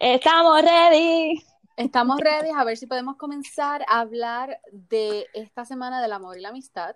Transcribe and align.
Estamos 0.00 0.62
ready. 0.62 1.44
Estamos 1.76 2.20
ready 2.20 2.50
a 2.56 2.62
ver 2.62 2.76
si 2.76 2.86
podemos 2.86 3.16
comenzar 3.16 3.84
a 3.88 3.98
hablar 3.98 4.60
de 4.70 5.26
esta 5.34 5.64
semana 5.64 6.00
del 6.00 6.12
amor 6.12 6.38
y 6.38 6.40
la 6.40 6.50
amistad. 6.50 6.94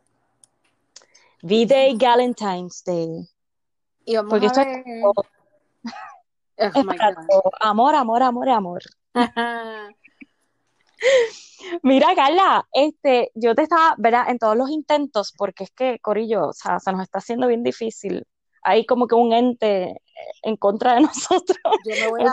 V-Day 1.43 1.97
Valentine's 1.97 2.85
Day. 2.85 3.29
Y 4.05 4.15
vamos 4.15 4.31
Porque 4.31 4.47
a 4.47 4.49
esto 4.49 4.61
es 4.61 4.85
todo. 5.03 5.27
Oh 6.59 6.65
Es 6.79 6.85
para 6.85 7.15
todo. 7.27 7.51
Amor, 7.61 7.95
amor, 7.97 8.23
amor, 8.23 8.49
amor. 8.49 8.83
Mira, 11.83 12.15
Carla, 12.15 12.69
este, 12.73 13.33
yo 13.35 13.57
te 13.57 13.63
estaba, 13.63 13.97
¿verdad? 13.99 14.29
En 14.29 14.39
todos 14.39 14.57
los 14.57 14.71
intentos, 14.71 15.33
porque 15.37 15.65
es 15.65 15.73
que, 15.73 15.99
Corillo, 15.99 16.49
o 16.49 16.53
sea, 16.53 16.79
se 16.79 16.93
nos 16.93 17.03
está 17.03 17.19
haciendo 17.19 17.49
bien 17.49 17.65
difícil. 17.65 18.25
Hay 18.63 18.87
como 18.87 19.07
que 19.07 19.15
un 19.15 19.33
ente 19.33 20.01
en 20.43 20.57
contra 20.57 20.95
de 20.95 21.01
nosotros. 21.03 21.59
Yo 21.85 21.95
me 22.01 22.09
voy 22.09 22.23
a... 22.23 22.33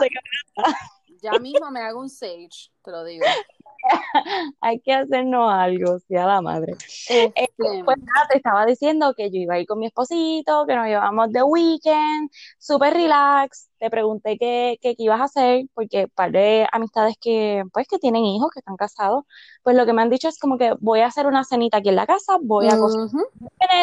Ya 1.21 1.34
mismo 1.34 1.70
me 1.71 1.81
hago 1.81 1.99
un 1.99 2.09
sage, 2.09 2.71
te 2.81 2.91
lo 2.91 3.04
digo. 3.04 3.26
Hay 4.62 4.80
que 4.80 4.94
hacernos 4.94 5.52
algo, 5.52 5.99
sí, 5.99 6.16
a 6.16 6.26
la 6.26 6.41
madre. 6.41 6.73
Este, 6.73 7.84
Pues 7.84 7.98
nada, 7.98 8.27
te 8.30 8.38
estaba 8.38 8.66
diciendo 8.66 9.13
que 9.16 9.30
yo 9.30 9.40
iba 9.40 9.55
a 9.55 9.59
ir 9.59 9.68
con 9.68 9.80
mi 9.80 9.88
esposito, 9.88 10.66
que 10.66 10.76
nos 10.76 10.85
llevamos 10.85 11.31
de 11.31 11.44
weekend, 11.44 12.30
súper 12.57 12.93
relax. 12.93 13.70
Te 13.80 13.90
pregunté 13.90 14.38
qué, 14.38 14.77
qué, 14.82 14.96
qué 14.96 15.04
ibas 15.04 15.21
a 15.21 15.26
hacer, 15.26 15.66
porque 15.73 16.07
par 16.07 16.32
de 16.32 16.68
amistades 16.71 17.16
que, 17.20 17.63
pues, 17.73 17.88
que 17.88 17.99
tienen 17.99 18.23
hijos, 18.23 18.52
que 18.54 18.59
están 18.59 18.77
casados, 18.77 19.26
pues 19.63 19.76
lo 19.76 19.85
que 19.85 19.93
me 19.93 20.02
han 20.02 20.09
dicho 20.09 20.27
es 20.27 20.40
como 20.40 20.57
que 20.57 20.73
voy 20.80 21.02
a 21.02 21.07
hacer 21.07 21.27
una 21.27 21.43
cenita 21.43 21.77
aquí 21.77 21.90
en 21.90 21.96
la 21.96 22.07
casa, 22.07 22.38
voy 22.41 22.68
a 22.68 22.77
cocinar 22.77 23.27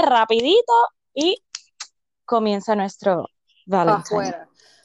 rapidito 0.06 0.72
y 1.14 1.42
comienza 2.26 2.74
nuestro 2.74 3.28
Valentine. 3.64 4.34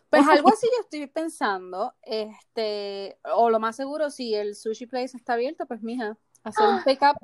Pues 0.09 0.27
algo 0.27 0.49
así 0.49 0.67
yo 0.77 0.81
estoy 0.81 1.07
pensando, 1.07 1.93
este, 2.01 3.17
o 3.33 3.49
lo 3.49 3.59
más 3.59 3.75
seguro, 3.75 4.09
si 4.09 4.35
el 4.35 4.55
sushi 4.55 4.85
place 4.85 5.17
está 5.17 5.33
abierto, 5.33 5.65
pues 5.65 5.81
mija, 5.81 6.17
hacer 6.43 6.67
un 6.67 6.83
pick 6.83 7.01
up 7.01 7.17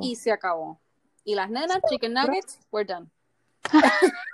y 0.00 0.16
se 0.16 0.32
acabó. 0.32 0.80
Y 1.24 1.34
las 1.34 1.50
nenas, 1.50 1.78
chicken 1.88 2.14
nuggets, 2.14 2.60
we're 2.70 2.86
done. 2.86 3.10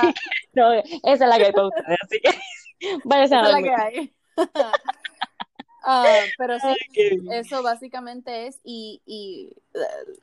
Sí, 0.00 0.14
no, 0.54 0.72
esa 0.72 0.92
es 1.04 1.20
la 1.20 1.36
que 1.36 1.46
hay 1.46 1.52
para 1.52 1.68
ustedes, 1.68 1.98
así 2.02 2.20
que 2.20 2.40
váyanse 3.04 3.34
a 3.36 3.42
la 3.42 3.62
que 3.62 3.74
hay. 3.74 4.14
Ah, 5.86 6.20
pero 6.38 6.58
sí, 6.58 6.74
eso 7.30 7.62
básicamente 7.62 8.46
es 8.46 8.60
y, 8.64 9.02
y, 9.04 9.54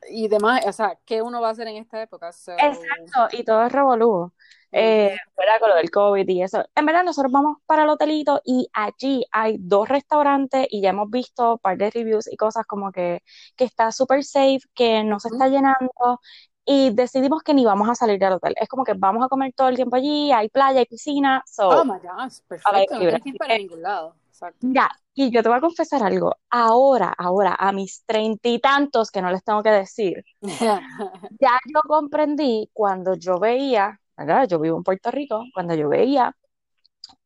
y 0.10 0.28
demás, 0.28 0.62
o 0.66 0.72
sea, 0.72 0.98
¿qué 1.06 1.22
uno 1.22 1.40
va 1.42 1.50
a 1.50 1.52
hacer 1.52 1.68
en 1.68 1.78
esta 1.78 2.02
época? 2.02 2.32
So, 2.32 2.54
Exacto, 2.54 3.38
y 3.38 3.44
todo 3.44 3.66
es 3.66 3.72
revolú. 3.72 4.32
Eh, 4.74 5.18
¿verdad? 5.38 5.60
Con 5.60 5.70
lo 5.70 5.76
del 5.76 5.92
COVID 5.92 6.28
y 6.30 6.44
eso. 6.44 6.64
En 6.76 6.86
verdad, 6.86 7.04
nosotros 7.04 7.32
vamos 7.32 7.58
para 7.66 7.84
el 7.84 7.90
hotelito 7.90 8.42
y 8.46 8.70
allí 8.72 9.26
hay 9.32 9.58
dos 9.60 9.90
restaurantes 9.90 10.66
y 10.70 10.82
ya 10.82 10.92
hemos 10.92 11.10
visto 11.10 11.54
un 11.54 11.60
par 11.60 11.78
de 11.78 11.90
reviews 11.92 12.32
y 12.32 12.38
cosas 12.38 12.66
como 12.66 12.92
que, 12.92 13.22
que 13.58 13.66
está 13.66 13.92
súper 13.92 14.24
safe, 14.24 14.62
que 14.74 15.04
no 15.04 15.20
se 15.20 15.28
está 15.28 15.50
llenando 15.50 16.22
y 16.66 16.92
decidimos 16.92 17.44
que 17.44 17.54
ni 17.54 17.66
vamos 17.66 17.90
a 17.90 17.96
salir 17.96 18.18
del 18.18 18.34
hotel. 18.34 18.54
Es 18.56 18.70
como 18.70 18.84
que 18.84 18.94
vamos 18.94 19.26
a 19.26 19.28
comer 19.28 19.52
todo 19.54 19.68
el 19.68 19.76
tiempo 19.76 19.98
allí, 19.98 20.32
hay 20.32 20.48
playa, 20.48 20.80
hay 20.80 20.86
piscina, 20.86 21.44
so, 21.46 21.68
Oh 21.70 21.84
my 21.86 22.00
gosh, 22.00 22.40
perfecto, 22.48 22.94
no 22.94 23.00
libre. 23.00 23.20
tienes 23.20 23.24
que 23.24 23.30
ir 23.30 23.38
para 23.38 23.58
ningún 23.58 23.82
lado. 23.82 24.16
Exacto. 24.42 24.68
Ya, 24.72 24.90
y 25.14 25.30
yo 25.30 25.44
te 25.44 25.50
voy 25.50 25.60
a 25.60 25.62
confesar 25.62 26.02
algo. 26.04 26.36
Ahora, 26.50 27.14
ahora, 27.16 27.56
a 27.60 27.72
mis 27.72 28.04
treinta 28.06 28.50
y 28.50 28.60
tantos 28.60 29.12
que 29.12 29.22
no 29.22 29.30
les 29.30 29.44
tengo 29.44 29.62
que 29.62 29.70
decir, 29.70 30.24
ya 31.40 31.60
yo 31.72 31.82
comprendí 31.88 32.70
cuando 32.74 33.14
yo 33.14 33.40
veía, 33.40 34.00
¿verdad? 34.18 34.48
Yo 34.48 34.60
vivo 34.60 34.78
en 34.78 34.84
Puerto 34.84 35.12
Rico, 35.12 35.44
cuando 35.54 35.76
yo 35.76 35.90
veía 35.90 36.36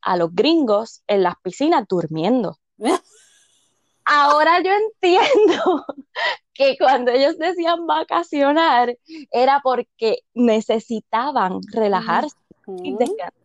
a 0.01 0.17
los 0.17 0.33
gringos 0.33 1.03
en 1.07 1.23
las 1.23 1.35
piscinas 1.41 1.85
durmiendo. 1.87 2.57
Ahora 4.05 4.61
yo 4.61 4.71
entiendo 4.71 5.85
que 6.53 6.77
cuando 6.77 7.11
ellos 7.11 7.37
decían 7.39 7.87
vacacionar 7.87 8.95
era 9.31 9.61
porque 9.63 10.19
necesitaban 10.33 11.59
relajarse 11.73 12.35
y 12.83 12.95
descansar. 12.95 13.44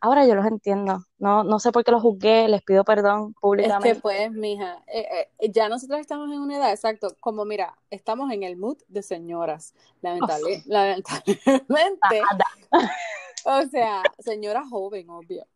Ahora 0.00 0.26
yo 0.26 0.34
los 0.34 0.46
entiendo. 0.46 1.04
No, 1.18 1.44
no 1.44 1.58
sé 1.58 1.72
por 1.72 1.84
qué 1.84 1.90
los 1.92 2.02
juzgué, 2.02 2.48
les 2.48 2.62
pido 2.62 2.84
perdón 2.84 3.32
Es 3.32 3.34
que 3.34 3.40
públicamente. 3.40 4.00
pues, 4.00 4.30
mija, 4.32 4.82
eh, 4.86 5.28
eh, 5.38 5.50
ya 5.52 5.68
nosotros 5.68 6.00
estamos 6.00 6.30
en 6.32 6.40
una 6.40 6.56
edad, 6.56 6.70
exacto, 6.72 7.14
como 7.20 7.44
mira, 7.44 7.76
estamos 7.90 8.32
en 8.32 8.42
el 8.42 8.56
mood 8.56 8.78
de 8.88 9.02
señoras, 9.02 9.74
lamentable, 10.00 10.62
lamentablemente, 10.66 12.22
o 13.44 13.62
sea, 13.66 14.14
señora 14.18 14.64
joven, 14.66 15.10
obvio. 15.10 15.46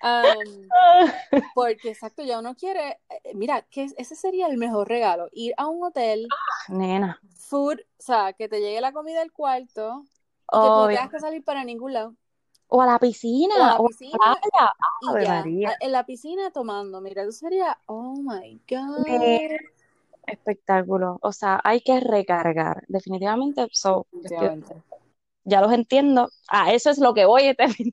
Porque 1.54 1.90
exacto, 1.90 2.22
ya 2.22 2.38
uno 2.38 2.54
quiere, 2.56 3.00
eh, 3.24 3.34
mira, 3.34 3.62
que 3.70 3.84
es- 3.84 3.94
ese 3.98 4.16
sería 4.16 4.46
el 4.46 4.56
mejor 4.56 4.88
regalo, 4.88 5.28
ir 5.32 5.54
a 5.58 5.66
un 5.68 5.82
hotel, 5.84 6.34
Nena, 6.68 7.18
food, 7.36 7.80
o 7.98 8.02
sea, 8.02 8.32
que 8.32 8.48
te 8.48 8.60
llegue 8.60 8.80
la 8.80 8.92
comida 8.92 9.22
al 9.22 9.32
cuarto, 9.32 10.04
y 10.50 10.60
que 10.60 10.70
tú 10.70 10.78
no 10.80 10.84
obvio. 10.86 10.96
tengas 10.96 11.10
que 11.10 11.20
salir 11.20 11.44
para 11.44 11.64
ningún 11.64 11.92
lado, 11.92 12.14
O 12.74 12.80
a 12.80 12.86
la 12.86 12.92
o 12.92 12.96
a 12.96 12.98
piscina, 12.98 13.54
la 13.58 13.76
o 13.78 13.84
a 13.84 13.88
piscina, 13.88 14.18
la 14.24 14.40
playa. 14.40 14.72
y 15.02 15.08
Ave 15.10 15.22
ya, 15.24 15.34
María. 15.34 15.68
a- 15.68 15.76
en 15.80 15.92
la 15.92 16.06
piscina 16.06 16.50
tomando, 16.50 17.00
mira, 17.02 17.22
eso 17.22 17.32
sería, 17.32 17.78
oh 17.86 18.14
my 18.16 18.60
God. 18.66 19.04
Qué 19.04 19.58
espectáculo. 20.26 21.18
O 21.20 21.32
sea, 21.32 21.60
hay 21.64 21.82
que 21.82 22.00
recargar. 22.00 22.82
Definitivamente, 22.88 23.66
so, 23.72 24.06
Definitivamente. 24.10 24.74
ya 25.44 25.60
los 25.60 25.70
entiendo. 25.72 26.30
Ah, 26.48 26.72
eso 26.72 26.88
es 26.88 26.98
lo 26.98 27.12
que 27.12 27.26
voy 27.26 27.42
este 27.44 27.68
fin 27.68 27.92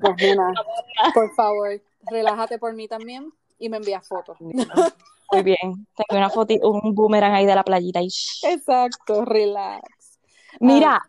Pues 0.00 0.16
por 1.14 1.34
favor, 1.34 1.80
relájate 2.10 2.58
por 2.58 2.74
mí 2.74 2.88
también 2.88 3.32
y 3.58 3.70
me 3.70 3.78
envías 3.78 4.06
fotos. 4.06 4.36
Muy 4.40 5.42
bien. 5.42 5.86
Tengo 5.96 6.18
una 6.18 6.28
foto, 6.28 6.52
un 6.62 6.94
boomerang 6.94 7.32
ahí 7.32 7.46
de 7.46 7.54
la 7.54 7.62
playita. 7.62 8.02
Y. 8.02 8.08
Exacto, 8.42 9.24
relax. 9.24 10.20
Mira, 10.60 11.00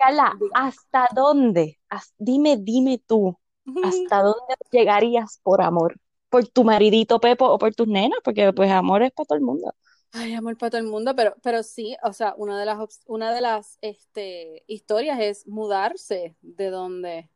Carla. 0.00 0.38
¿hasta 0.54 1.06
dónde? 1.14 1.78
Dime, 2.18 2.56
dime 2.56 3.02
tú, 3.06 3.36
¿hasta 3.84 4.22
dónde 4.22 4.54
llegarías 4.70 5.40
por 5.42 5.60
amor? 5.60 5.96
¿Por 6.28 6.46
tu 6.48 6.64
maridito 6.64 7.20
Pepo 7.20 7.46
o 7.46 7.58
por 7.58 7.74
tus 7.74 7.88
nenas? 7.88 8.20
Porque 8.24 8.52
pues 8.52 8.70
amor 8.70 9.02
es 9.02 9.12
para 9.12 9.26
todo 9.26 9.36
el 9.38 9.44
mundo. 9.44 9.74
Ay, 10.12 10.34
amor 10.34 10.56
para 10.56 10.70
todo 10.70 10.80
el 10.80 10.86
mundo, 10.86 11.14
pero, 11.14 11.34
pero 11.42 11.62
sí, 11.62 11.96
o 12.02 12.12
sea, 12.12 12.34
una 12.36 12.58
de 12.58 12.66
las, 12.66 13.00
una 13.06 13.32
de 13.32 13.40
las 13.40 13.78
este, 13.80 14.64
historias 14.66 15.20
es 15.20 15.46
mudarse 15.46 16.36
de 16.40 16.70
donde. 16.70 17.30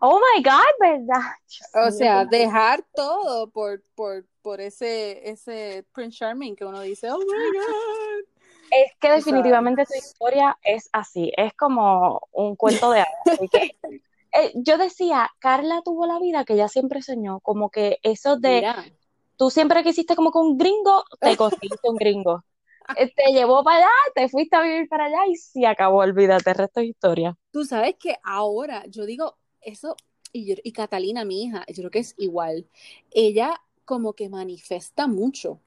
Oh 0.00 0.20
my 0.20 0.42
God, 0.42 0.60
¿verdad? 0.80 1.22
O 1.86 1.90
sea, 1.90 2.24
dejar 2.24 2.84
todo 2.94 3.48
por, 3.50 3.82
por, 3.94 4.26
por 4.42 4.60
ese, 4.60 5.28
ese 5.28 5.86
Prince 5.92 6.18
Charming 6.18 6.54
que 6.54 6.64
uno 6.64 6.80
dice, 6.82 7.10
oh 7.10 7.18
my 7.18 7.24
God. 7.24 8.03
Es 8.74 8.92
que 9.00 9.10
definitivamente 9.10 9.84
tu 9.86 9.94
historia 9.94 10.58
es 10.64 10.88
así, 10.92 11.32
es 11.36 11.54
como 11.54 12.20
un 12.32 12.56
cuento 12.56 12.90
de 12.90 13.00
hadas. 13.00 13.38
eh, 14.32 14.52
yo 14.56 14.78
decía, 14.78 15.30
Carla 15.38 15.82
tuvo 15.84 16.06
la 16.06 16.18
vida 16.18 16.44
que 16.44 16.54
ella 16.54 16.68
siempre 16.68 17.02
soñó, 17.02 17.40
como 17.40 17.70
que 17.70 17.98
eso 18.02 18.36
de, 18.36 18.56
Mira, 18.56 18.84
tú 19.36 19.50
siempre 19.50 19.82
quisiste 19.84 20.16
como 20.16 20.32
que 20.32 20.38
un 20.38 20.58
gringo, 20.58 21.04
te 21.20 21.36
conseguiste 21.36 21.88
un 21.88 21.96
gringo. 21.96 22.44
Eh, 22.96 23.12
Te 23.14 23.32
llevó 23.32 23.62
para 23.64 23.78
allá, 23.78 23.90
te 24.14 24.28
fuiste 24.28 24.56
a 24.56 24.62
vivir 24.62 24.88
para 24.88 25.06
allá 25.06 25.26
y 25.28 25.36
se 25.36 25.66
acabó, 25.66 25.98
olvídate, 25.98 26.50
el 26.50 26.56
resto 26.56 26.80
es 26.80 26.88
historia. 26.88 27.36
tú 27.50 27.64
sabes 27.64 27.94
que 27.98 28.16
ahora 28.24 28.84
yo 28.88 29.06
digo 29.06 29.36
eso, 29.60 29.96
y, 30.32 30.46
yo- 30.46 30.56
y 30.64 30.72
Catalina, 30.72 31.24
mi 31.24 31.44
hija, 31.44 31.64
yo 31.68 31.74
creo 31.76 31.90
que 31.90 32.00
es 32.00 32.14
igual. 32.18 32.66
Ella 33.12 33.60
como 33.84 34.14
que 34.14 34.28
manifiesta 34.28 35.06
mucho. 35.06 35.60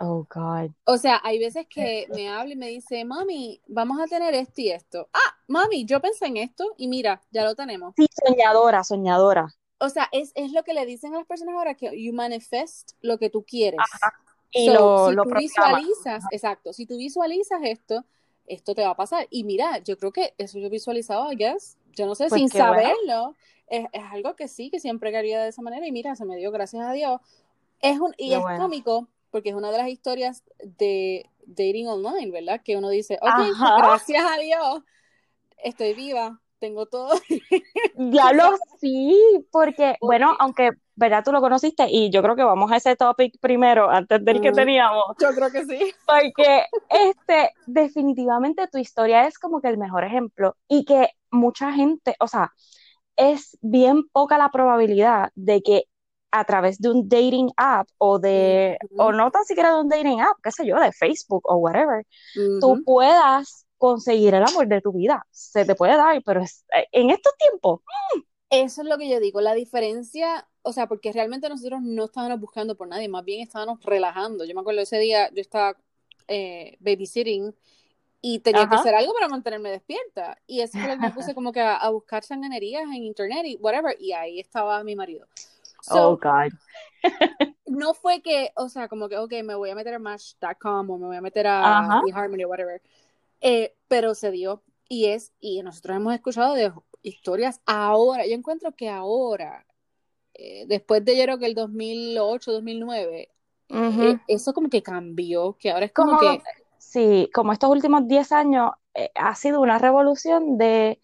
Oh 0.00 0.24
God. 0.30 0.72
O 0.86 0.96
sea, 0.98 1.20
hay 1.24 1.38
veces 1.38 1.66
que 1.68 2.06
me 2.14 2.28
habla 2.30 2.54
y 2.54 2.56
me 2.56 2.68
dice, 2.68 3.04
mami, 3.04 3.60
vamos 3.66 4.00
a 4.00 4.06
tener 4.06 4.34
esto 4.34 4.60
y 4.62 4.70
esto. 4.70 5.08
Ah, 5.12 5.36
mami, 5.48 5.84
yo 5.86 6.00
pensé 6.00 6.26
en 6.26 6.36
esto 6.38 6.74
y 6.78 6.88
mira, 6.88 7.22
ya 7.30 7.44
lo 7.44 7.54
tenemos. 7.54 7.94
Sí, 7.96 8.06
soñadora, 8.24 8.84
soñadora. 8.84 9.48
O 9.78 9.88
sea, 9.88 10.08
es, 10.12 10.32
es 10.34 10.52
lo 10.52 10.62
que 10.64 10.72
le 10.74 10.86
dicen 10.86 11.14
a 11.14 11.18
las 11.18 11.26
personas 11.26 11.54
ahora 11.56 11.74
que 11.74 11.90
you 12.02 12.12
manifest 12.12 12.92
lo 13.02 13.18
que 13.18 13.30
tú 13.30 13.44
quieres. 13.44 14.08
Y 14.52 14.66
So, 14.66 14.70
lo, 14.70 14.88
si 14.96 15.12
lo 15.12 15.22
tú 15.22 15.28
proclama. 15.28 15.78
visualizas, 15.82 16.26
exacto, 16.30 16.72
si 16.72 16.86
tú 16.86 16.96
visualizas 16.96 17.60
esto, 17.64 18.04
esto 18.46 18.74
te 18.74 18.82
va 18.82 18.90
a 18.90 18.96
pasar. 18.96 19.26
Y 19.30 19.44
mira, 19.44 19.78
yo 19.78 19.98
creo 19.98 20.12
que 20.12 20.34
eso 20.38 20.58
yo 20.58 20.70
visualizaba, 20.70 21.32
I 21.32 21.36
guess, 21.36 21.76
yo 21.92 22.06
no 22.06 22.14
sé, 22.14 22.30
Pues 22.30 22.30
sin 22.30 22.48
qué 22.50 22.62
bueno. 22.62 22.92
saberlo, 22.92 23.34
es, 23.66 23.86
es 23.92 24.02
algo 24.12 24.36
que 24.36 24.46
sí, 24.48 24.70
que 24.70 24.78
siempre 24.80 25.10
quería 25.12 25.42
de 25.42 25.48
esa 25.48 25.62
manera 25.62 25.86
y 25.86 25.92
mira, 25.92 26.14
se 26.14 26.24
me 26.24 26.36
dio, 26.36 26.52
gracias 26.52 26.84
a 26.86 26.92
Dios. 26.92 27.20
Es 27.80 28.00
un, 28.00 28.14
y 28.18 28.32
Qué 28.32 28.36
es 28.36 28.42
bueno. 28.42 28.54
cómico 28.56 29.08
porque 29.34 29.48
es 29.48 29.56
una 29.56 29.72
de 29.72 29.78
las 29.78 29.88
historias 29.88 30.44
de 30.62 31.28
dating 31.44 31.88
online, 31.88 32.30
¿verdad? 32.30 32.60
Que 32.64 32.76
uno 32.76 32.88
dice, 32.88 33.18
ok, 33.20 33.26
Ajá. 33.26 33.76
gracias 33.78 34.24
a 34.24 34.38
Dios, 34.38 34.84
estoy 35.64 35.92
viva, 35.94 36.40
tengo 36.60 36.86
todo. 36.86 37.18
Diablo, 37.98 38.44
sí, 38.80 39.44
porque, 39.50 39.96
bueno, 40.00 40.36
aunque, 40.38 40.70
¿verdad? 40.94 41.24
Tú 41.24 41.32
lo 41.32 41.40
conociste 41.40 41.86
y 41.90 42.10
yo 42.10 42.22
creo 42.22 42.36
que 42.36 42.44
vamos 42.44 42.70
a 42.70 42.76
ese 42.76 42.94
topic 42.94 43.34
primero, 43.40 43.90
antes 43.90 44.24
del 44.24 44.40
que 44.40 44.50
Ujú. 44.50 44.56
teníamos, 44.56 45.02
Yo 45.18 45.34
creo 45.34 45.50
que 45.50 45.64
sí. 45.64 45.92
porque, 46.06 46.62
este, 46.88 47.50
definitivamente 47.66 48.68
tu 48.68 48.78
historia 48.78 49.26
es 49.26 49.40
como 49.40 49.60
que 49.60 49.66
el 49.66 49.78
mejor 49.78 50.04
ejemplo 50.04 50.56
y 50.68 50.84
que 50.84 51.08
mucha 51.32 51.72
gente, 51.72 52.14
o 52.20 52.28
sea, 52.28 52.52
es 53.16 53.58
bien 53.62 54.04
poca 54.12 54.38
la 54.38 54.52
probabilidad 54.52 55.30
de 55.34 55.60
que 55.60 55.86
a 56.36 56.44
través 56.44 56.80
de 56.80 56.90
un 56.90 57.08
dating 57.08 57.48
app 57.56 57.88
o 57.96 58.18
de, 58.18 58.76
o 58.98 59.12
no 59.12 59.30
tan 59.30 59.44
siquiera 59.44 59.72
de 59.72 59.82
un 59.82 59.88
dating 59.88 60.20
app, 60.20 60.36
qué 60.42 60.50
sé 60.50 60.66
yo, 60.66 60.80
de 60.80 60.90
Facebook 60.90 61.42
o 61.44 61.58
whatever, 61.58 62.04
tú 62.60 62.82
puedas 62.84 63.64
conseguir 63.78 64.34
el 64.34 64.42
amor 64.42 64.66
de 64.66 64.80
tu 64.80 64.92
vida. 64.92 65.24
Se 65.30 65.64
te 65.64 65.76
puede 65.76 65.96
dar, 65.96 66.20
pero 66.24 66.42
es, 66.42 66.64
eh, 66.76 66.88
en 66.90 67.10
estos 67.10 67.32
tiempos. 67.36 67.82
Mm. 68.16 68.20
Eso 68.50 68.82
es 68.82 68.88
lo 68.88 68.98
que 68.98 69.08
yo 69.08 69.20
digo, 69.20 69.40
la 69.40 69.54
diferencia, 69.54 70.48
o 70.62 70.72
sea, 70.72 70.88
porque 70.88 71.12
realmente 71.12 71.48
nosotros 71.48 71.80
no 71.82 72.06
estábamos 72.06 72.40
buscando 72.40 72.76
por 72.76 72.88
nadie, 72.88 73.08
más 73.08 73.24
bien 73.24 73.40
estábamos 73.40 73.80
relajando. 73.84 74.44
Yo 74.44 74.54
me 74.56 74.60
acuerdo 74.60 74.80
ese 74.80 74.98
día, 74.98 75.30
yo 75.32 75.40
estaba 75.40 75.76
eh, 76.26 76.76
babysitting 76.80 77.54
y 78.20 78.40
tenía 78.40 78.68
que 78.68 78.74
hacer 78.74 78.94
algo 78.94 79.12
para 79.12 79.28
mantenerme 79.28 79.70
despierta. 79.70 80.36
Y 80.48 80.62
eso 80.62 80.78
fue 80.78 80.88
lo 80.88 80.94
que 80.94 81.00
me 81.00 81.10
puse 81.12 81.32
como 81.34 81.52
que 81.52 81.60
a, 81.60 81.88
buscar 81.90 82.24
sanganerías 82.24 82.84
en 82.84 83.04
internet 83.04 83.44
y 83.44 83.56
whatever, 83.56 83.96
y 84.00 84.12
ahí 84.12 84.40
estaba 84.40 84.82
mi 84.82 84.96
marido. 84.96 85.28
Oh, 85.90 86.16
God. 86.16 86.52
no 87.66 87.94
fue 87.94 88.22
que, 88.22 88.50
o 88.56 88.68
sea, 88.68 88.88
como 88.88 89.08
que, 89.08 89.18
ok, 89.18 89.32
me 89.44 89.54
voy 89.54 89.70
a 89.70 89.74
meter 89.74 89.94
a 89.94 89.98
Match.com 89.98 90.90
o 90.90 90.98
me 90.98 91.06
voy 91.06 91.16
a 91.16 91.20
meter 91.20 91.46
a 91.46 92.02
eHarmony 92.06 92.44
o 92.44 92.48
whatever. 92.48 92.80
Eh, 93.40 93.74
pero 93.88 94.14
se 94.14 94.30
dio. 94.30 94.62
Y 94.88 95.06
es, 95.06 95.32
y 95.40 95.62
nosotros 95.62 95.96
hemos 95.96 96.14
escuchado 96.14 96.54
de 96.54 96.72
historias 97.02 97.60
ahora. 97.66 98.26
Yo 98.26 98.34
encuentro 98.34 98.72
que 98.72 98.88
ahora, 98.88 99.66
eh, 100.34 100.64
después 100.66 101.04
de 101.04 101.16
yo 101.16 101.24
creo 101.24 101.38
que 101.38 101.46
el 101.46 101.54
2008, 101.54 102.52
2009, 102.52 103.30
eh, 103.68 104.18
eso 104.28 104.52
como 104.52 104.68
que 104.68 104.82
cambió, 104.82 105.56
que 105.58 105.70
ahora 105.70 105.86
es 105.86 105.92
como, 105.92 106.18
que... 106.18 106.42
Sí, 106.78 107.30
como 107.34 107.52
estos 107.52 107.70
últimos 107.70 108.06
10 108.06 108.32
años 108.32 108.70
ha 109.14 109.34
sido 109.34 109.60
una 109.60 109.78
revolución 109.78 110.58
de... 110.58 111.00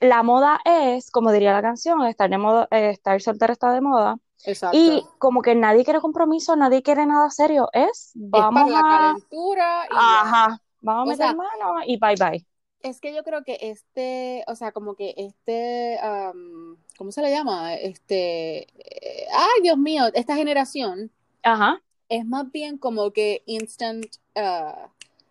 La 0.00 0.22
moda 0.22 0.60
es, 0.64 1.10
como 1.10 1.32
diría 1.32 1.52
la 1.52 1.62
canción, 1.62 2.04
estar, 2.06 2.30
de 2.30 2.38
moda, 2.38 2.68
estar 2.70 3.20
soltera 3.20 3.52
está 3.52 3.72
de 3.72 3.80
moda. 3.80 4.18
Exacto. 4.44 4.76
Y 4.76 5.04
como 5.18 5.42
que 5.42 5.54
nadie 5.54 5.84
quiere 5.84 6.00
compromiso, 6.00 6.54
nadie 6.56 6.82
quiere 6.82 7.06
nada 7.06 7.30
serio, 7.30 7.68
es 7.72 8.12
vamos 8.14 8.70
la 8.70 8.82
calentura 8.82 9.86
y 9.90 9.94
Ajá, 9.96 10.62
vamos 10.80 11.08
a 11.08 11.12
meter 11.12 11.36
mano 11.36 11.80
y 11.86 11.98
bye 11.98 12.14
bye. 12.16 12.46
Es 12.82 13.00
que 13.00 13.14
yo 13.14 13.24
creo 13.24 13.42
que 13.44 13.56
este, 13.62 14.44
o 14.46 14.54
sea, 14.54 14.72
como 14.72 14.94
que 14.94 15.14
este, 15.16 15.98
¿cómo 16.98 17.12
se 17.12 17.22
le 17.22 17.30
llama? 17.30 17.74
Este, 17.74 18.66
eh, 18.78 19.26
ay 19.32 19.62
Dios 19.62 19.78
mío, 19.78 20.04
esta 20.12 20.36
generación. 20.36 21.10
Ajá. 21.42 21.80
Es 22.10 22.26
más 22.26 22.50
bien 22.52 22.76
como 22.76 23.12
que 23.12 23.42
instant, 23.46 24.04
uh, 24.36 24.88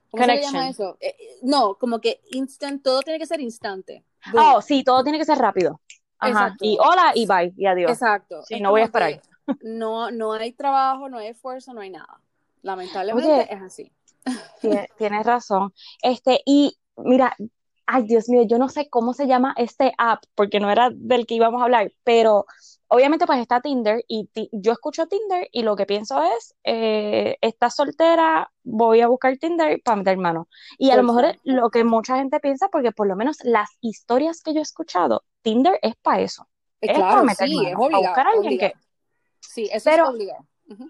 ¿cómo 0.09 0.23
se 0.23 0.27
le 0.27 0.41
llama 0.41 0.69
eso? 0.69 0.97
Eh, 0.99 1.15
no, 1.43 1.75
como 1.75 2.01
que 2.01 2.21
instant, 2.31 2.81
todo 2.81 3.01
tiene 3.03 3.19
que 3.19 3.27
ser 3.27 3.39
instante. 3.39 4.03
Oh, 4.35 4.61
sí, 4.61 4.83
todo 4.83 5.03
tiene 5.03 5.17
que 5.17 5.25
ser 5.25 5.37
rápido. 5.37 5.79
Ajá. 6.19 6.55
Y 6.61 6.77
hola 6.79 7.11
y 7.15 7.25
bye 7.25 7.53
y 7.57 7.65
adiós. 7.65 7.91
Exacto. 7.91 8.43
Sí, 8.43 8.61
no 8.61 8.71
voy 8.71 8.81
a 8.81 8.85
esperar. 8.85 9.21
No, 9.61 10.09
no 10.09 10.33
hay 10.33 10.53
trabajo, 10.53 11.09
no 11.09 11.17
hay 11.17 11.27
esfuerzo, 11.27 11.73
no 11.73 11.81
hay 11.81 11.89
nada. 11.89 12.19
Lamentablemente 12.61 13.53
es 13.53 13.61
así. 13.61 13.91
Tienes, 14.97 15.25
razón. 15.25 15.73
Este, 16.01 16.41
y 16.45 16.77
mira, 16.95 17.35
ay 17.85 18.03
Dios 18.03 18.29
mío, 18.29 18.43
yo 18.43 18.57
no 18.57 18.69
sé 18.69 18.89
cómo 18.89 19.13
se 19.13 19.27
llama 19.27 19.53
este 19.57 19.93
app, 19.97 20.23
porque 20.33 20.61
no 20.61 20.71
era 20.71 20.89
del 20.93 21.25
que 21.25 21.35
íbamos 21.35 21.61
a 21.61 21.65
hablar, 21.65 21.91
pero 22.05 22.45
obviamente 22.93 23.25
pues 23.25 23.39
está 23.39 23.59
Tinder 23.59 24.05
y 24.07 24.29
yo 24.51 24.71
escucho 24.71 25.07
Tinder 25.07 25.49
y 25.51 25.63
lo 25.63 25.75
que 25.75 25.87
pienso 25.87 26.21
es, 26.21 26.55
eh, 26.63 27.37
estás 27.41 27.75
soltera, 27.75 28.51
voy 28.63 29.01
a 29.01 29.07
buscar 29.07 29.35
Tinder 29.37 29.81
para 29.83 29.97
meter 29.97 30.17
mano. 30.17 30.47
Y 30.77 30.91
a 30.91 30.95
lo 30.95 31.01
mejor 31.01 31.25
es 31.25 31.37
lo 31.43 31.71
que 31.71 31.83
mucha 31.83 32.17
gente 32.17 32.39
piensa, 32.39 32.69
porque 32.69 32.91
por 32.91 33.07
lo 33.07 33.15
menos 33.15 33.37
las 33.43 33.69
historias 33.81 34.43
que 34.43 34.53
yo 34.53 34.59
he 34.59 34.61
escuchado, 34.61 35.23
Tinder 35.41 35.79
es 35.81 35.95
para 35.95 36.21
eso. 36.21 36.47
Eh, 36.81 36.91
es 36.91 36.99
para 36.99 37.23
meter 37.23 37.49
mano, 37.49 37.67
es 37.67 37.75
para 37.75 37.97
buscar 37.97 38.27
a 38.27 38.29
alguien 38.29 38.59
que... 38.59 38.73
Sí, 39.39 39.67
eso 39.73 39.89
pero, 39.89 40.03
es 40.03 40.09
obligado 40.11 40.47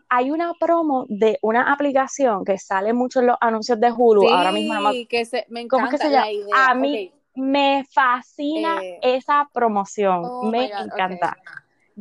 hay 0.08 0.32
una 0.32 0.54
promo 0.54 1.06
de 1.10 1.40
una 1.42 1.74
aplicación 1.74 2.46
que 2.46 2.58
sale 2.58 2.94
mucho 2.94 3.20
en 3.20 3.28
los 3.28 3.38
anuncios 3.42 3.80
de 3.80 3.92
Hulu. 3.92 4.30
ahora 4.30 4.52
mismo 4.52 4.92
que 5.10 5.26
se, 5.26 5.46
me 5.50 5.62
encanta 5.62 6.08
la 6.08 6.32
idea. 6.32 6.46
A 6.68 6.76
mí 6.76 7.12
me 7.36 7.84
fascina 7.92 8.82
eh, 8.84 9.00
esa 9.02 9.50
promoción. 9.52 10.22
Oh 10.24 10.44
me 10.44 10.72
encanta. 10.72 11.36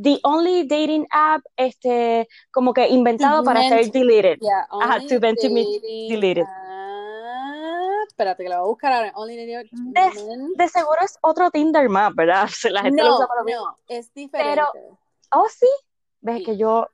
The 0.00 0.21
only 0.23 0.67
dating 0.67 1.06
app, 1.11 1.43
este, 1.56 2.29
como 2.50 2.73
que 2.73 2.89
inventado 2.89 3.44
para 3.44 3.69
ser 3.69 3.91
deleted. 3.91 4.39
Ajá, 4.71 5.00
to, 5.00 5.21
to 5.21 5.49
deleted. 6.09 6.44
espérate, 8.09 8.43
que 8.43 8.49
la 8.49 8.59
voy 8.59 8.67
a 8.67 8.69
buscar 8.69 8.93
ahora. 8.93 9.12
Only 9.15 9.37
de, 9.37 9.67
de, 10.56 10.69
seguro 10.69 10.99
es 11.03 11.19
otro 11.21 11.50
Tinder 11.50 11.89
más, 11.89 12.15
¿verdad? 12.15 12.49
La 12.71 12.83
gente 12.83 13.03
no, 13.03 13.09
lo 13.09 13.15
usa 13.17 13.27
para 13.27 13.43
No, 13.43 13.79
es 13.89 14.12
diferente. 14.15 14.50
Pero, 14.50 14.69
oh, 15.33 15.49
sí. 15.49 15.69
Ves 16.21 16.44
que 16.44 16.56
yo 16.56 16.89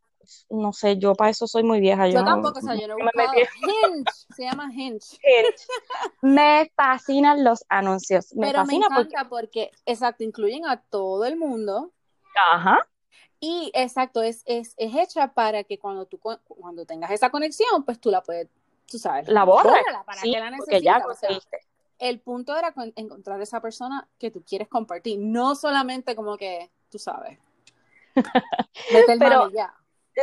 no 0.51 0.73
sé, 0.73 0.99
yo 0.99 1.15
para 1.15 1.31
eso 1.31 1.47
soy 1.47 1.63
muy 1.63 1.81
vieja. 1.81 2.09
Yo, 2.09 2.25
tampoco, 2.25 2.59
o 2.59 2.63
sea, 2.63 2.75
yo 2.75 2.89
no 2.89 2.97
he 2.99 3.03
buscado. 3.03 3.33
Hinge, 3.35 4.05
se 4.37 4.45
llama 4.45 4.71
Hinge. 4.73 5.19
Me 6.23 6.71
fascinan 6.77 7.45
los 7.45 7.65
anuncios. 7.69 8.35
Me 8.35 8.49
Pero 8.49 8.61
fascina 8.61 8.89
me 8.89 9.01
encanta 9.01 9.29
porque... 9.29 9.71
exacto, 9.87 10.25
incluyen 10.25 10.67
a 10.67 10.81
todo 10.81 11.25
el 11.25 11.37
mundo. 11.37 11.93
Ajá. 12.53 12.87
Y 13.41 13.71
exacto, 13.75 14.23
es, 14.23 14.43
es, 14.47 14.75
es 14.77 14.95
hecha 14.95 15.33
para 15.33 15.65
que 15.65 15.79
cuando 15.79 16.07
tú 16.07 16.19
cuando 16.19 16.85
tengas 16.85 17.11
esa 17.11 17.31
conexión, 17.31 17.85
pues 17.85 18.01
tú 18.01 18.11
la 18.11 18.23
puedes, 18.23 18.49
tú 18.87 18.99
sabes, 18.99 19.29
la 19.29 19.45
borras. 19.45 19.81
Para 20.05 20.23
que 20.23 20.31
la 20.31 20.51
necesites. 20.51 20.83
ya 20.83 21.01
el 21.99 22.21
punto 22.21 22.57
era 22.57 22.73
encontrar 22.95 23.41
esa 23.41 23.61
persona 23.61 24.09
que 24.19 24.31
tú 24.31 24.45
quieres 24.45 24.69
compartir, 24.69 25.19
no 25.19 25.57
solamente 25.57 26.15
como 26.15 26.37
que, 26.37 26.71
tú 26.91 26.99
sabes. 26.99 27.39
Pero, 29.19 29.51
ya 29.51 29.75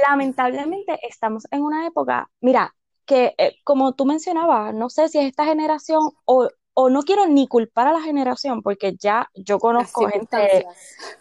lamentablemente 0.08 1.00
estamos 1.08 1.46
en 1.52 1.62
una 1.62 1.88
época, 1.88 2.30
mira, 2.42 2.76
que 3.06 3.36
eh, 3.38 3.58
como 3.64 3.94
tú 3.94 4.06
mencionabas, 4.06 4.74
no 4.74 4.90
sé 4.90 5.10
si 5.10 5.20
es 5.20 5.26
esta 5.26 5.46
generación 5.46 6.12
o, 6.26 6.50
o, 6.76 6.90
no 6.90 7.04
quiero 7.04 7.26
ni 7.26 7.48
culpar 7.48 7.88
a 7.88 7.94
la 7.94 8.02
generación 8.02 8.62
porque 8.62 8.96
ya 8.96 9.30
yo 9.34 9.60
conozco 9.60 10.08
gente, 10.08 10.66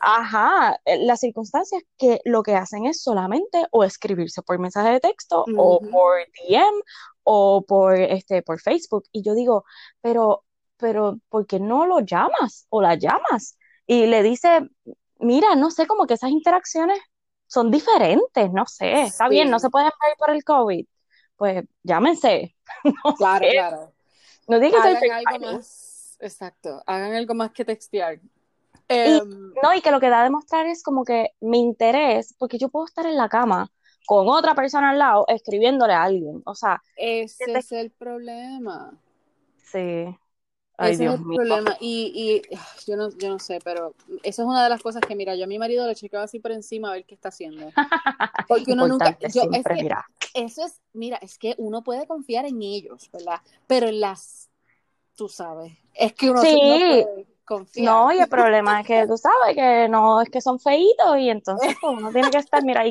ajá, 0.00 0.78
eh, 0.84 0.98
las 1.04 1.20
circunstancias 1.20 1.82
que 1.96 2.20
lo 2.24 2.42
que 2.42 2.56
hacen 2.56 2.86
es 2.86 3.02
solamente 3.02 3.66
o 3.70 3.84
escribirse 3.84 4.42
por 4.42 4.58
mensaje 4.58 4.90
de 4.90 5.00
texto 5.00 5.44
o 5.56 5.80
por 5.80 6.18
DM 6.48 6.82
o 7.22 7.64
por 7.66 7.94
este 7.96 8.42
por 8.42 8.60
Facebook 8.60 9.04
y 9.12 9.22
yo 9.22 9.34
digo, 9.34 9.64
pero 10.00 10.44
pero 10.76 11.18
¿por 11.28 11.46
qué 11.46 11.60
no 11.60 11.86
lo 11.86 12.00
llamas 12.00 12.66
o 12.68 12.82
la 12.82 12.96
llamas? 12.96 13.56
Y 13.86 14.06
le 14.06 14.22
dice, 14.22 14.68
mira, 15.18 15.54
no 15.54 15.70
sé, 15.70 15.86
como 15.86 16.06
que 16.06 16.14
esas 16.14 16.30
interacciones 16.30 16.98
son 17.46 17.70
diferentes, 17.70 18.50
no 18.52 18.66
sé, 18.66 19.02
está 19.02 19.28
bien, 19.28 19.50
no 19.50 19.58
se 19.58 19.70
pueden 19.70 19.90
ver 20.02 20.16
por 20.18 20.30
el 20.30 20.42
COVID, 20.44 20.86
pues 21.36 21.64
llámense. 21.82 22.56
claro, 23.16 23.46
claro. 23.50 23.93
No 24.48 24.60
digas 24.60 24.82
que 25.00 25.10
algo 25.10 25.52
más, 25.52 26.16
exacto, 26.20 26.82
hagan 26.86 27.14
algo 27.14 27.34
más 27.34 27.50
que 27.52 27.64
textear. 27.64 28.20
Em, 28.88 29.52
no, 29.62 29.74
y 29.74 29.80
que 29.80 29.90
lo 29.90 30.00
que 30.00 30.10
da 30.10 30.20
a 30.20 30.24
demostrar 30.24 30.66
es 30.66 30.82
como 30.82 31.04
que 31.04 31.30
mi 31.40 31.60
interés, 31.60 32.34
porque 32.38 32.58
yo 32.58 32.68
puedo 32.68 32.86
estar 32.86 33.06
en 33.06 33.16
la 33.16 33.28
cama 33.28 33.70
con 34.06 34.28
otra 34.28 34.54
persona 34.54 34.90
al 34.90 34.98
lado 34.98 35.24
escribiéndole 35.28 35.94
a 35.94 36.02
alguien, 36.02 36.42
o 36.44 36.54
sea. 36.54 36.82
Ese 36.96 37.44
es 37.52 37.72
el 37.72 37.90
problema. 37.90 38.92
Sí. 39.62 40.14
Ese 40.78 41.04
es 41.04 41.12
el 41.12 41.22
problema. 41.22 41.76
Y, 41.80 42.42
y 42.50 42.56
yo, 42.86 42.96
no, 42.96 43.10
yo 43.16 43.28
no 43.28 43.38
sé, 43.38 43.60
pero 43.64 43.94
eso 44.22 44.42
es 44.42 44.48
una 44.48 44.64
de 44.64 44.68
las 44.68 44.82
cosas 44.82 45.02
que, 45.06 45.14
mira, 45.14 45.34
yo 45.36 45.44
a 45.44 45.46
mi 45.46 45.58
marido 45.58 45.86
le 45.86 45.94
chequeo 45.94 46.20
así 46.20 46.40
por 46.40 46.52
encima 46.52 46.90
a 46.90 46.92
ver 46.94 47.04
qué 47.04 47.14
está 47.14 47.28
haciendo. 47.28 47.70
Porque 48.48 48.72
uno 48.72 48.88
nunca. 48.88 49.16
Yo, 49.20 49.42
es 49.52 49.64
que, 49.64 49.88
eso 50.34 50.64
es, 50.64 50.80
mira, 50.92 51.16
es 51.18 51.38
que 51.38 51.54
uno 51.58 51.82
puede 51.82 52.06
confiar 52.06 52.44
en 52.44 52.60
ellos, 52.60 53.08
¿verdad? 53.12 53.40
Pero 53.66 53.88
en 53.88 54.00
las. 54.00 54.50
Tú 55.16 55.28
sabes. 55.28 55.72
Es 55.94 56.12
que 56.12 56.30
uno 56.30 56.42
sí. 56.42 56.52
no 56.52 56.60
puede 56.60 57.26
confiar. 57.44 57.86
No, 57.86 58.12
y 58.12 58.18
el 58.18 58.28
problema 58.28 58.80
es 58.80 58.86
que 58.86 59.06
tú 59.06 59.16
sabes 59.16 59.54
que 59.54 59.88
no 59.88 60.20
es 60.20 60.28
que 60.28 60.40
son 60.40 60.58
feitos 60.58 61.18
y 61.18 61.30
entonces 61.30 61.76
pues, 61.80 61.96
uno 61.96 62.10
tiene 62.10 62.30
que 62.30 62.38
estar, 62.38 62.64
mira, 62.64 62.80
ahí 62.80 62.90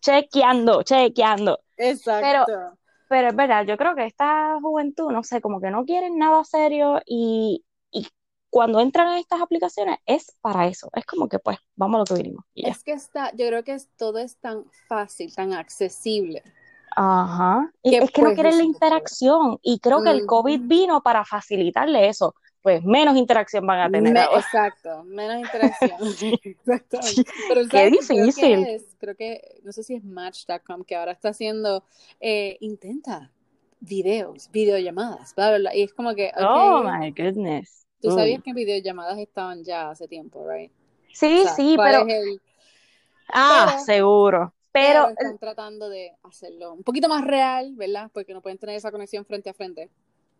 chequeando, 0.00 0.82
chequeando. 0.82 1.60
Exacto. 1.76 2.44
Pero, 2.46 2.76
pero 3.08 3.28
es 3.28 3.36
verdad, 3.36 3.64
yo 3.64 3.76
creo 3.76 3.94
que 3.94 4.06
esta 4.06 4.58
juventud, 4.60 5.12
no 5.12 5.22
sé, 5.22 5.40
como 5.40 5.60
que 5.60 5.70
no 5.70 5.84
quieren 5.84 6.18
nada 6.18 6.42
serio 6.44 7.00
y, 7.06 7.64
cuando 8.50 8.80
entran 8.80 9.08
a 9.08 9.18
estas 9.18 9.40
aplicaciones 9.40 9.96
es 10.04 10.36
para 10.42 10.66
eso, 10.66 10.90
es 10.92 11.06
como 11.06 11.26
que 11.26 11.38
pues 11.38 11.56
vamos 11.74 11.96
a 11.96 11.98
lo 12.00 12.04
que 12.04 12.22
vinimos. 12.22 12.44
Es 12.54 12.84
que 12.84 12.92
está, 12.92 13.30
yo 13.30 13.46
creo 13.46 13.64
que 13.64 13.78
todo 13.96 14.18
es 14.18 14.36
tan 14.36 14.66
fácil, 14.88 15.34
tan 15.34 15.54
accesible. 15.54 16.42
Ajá, 16.94 17.72
y 17.82 17.94
es 17.94 18.10
que 18.10 18.22
no 18.22 18.34
quieren 18.34 18.58
la 18.58 18.64
interacción 18.64 19.58
y 19.62 19.78
creo 19.78 20.02
que 20.02 20.10
el 20.10 20.26
COVID 20.26 20.60
vino 20.62 21.02
para 21.02 21.24
facilitarle 21.24 22.08
eso 22.08 22.34
pues 22.62 22.84
menos 22.84 23.16
interacción 23.16 23.66
van 23.66 23.80
a 23.80 23.90
tener. 23.90 24.16
exacto, 24.16 25.02
menos 25.04 25.38
interacción. 25.38 25.98
exacto. 26.44 27.00
Pero, 27.48 27.68
Qué 27.68 27.90
difícil. 27.90 28.66
Creo 28.98 29.16
que, 29.16 29.60
no 29.64 29.72
sé 29.72 29.82
si 29.82 29.96
es 29.96 30.04
Match.com 30.04 30.84
que 30.84 30.94
ahora 30.94 31.12
está 31.12 31.30
haciendo, 31.30 31.84
eh, 32.20 32.56
intenta 32.60 33.30
videos, 33.80 34.48
videollamadas, 34.52 35.34
bla, 35.34 35.58
bla, 35.58 35.74
Y 35.74 35.82
es 35.82 35.92
como 35.92 36.14
que. 36.14 36.30
oh 36.38 36.84
my 36.84 37.10
goodness. 37.10 37.84
Tú 38.00 38.10
sabías 38.10 38.42
que 38.42 38.52
videollamadas 38.52 39.18
estaban 39.18 39.62
ya 39.62 39.90
hace 39.90 40.08
tiempo, 40.08 40.44
right? 40.48 40.72
Sí, 41.12 41.44
sí, 41.54 41.76
pero... 41.76 42.04
Ah, 43.28 43.78
seguro. 43.84 44.52
Pero, 44.72 45.10
están 45.10 45.38
tratando 45.38 45.88
de 45.88 46.16
hacerlo 46.22 46.72
un 46.72 46.82
poquito 46.82 47.08
más 47.08 47.22
real, 47.24 47.74
¿verdad? 47.74 48.10
Porque 48.12 48.32
no 48.32 48.40
pueden 48.40 48.58
tener 48.58 48.76
esa 48.76 48.90
conexión 48.90 49.24
frente 49.24 49.50
a 49.50 49.54
frente. 49.54 49.90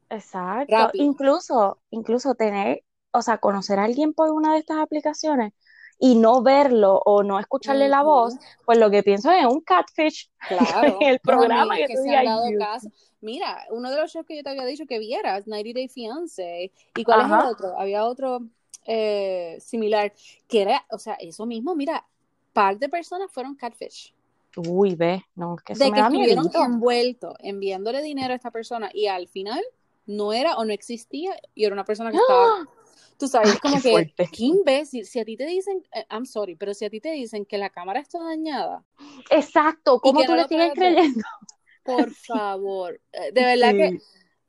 Exacto. 0.08 0.90
Incluso, 0.94 1.78
incluso 1.90 2.34
tener, 2.34 2.82
o 3.12 3.22
sea, 3.22 3.38
conocer 3.38 3.78
a 3.78 3.84
alguien 3.84 4.14
por 4.14 4.30
una 4.30 4.54
de 4.54 4.60
estas 4.60 4.78
aplicaciones 4.78 5.52
y 5.98 6.16
no 6.16 6.42
verlo 6.42 7.00
o 7.04 7.22
no 7.22 7.38
escucharle 7.38 7.88
la 7.88 8.02
voz, 8.02 8.34
pues 8.64 8.78
lo 8.78 8.90
que 8.90 9.02
pienso 9.02 9.30
es 9.30 9.44
un 9.44 9.60
catfish 9.60 10.30
claro. 10.48 10.98
el 11.00 11.20
programa 11.20 11.76
que, 11.76 11.96
se 11.96 12.16
han 12.16 12.24
dado 12.24 12.44
caso. 12.58 12.88
Mira, 13.20 13.66
uno 13.70 13.90
de 13.90 13.96
los 13.96 14.10
shows 14.10 14.26
que 14.26 14.36
yo 14.36 14.42
te 14.42 14.50
había 14.50 14.64
dicho 14.64 14.86
que 14.86 14.98
vieras, 14.98 15.46
90 15.46 15.78
Day 15.78 15.88
Fiance, 15.88 16.72
¿y 16.96 17.04
cuál 17.04 17.20
es 17.20 17.26
el 17.26 17.46
otro? 17.46 17.78
Había 17.78 18.04
otro 18.04 18.40
eh, 18.84 19.58
similar, 19.60 20.12
que 20.48 20.62
era, 20.62 20.84
o 20.90 20.98
sea, 20.98 21.14
eso 21.14 21.46
mismo, 21.46 21.76
mira, 21.76 22.04
par 22.52 22.78
de 22.78 22.88
personas 22.88 23.30
fueron 23.30 23.54
catfish. 23.54 24.12
Uy, 24.56 24.94
ve, 24.94 25.24
no, 25.34 25.56
que 25.56 25.72
eso 25.72 25.84
de 25.84 25.92
que 25.92 26.00
estuvieron 26.00 26.50
envueltos 26.54 27.34
enviándole 27.38 28.02
dinero 28.02 28.32
a 28.32 28.36
esta 28.36 28.50
persona 28.50 28.90
y 28.92 29.06
al 29.06 29.28
final 29.28 29.62
no 30.06 30.32
era 30.32 30.56
o 30.56 30.64
no 30.64 30.72
existía 30.72 31.34
y 31.54 31.64
era 31.64 31.74
una 31.74 31.84
persona 31.84 32.10
que 32.10 32.18
estaba 32.18 32.46
¡Ah! 32.46 32.68
tú 33.22 33.28
sabes, 33.28 33.60
como 33.60 33.80
que, 33.80 34.12
qué 34.16 34.44
imbécil, 34.44 35.06
si 35.06 35.20
a 35.20 35.24
ti 35.24 35.36
te 35.36 35.46
dicen, 35.46 35.80
eh, 35.94 36.04
I'm 36.10 36.26
sorry, 36.26 36.56
pero 36.56 36.74
si 36.74 36.84
a 36.84 36.90
ti 36.90 37.00
te 37.00 37.12
dicen 37.12 37.44
que 37.44 37.56
la 37.56 37.70
cámara 37.70 38.00
está 38.00 38.18
dañada. 38.18 38.84
Exacto, 39.30 40.00
¿cómo 40.00 40.24
tú 40.24 40.34
le 40.34 40.48
sigues 40.48 40.72
creyendo? 40.74 41.22
Por 41.84 42.10
favor, 42.26 43.00
eh, 43.12 43.30
de 43.32 43.44
verdad 43.44 43.70
que, 43.72 43.98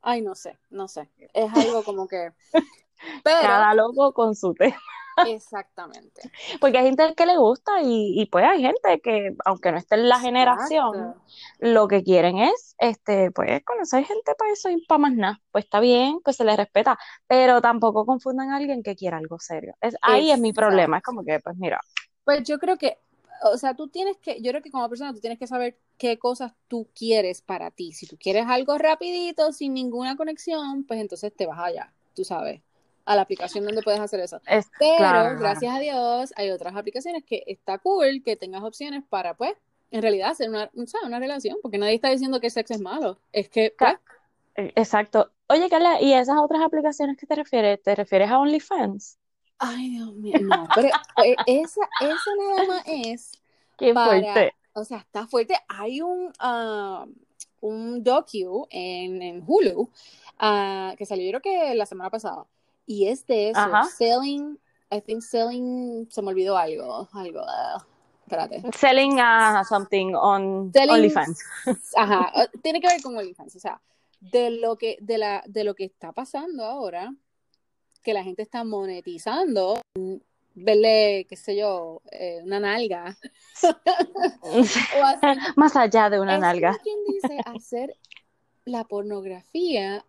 ay, 0.02 0.22
no 0.22 0.34
sé, 0.34 0.58
no 0.70 0.88
sé, 0.88 1.08
es 1.32 1.52
algo 1.54 1.84
como 1.84 2.08
que... 2.08 2.32
Cada 3.22 3.74
loco 3.74 4.12
con 4.12 4.34
su 4.34 4.54
tema. 4.54 4.80
Exactamente. 5.26 6.30
Porque 6.60 6.78
hay 6.78 6.84
gente 6.84 7.14
que 7.14 7.26
le 7.26 7.36
gusta 7.36 7.82
y, 7.82 8.20
y 8.20 8.26
pues 8.26 8.44
hay 8.44 8.62
gente 8.62 9.00
que, 9.00 9.34
aunque 9.44 9.72
no 9.72 9.78
esté 9.78 9.96
en 9.96 10.08
la 10.08 10.18
generación, 10.18 11.14
lo 11.58 11.88
que 11.88 12.02
quieren 12.02 12.38
es, 12.38 12.74
este, 12.78 13.30
pues 13.30 13.62
conocer 13.64 14.04
gente 14.04 14.34
para 14.36 14.52
eso 14.52 14.70
y 14.70 14.84
para 14.86 14.98
más 14.98 15.12
nada. 15.12 15.40
Pues 15.52 15.64
está 15.64 15.80
bien, 15.80 16.20
pues 16.24 16.36
se 16.36 16.44
les 16.44 16.56
respeta, 16.56 16.98
pero 17.26 17.60
tampoco 17.60 18.04
confundan 18.06 18.50
a 18.50 18.56
alguien 18.56 18.82
que 18.82 18.96
quiera 18.96 19.18
algo 19.18 19.38
serio. 19.38 19.74
Es, 19.80 19.96
ahí 20.02 20.30
es 20.30 20.38
mi 20.38 20.52
problema, 20.52 20.98
es 20.98 21.02
como 21.02 21.24
que, 21.24 21.40
pues 21.40 21.56
mira. 21.56 21.80
Pues 22.24 22.42
yo 22.44 22.58
creo 22.58 22.76
que, 22.76 22.98
o 23.44 23.56
sea, 23.58 23.74
tú 23.74 23.88
tienes 23.88 24.16
que, 24.18 24.40
yo 24.40 24.50
creo 24.50 24.62
que 24.62 24.70
como 24.70 24.88
persona 24.88 25.12
tú 25.12 25.20
tienes 25.20 25.38
que 25.38 25.46
saber 25.46 25.78
qué 25.98 26.18
cosas 26.18 26.52
tú 26.68 26.88
quieres 26.94 27.42
para 27.42 27.70
ti. 27.70 27.92
Si 27.92 28.06
tú 28.06 28.16
quieres 28.18 28.46
algo 28.48 28.78
rapidito, 28.78 29.52
sin 29.52 29.74
ninguna 29.74 30.16
conexión, 30.16 30.84
pues 30.84 31.00
entonces 31.00 31.34
te 31.34 31.46
vas 31.46 31.58
allá, 31.58 31.92
tú 32.14 32.24
sabes 32.24 32.62
a 33.04 33.16
la 33.16 33.22
aplicación 33.22 33.64
donde 33.64 33.82
puedes 33.82 34.00
hacer 34.00 34.20
eso. 34.20 34.40
Pero 34.78 35.38
gracias 35.38 35.74
a 35.74 35.78
Dios 35.78 36.32
hay 36.36 36.50
otras 36.50 36.74
aplicaciones 36.76 37.24
que 37.24 37.44
está 37.46 37.78
cool 37.78 38.22
que 38.24 38.36
tengas 38.36 38.62
opciones 38.62 39.02
para, 39.08 39.34
pues, 39.34 39.54
en 39.90 40.02
realidad 40.02 40.30
hacer 40.30 40.48
una, 40.48 40.70
una 41.04 41.18
relación, 41.18 41.58
porque 41.62 41.78
nadie 41.78 41.94
está 41.94 42.10
diciendo 42.10 42.40
que 42.40 42.46
el 42.46 42.52
sexo 42.52 42.74
es 42.74 42.80
malo. 42.80 43.18
Es 43.32 43.48
que, 43.48 43.74
pues, 43.78 43.96
Exacto. 44.56 45.32
Oye, 45.48 45.68
Carla, 45.68 46.00
¿y 46.00 46.14
esas 46.14 46.36
otras 46.38 46.62
aplicaciones 46.62 47.16
que 47.16 47.26
te 47.26 47.34
refieres? 47.34 47.82
¿Te 47.82 47.94
refieres 47.94 48.30
a 48.30 48.38
OnlyFans? 48.38 49.18
Ay, 49.58 49.90
Dios 49.90 50.14
mío, 50.14 50.38
no, 50.42 50.68
pero 50.74 50.88
eh, 51.24 51.36
esa, 51.46 51.80
esa 52.00 52.30
nada 52.38 52.66
más 52.68 52.82
es. 52.86 53.32
Qué 53.76 53.92
fuerte. 53.92 54.54
O 54.72 54.84
sea, 54.84 54.98
está 54.98 55.26
fuerte. 55.26 55.56
Hay 55.68 56.00
un, 56.00 56.32
uh, 56.42 57.06
un 57.60 58.02
docu 58.02 58.66
en, 58.70 59.22
en 59.22 59.42
Hulu 59.46 59.82
uh, 59.82 60.96
que 60.96 61.06
salió, 61.06 61.24
yo 61.24 61.40
creo 61.40 61.42
que 61.42 61.74
la 61.74 61.86
semana 61.86 62.10
pasada, 62.10 62.46
y 62.86 63.08
es 63.08 63.26
de 63.26 63.50
eso, 63.50 63.60
selling, 63.96 64.58
I 64.90 65.00
think 65.00 65.22
selling, 65.22 66.08
se 66.10 66.22
me 66.22 66.28
olvidó 66.28 66.56
algo, 66.56 67.08
algo, 67.12 67.40
uh, 67.40 67.82
espérate. 68.22 68.62
Selling 68.76 69.20
uh, 69.20 69.64
something 69.68 70.14
on 70.14 70.72
OnlyFans. 70.74 71.38
Ajá, 71.96 72.32
tiene 72.62 72.80
que 72.80 72.88
ver 72.88 73.02
con 73.02 73.16
OnlyFans, 73.16 73.56
o 73.56 73.60
sea, 73.60 73.80
de 74.20 74.50
lo 74.50 74.76
que, 74.76 74.96
de 75.00 75.18
la, 75.18 75.42
de 75.46 75.64
lo 75.64 75.74
que 75.74 75.84
está 75.84 76.12
pasando 76.12 76.64
ahora, 76.64 77.14
que 78.02 78.14
la 78.14 78.22
gente 78.22 78.42
está 78.42 78.64
monetizando, 78.64 79.80
verle, 80.54 81.26
qué 81.28 81.36
sé 81.36 81.56
yo, 81.56 82.02
eh, 82.12 82.40
una 82.44 82.60
nalga. 82.60 83.16
Más 85.56 85.76
allá 85.76 86.10
de 86.10 86.20
una 86.20 86.38
nalga. 86.38 86.78
¿Quién 86.82 86.98
dice 87.06 87.40
hacer 87.46 87.96
la 88.64 88.84
pornografía 88.84 90.04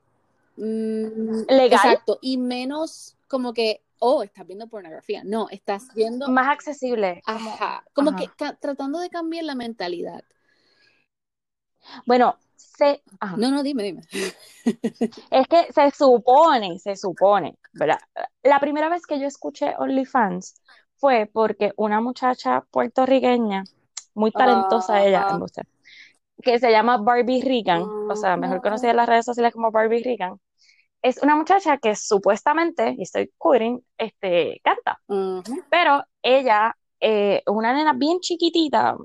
Mm, 0.57 1.45
Legal. 1.47 1.79
Exacto, 1.83 2.19
y 2.21 2.38
menos 2.38 3.17
como 3.27 3.53
que, 3.53 3.83
oh, 4.00 4.24
estás 4.24 4.45
viendo 4.47 4.67
pornografía. 4.67 5.24
No, 5.24 5.47
estás 5.50 5.88
viendo... 5.95 6.27
Más 6.29 6.47
accesible. 6.47 7.21
Ajá, 7.25 7.83
como 7.93 8.15
que 8.15 8.29
tratando 8.59 9.00
de 9.00 9.09
cambiar 9.09 9.45
la 9.45 9.55
mentalidad. 9.55 10.24
Bueno, 12.05 12.38
se... 12.55 13.03
No, 13.38 13.51
no, 13.51 13.63
dime, 13.63 13.83
dime. 13.83 14.01
es 15.31 15.47
que 15.47 15.71
se 15.74 15.91
supone, 15.91 16.79
se 16.79 16.95
supone, 16.95 17.57
¿verdad? 17.74 18.00
La 18.43 18.59
primera 18.59 18.89
vez 18.89 19.05
que 19.05 19.19
yo 19.19 19.27
escuché 19.27 19.75
OnlyFans 19.77 20.55
fue 20.97 21.29
porque 21.31 21.74
una 21.77 22.01
muchacha 22.01 22.65
puertorriqueña, 22.71 23.63
muy 24.13 24.31
talentosa 24.31 25.03
ella, 25.03 25.27
que 26.41 26.59
se 26.59 26.71
llama 26.71 26.97
Barbie 26.97 27.41
Regan, 27.41 27.83
o 27.83 28.15
sea, 28.15 28.38
mejor 28.38 28.62
conocida 28.62 28.91
en 28.91 28.97
las 28.97 29.09
redes 29.09 29.25
sociales 29.25 29.53
como 29.53 29.71
Barbie 29.71 30.03
Regan, 30.03 30.39
es 31.05 31.21
una 31.21 31.35
muchacha 31.35 31.77
que 31.77 31.95
supuestamente, 31.95 32.95
y 32.97 33.03
estoy 33.03 33.31
quoting, 33.38 33.79
este, 33.95 34.59
canta, 34.63 35.00
pero 35.69 36.03
ella 36.24 36.75
eh, 37.00 37.43
es 37.45 37.53
una 37.53 37.74
nena 37.74 37.93
bien 37.93 38.19
chiquitita, 38.21 38.97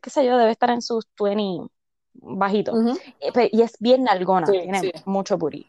qué 0.00 0.10
sé 0.10 0.24
yo, 0.24 0.38
debe 0.38 0.52
estar 0.52 0.70
en 0.70 0.80
sus 0.80 1.08
20 1.18 1.68
bajitos, 2.12 3.00
y 3.50 3.62
es 3.62 3.76
bien 3.80 4.04
nalgona, 4.04 4.46
tiene 4.46 4.92
mucho 5.06 5.38
booty. 5.38 5.66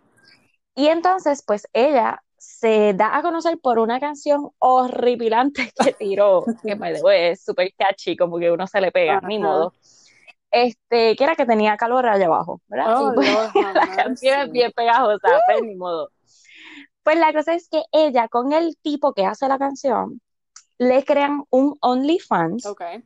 Y 0.76 0.86
entonces, 0.86 1.44
pues 1.46 1.68
ella 1.74 2.22
se 2.38 2.94
da 2.94 3.18
a 3.18 3.24
conocer 3.24 3.58
por 3.58 3.80
una 3.80 4.00
canción 4.00 4.52
horripilante 4.60 5.72
que 5.84 5.94
tiró, 5.94 6.46
que 6.64 6.76
me 6.76 6.94
debo, 6.94 7.10
es 7.10 7.44
súper 7.44 7.74
catchy, 7.76 8.16
como 8.16 8.38
que 8.38 8.52
uno 8.52 8.68
se 8.68 8.82
le 8.82 8.92
pega, 8.92 9.20
ni 9.22 9.40
modo 9.40 9.74
este, 10.52 11.16
que 11.16 11.24
era 11.24 11.36
que 11.36 11.46
tenía 11.46 11.78
calor 11.78 12.06
allá 12.08 12.26
abajo, 12.26 12.62
¿verdad? 12.68 13.02
Oh, 13.02 13.14
pues, 13.16 13.30
la 13.74 13.96
canción 13.96 14.40
es 14.42 14.52
bien 14.52 14.72
pegajosa, 14.76 15.40
pues 15.48 15.64
ni 15.64 15.76
modo. 15.76 16.10
Pues 17.04 17.18
la 17.18 17.34
cosa 17.34 17.56
es 17.56 17.68
que 17.70 17.84
ella, 17.92 18.28
con 18.28 18.54
el 18.54 18.78
tipo 18.78 19.14
que 19.14 19.26
hace 19.26 19.48
la 19.48 19.58
canción, 19.58 20.22
le 20.78 21.04
crean 21.04 21.44
un 21.50 21.78
OnlyFans. 21.80 22.66
Okay. 22.66 23.04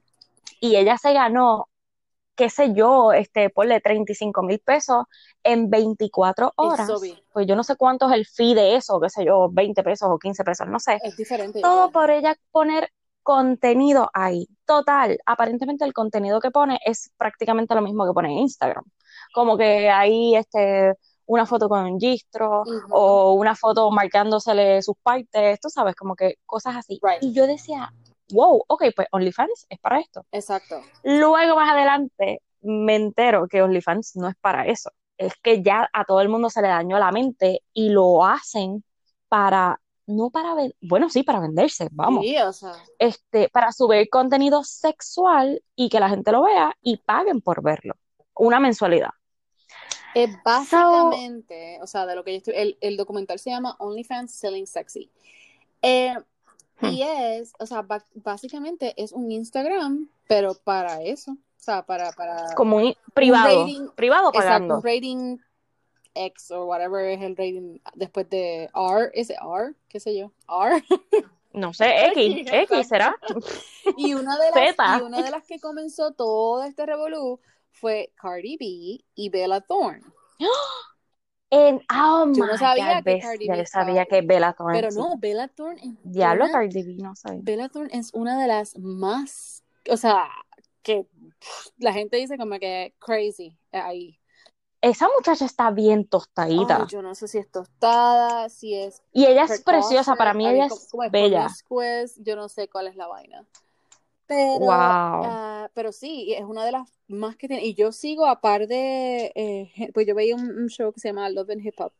Y 0.59 0.75
ella 0.75 0.97
se 0.97 1.13
ganó, 1.13 1.69
qué 2.35 2.49
sé 2.49 2.73
yo, 2.73 3.13
este, 3.13 3.49
ponle 3.49 3.79
35 3.79 4.41
mil 4.43 4.59
pesos 4.59 5.05
en 5.43 5.69
24 5.69 6.53
horas. 6.55 6.89
Pues 7.31 7.47
yo 7.47 7.55
no 7.55 7.63
sé 7.63 7.75
cuánto 7.75 8.09
es 8.09 8.15
el 8.15 8.25
fee 8.25 8.55
de 8.55 8.75
eso, 8.75 8.99
qué 8.99 9.09
sé 9.09 9.23
yo, 9.23 9.49
20 9.51 9.83
pesos 9.83 10.09
o 10.11 10.17
15 10.17 10.43
pesos, 10.43 10.67
no 10.67 10.79
sé. 10.79 10.99
Es 11.03 11.15
diferente. 11.15 11.61
Todo 11.61 11.91
por 11.91 12.09
ella 12.11 12.35
poner 12.51 12.91
contenido 13.25 14.11
ahí. 14.13 14.47
Total, 14.65 15.17
aparentemente 15.25 15.83
el 15.83 15.93
contenido 15.93 16.39
que 16.39 16.51
pone 16.51 16.79
es 16.85 17.11
prácticamente 17.17 17.73
lo 17.73 17.81
mismo 17.81 18.05
que 18.05 18.13
pone 18.13 18.31
en 18.31 18.37
Instagram. 18.39 18.83
Como 19.33 19.57
que 19.57 19.89
hay 19.89 20.35
este, 20.35 20.93
una 21.25 21.47
foto 21.47 21.67
con 21.67 21.83
un 21.85 21.99
gistro 21.99 22.63
o 22.91 23.33
una 23.33 23.55
foto 23.55 23.89
marcándosele 23.89 24.81
sus 24.83 24.95
partes, 25.01 25.59
tú 25.59 25.69
sabes, 25.69 25.95
como 25.95 26.15
que 26.15 26.35
cosas 26.45 26.75
así. 26.77 26.99
Y 27.21 27.33
yo 27.33 27.47
decía, 27.47 27.91
wow, 28.31 28.63
ok, 28.67 28.83
pues 28.95 29.07
OnlyFans 29.11 29.65
es 29.69 29.79
para 29.79 29.99
esto. 29.99 30.23
Exacto. 30.31 30.79
Luego 31.03 31.55
más 31.55 31.71
adelante 31.71 32.43
me 32.61 32.95
entero 32.95 33.47
que 33.47 33.63
OnlyFans 33.63 34.17
no 34.17 34.29
es 34.29 34.35
para 34.39 34.67
eso. 34.67 34.91
Es 35.17 35.33
que 35.41 35.63
ya 35.63 35.89
a 35.91 36.05
todo 36.05 36.21
el 36.21 36.29
mundo 36.29 36.51
se 36.51 36.61
le 36.61 36.67
dañó 36.67 36.99
la 36.99 37.11
mente 37.11 37.61
y 37.73 37.89
lo 37.89 38.23
hacen 38.23 38.83
para 39.29 39.79
no 40.07 40.29
para 40.29 40.53
ver, 40.53 40.75
bueno, 40.81 41.09
sí, 41.09 41.23
para 41.23 41.39
venderse, 41.39 41.89
vamos. 41.91 42.23
Sí, 42.23 42.37
o 42.37 42.53
sea. 42.53 42.73
Este, 42.99 43.49
para 43.49 43.71
subir 43.71 44.09
contenido 44.09 44.63
sexual 44.63 45.61
y 45.75 45.89
que 45.89 45.99
la 45.99 46.09
gente 46.09 46.31
lo 46.31 46.43
vea 46.43 46.75
y 46.81 46.97
paguen 46.97 47.41
por 47.41 47.63
verlo. 47.63 47.95
Una 48.35 48.59
mensualidad. 48.59 49.11
Es 50.13 50.29
básicamente, 50.43 51.79
o 51.81 51.87
sea, 51.87 52.05
de 52.05 52.15
lo 52.15 52.23
que 52.23 52.31
yo 52.31 52.37
estoy, 52.37 52.77
el, 52.79 52.97
documental 52.97 53.37
se 53.39 53.49
llama 53.49 53.75
OnlyFans 53.79 54.33
Selling 54.33 54.67
Sexy. 54.67 55.11
Eh, 55.81 56.15
y 56.81 57.03
hmm. 57.03 57.07
es, 57.07 57.53
o 57.59 57.65
sea, 57.65 57.85
básicamente 58.13 58.93
es 58.97 59.11
un 59.11 59.31
Instagram, 59.31 60.09
pero 60.27 60.53
para 60.53 61.01
eso. 61.01 61.31
O 61.31 61.63
sea, 61.65 61.85
para, 61.85 62.11
para 62.11 62.53
como 62.55 62.77
un 62.77 62.95
privado, 63.13 63.65
privado 63.95 64.31
pagando. 64.31 64.77
un 64.77 64.83
rating 64.83 65.37
X 66.15 66.51
o 66.51 66.65
whatever 66.65 67.05
es 67.05 67.21
el 67.21 67.35
rating 67.35 67.79
después 67.93 68.29
de 68.29 68.69
R, 68.73 69.11
¿es 69.13 69.29
R? 69.29 69.73
¿Qué 69.87 69.99
sé 69.99 70.17
yo? 70.17 70.31
R. 70.49 70.83
No 71.55 71.73
sé, 71.73 72.07
X, 72.07 72.47
X 72.51 72.87
será. 72.87 73.15
Y 73.97 74.13
una 74.13 74.37
de 74.37 74.51
las, 74.77 74.99
y 74.99 75.03
una 75.03 75.21
de 75.21 75.31
las 75.31 75.45
que 75.45 75.59
comenzó 75.59 76.11
todo 76.11 76.63
este 76.63 76.85
revolú 76.85 77.39
fue 77.71 78.11
Cardi 78.15 78.57
B 78.57 79.05
y 79.15 79.29
Bella 79.29 79.61
Thorne. 79.61 80.03
En, 81.51 81.79
oh 81.95 82.25
yo 82.33 82.47
no 82.47 82.57
sabía 82.57 83.01
que 83.03 83.19
Cardi 83.19 83.47
B. 83.47 83.57
Yo 83.57 83.65
sabía 83.65 84.05
que 84.05 84.21
Bella 84.21 84.51
Thorne. 84.53 84.81
Pero 84.81 84.91
no, 84.91 85.15
Bella 85.17 85.47
Thorne. 85.47 85.79
Es 85.79 85.91
Diablo, 86.03 86.47
Cardi 86.51 86.83
B, 86.83 86.95
no 87.01 87.15
sé. 87.15 87.29
Bella 87.43 87.69
Thorne 87.69 87.91
es 87.93 88.09
una 88.13 88.41
de 88.41 88.47
las 88.47 88.77
más. 88.79 89.63
O 89.89 89.95
sea, 89.95 90.27
que 90.81 91.05
la 91.77 91.93
gente 91.93 92.17
dice 92.17 92.37
como 92.37 92.57
que 92.59 92.95
crazy 92.99 93.55
ahí. 93.71 94.19
Esa 94.85 95.07
muchacha 95.17 95.45
está 95.45 95.71
bien 95.71 96.05
tostadita. 96.05 96.85
yo 96.87 97.01
no 97.01 97.15
sé 97.15 97.27
si 97.27 97.39
es 97.39 97.49
tostada, 97.49 98.49
si 98.49 98.75
es. 98.75 99.01
Y 99.11 99.25
ella 99.25 99.45
es 99.45 99.63
preciosa, 99.63 100.15
para 100.15 100.35
mí 100.35 100.47
ella 100.47 100.67
es 100.67 100.91
bella. 101.11 101.47
yo 102.17 102.35
no 102.35 102.47
sé 102.49 102.69
cuál 102.69 102.85
es 102.85 102.95
la 102.95 103.07
vaina. 103.07 103.43
Pero, 104.27 104.59
wow. 104.59 104.69
Ah, 104.69 105.69
pero 105.73 105.91
sí, 105.91 106.35
es 106.35 106.43
una 106.43 106.63
de 106.63 106.71
las 106.71 106.87
más 107.07 107.35
que 107.35 107.47
tiene. 107.47 107.65
Y 107.65 107.73
yo 107.73 107.91
sigo, 107.91 108.27
a 108.27 108.41
par 108.41 108.67
de. 108.67 109.31
Eh, 109.33 109.89
pues 109.91 110.05
yo 110.05 110.13
veía 110.13 110.35
un, 110.35 110.67
show 110.67 110.93
que 110.93 110.99
se 110.99 111.07
llama 111.07 111.31
Love 111.31 111.49
and 111.49 111.65
Hip 111.65 111.81
Hop. 111.81 111.93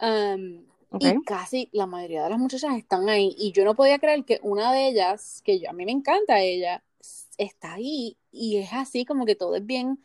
Um, 0.00 0.66
y 0.98 1.22
casi 1.22 1.68
la 1.70 1.86
mayoría 1.86 2.24
de 2.24 2.30
las 2.30 2.38
muchachas 2.40 2.76
están 2.76 3.08
ahí. 3.08 3.32
Y 3.38 3.52
yo 3.52 3.64
no 3.64 3.76
podía 3.76 4.00
creer 4.00 4.24
que 4.24 4.40
una 4.42 4.72
de 4.72 4.88
ellas, 4.88 5.40
que 5.44 5.60
yo, 5.60 5.70
a 5.70 5.72
mí 5.72 5.84
me 5.84 5.92
encanta 5.92 6.40
ella, 6.40 6.82
está 7.36 7.74
ahí. 7.74 8.16
Y 8.32 8.56
es 8.56 8.72
así 8.72 9.04
como 9.04 9.24
que 9.24 9.36
todo 9.36 9.54
es 9.54 9.64
bien, 9.64 10.00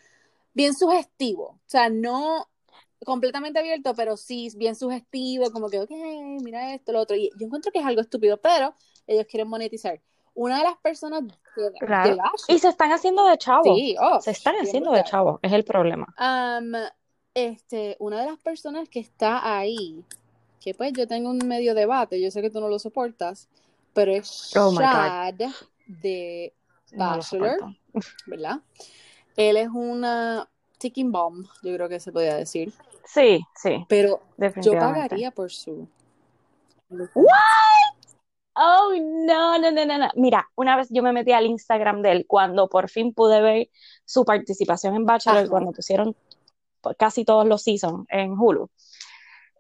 bien 0.54 0.74
sugestivo. 0.74 1.44
O 1.44 1.60
sea, 1.66 1.90
no 1.90 2.48
completamente 3.06 3.60
abierto, 3.60 3.94
pero 3.96 4.18
sí 4.18 4.50
bien 4.56 4.76
sugestivo, 4.76 5.52
como 5.52 5.70
que, 5.70 5.80
ok, 5.80 5.92
mira 6.42 6.74
esto, 6.74 6.92
lo 6.92 7.02
otro. 7.02 7.16
Y 7.16 7.30
yo 7.38 7.46
encuentro 7.46 7.72
que 7.72 7.80
es 7.80 7.86
algo 7.86 8.02
estúpido, 8.02 8.38
pero 8.38 8.74
ellos 9.08 9.26
quieren 9.30 9.50
monetizar. 9.50 10.02
Una 10.36 10.58
de 10.58 10.64
las 10.64 10.78
personas 10.78 11.24
de, 11.56 12.18
y 12.48 12.58
se 12.58 12.70
están 12.70 12.92
haciendo 12.92 13.26
de 13.26 13.38
chavo. 13.38 13.64
Sí, 13.64 13.96
oh, 14.00 14.20
se 14.20 14.32
están 14.32 14.56
haciendo 14.56 14.92
de 14.92 15.04
chavo 15.04 15.40
es 15.44 15.52
el 15.52 15.64
problema. 15.64 16.08
Este 17.36 17.96
una 18.00 18.22
de 18.22 18.28
las 18.28 18.40
personas 18.40 18.90
que 18.90 19.00
está 19.00 19.58
ahí 19.58 20.04
que 20.60 20.74
pues 20.74 20.94
yo 20.94 21.08
tengo 21.08 21.30
un 21.32 21.40
medio 21.40 21.74
debate 21.74 22.22
yo 22.22 22.30
sé 22.30 22.44
que 22.44 22.52
tú 22.52 22.62
no 22.62 22.68
lo 22.68 22.78
soportas 22.78 23.50
pero 23.92 24.12
es 24.12 24.56
oh 24.56 24.72
Shad 24.72 25.34
de 25.88 26.54
Bachelor 26.96 27.58
verdad 28.28 28.62
él 29.36 29.58
es 29.58 29.70
una 29.70 30.50
ticking 30.78 31.12
bomb 31.12 31.46
yo 31.64 31.74
creo 31.76 31.90
que 31.90 32.00
se 32.00 32.12
podría 32.12 32.36
decir 32.36 32.74
sí 33.06 33.42
sí 33.56 33.86
pero 33.88 34.22
yo 34.62 34.74
pagaría 34.74 35.32
por 35.32 35.52
su 35.52 35.88
What? 37.16 37.94
Oh, 38.56 38.94
no, 38.96 39.58
no, 39.58 39.72
no, 39.72 39.86
no, 39.86 40.10
Mira, 40.16 40.48
una 40.56 40.78
vez 40.78 40.88
yo 40.92 41.02
me 41.02 41.12
metí 41.12 41.32
al 41.32 41.48
Instagram 41.48 42.04
de 42.04 42.12
él 42.12 42.26
cuando 42.28 42.70
por 42.70 42.88
fin 42.90 43.14
pude 43.14 43.42
ver 43.42 43.70
su 44.06 44.26
participación 44.26 44.96
en 44.96 45.06
Bachelor, 45.06 45.50
cuando 45.50 45.72
pusieron 45.72 46.16
casi 46.98 47.26
todos 47.26 47.48
los 47.48 47.64
seasons 47.64 48.06
en 48.10 48.34
Hulu. 48.38 48.70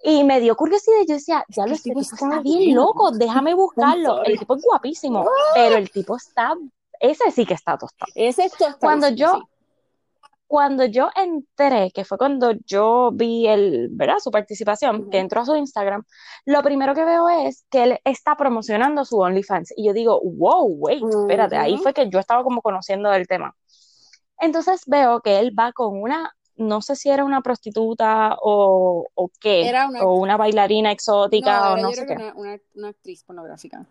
Y 0.03 0.23
me 0.25 0.41
dio 0.41 0.55
curiosidad 0.55 0.97
yo 1.07 1.15
decía, 1.15 1.45
ya 1.47 1.65
lo 1.65 1.77
tipo 1.77 2.01
está 2.01 2.41
bien 2.41 2.75
loco, 2.75 3.11
déjame 3.11 3.55
buscarlo. 3.55 4.23
El 4.23 4.37
tipo 4.37 4.55
es 4.57 4.63
guapísimo, 4.63 5.25
pero 5.55 5.77
el 5.77 5.89
tipo 5.89 6.17
está, 6.17 6.53
ese 6.99 7.31
sí 7.31 7.45
que 7.45 7.53
está 7.55 7.77
tostado. 7.77 8.11
Ese 8.13 8.45
es 8.45 8.51
tostado. 8.51 8.77
Cuando 8.79 9.09
yo, 9.09 9.49
cuando 10.53 10.85
yo 10.85 11.09
entré, 11.15 11.89
que 11.89 12.05
fue 12.05 12.19
cuando 12.19 12.51
yo 12.67 13.09
vi 13.11 13.47
el, 13.47 13.87
¿verdad? 13.89 14.19
su 14.19 14.29
participación, 14.29 15.09
que 15.09 15.17
entró 15.17 15.41
a 15.41 15.45
su 15.45 15.55
Instagram, 15.55 16.03
lo 16.45 16.61
primero 16.61 16.93
que 16.93 17.03
veo 17.03 17.27
es 17.27 17.65
que 17.71 17.81
él 17.81 17.99
está 18.03 18.35
promocionando 18.35 19.03
su 19.03 19.17
OnlyFans. 19.17 19.73
Y 19.75 19.87
yo 19.87 19.93
digo, 19.93 20.21
wow, 20.23 20.67
wait, 20.67 21.03
espérate, 21.09 21.57
ahí 21.57 21.79
fue 21.79 21.91
que 21.95 22.07
yo 22.07 22.19
estaba 22.19 22.43
como 22.43 22.61
conociendo 22.61 23.11
el 23.11 23.25
tema. 23.25 23.55
Entonces 24.37 24.83
veo 24.85 25.21
que 25.21 25.39
él 25.39 25.55
va 25.59 25.71
con 25.73 25.99
una, 25.99 26.31
no 26.55 26.83
sé 26.83 26.95
si 26.97 27.09
era 27.09 27.25
una 27.25 27.41
prostituta 27.41 28.37
o, 28.39 29.07
o 29.11 29.31
qué, 29.39 29.67
era 29.67 29.87
una, 29.87 30.03
o 30.03 30.13
una 30.19 30.37
bailarina 30.37 30.91
exótica 30.91 31.73
o 31.73 31.77
no 31.77 31.91
sé 31.93 32.05
qué. 32.05 32.31
Una, 32.35 32.59
una, 32.75 32.89
actriz 32.89 33.23
pornográfica. 33.23 33.87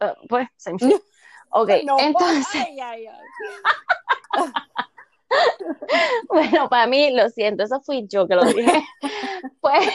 Uh, 0.00 0.26
pues, 0.28 0.48
ok, 1.50 1.70
entonces... 2.00 2.66
bueno, 6.28 6.68
para 6.68 6.86
mí, 6.86 7.10
lo 7.14 7.28
siento, 7.30 7.64
eso 7.64 7.80
fui 7.80 8.06
yo 8.08 8.26
que 8.26 8.34
lo 8.34 8.44
dije. 8.44 8.82
pues, 9.60 9.88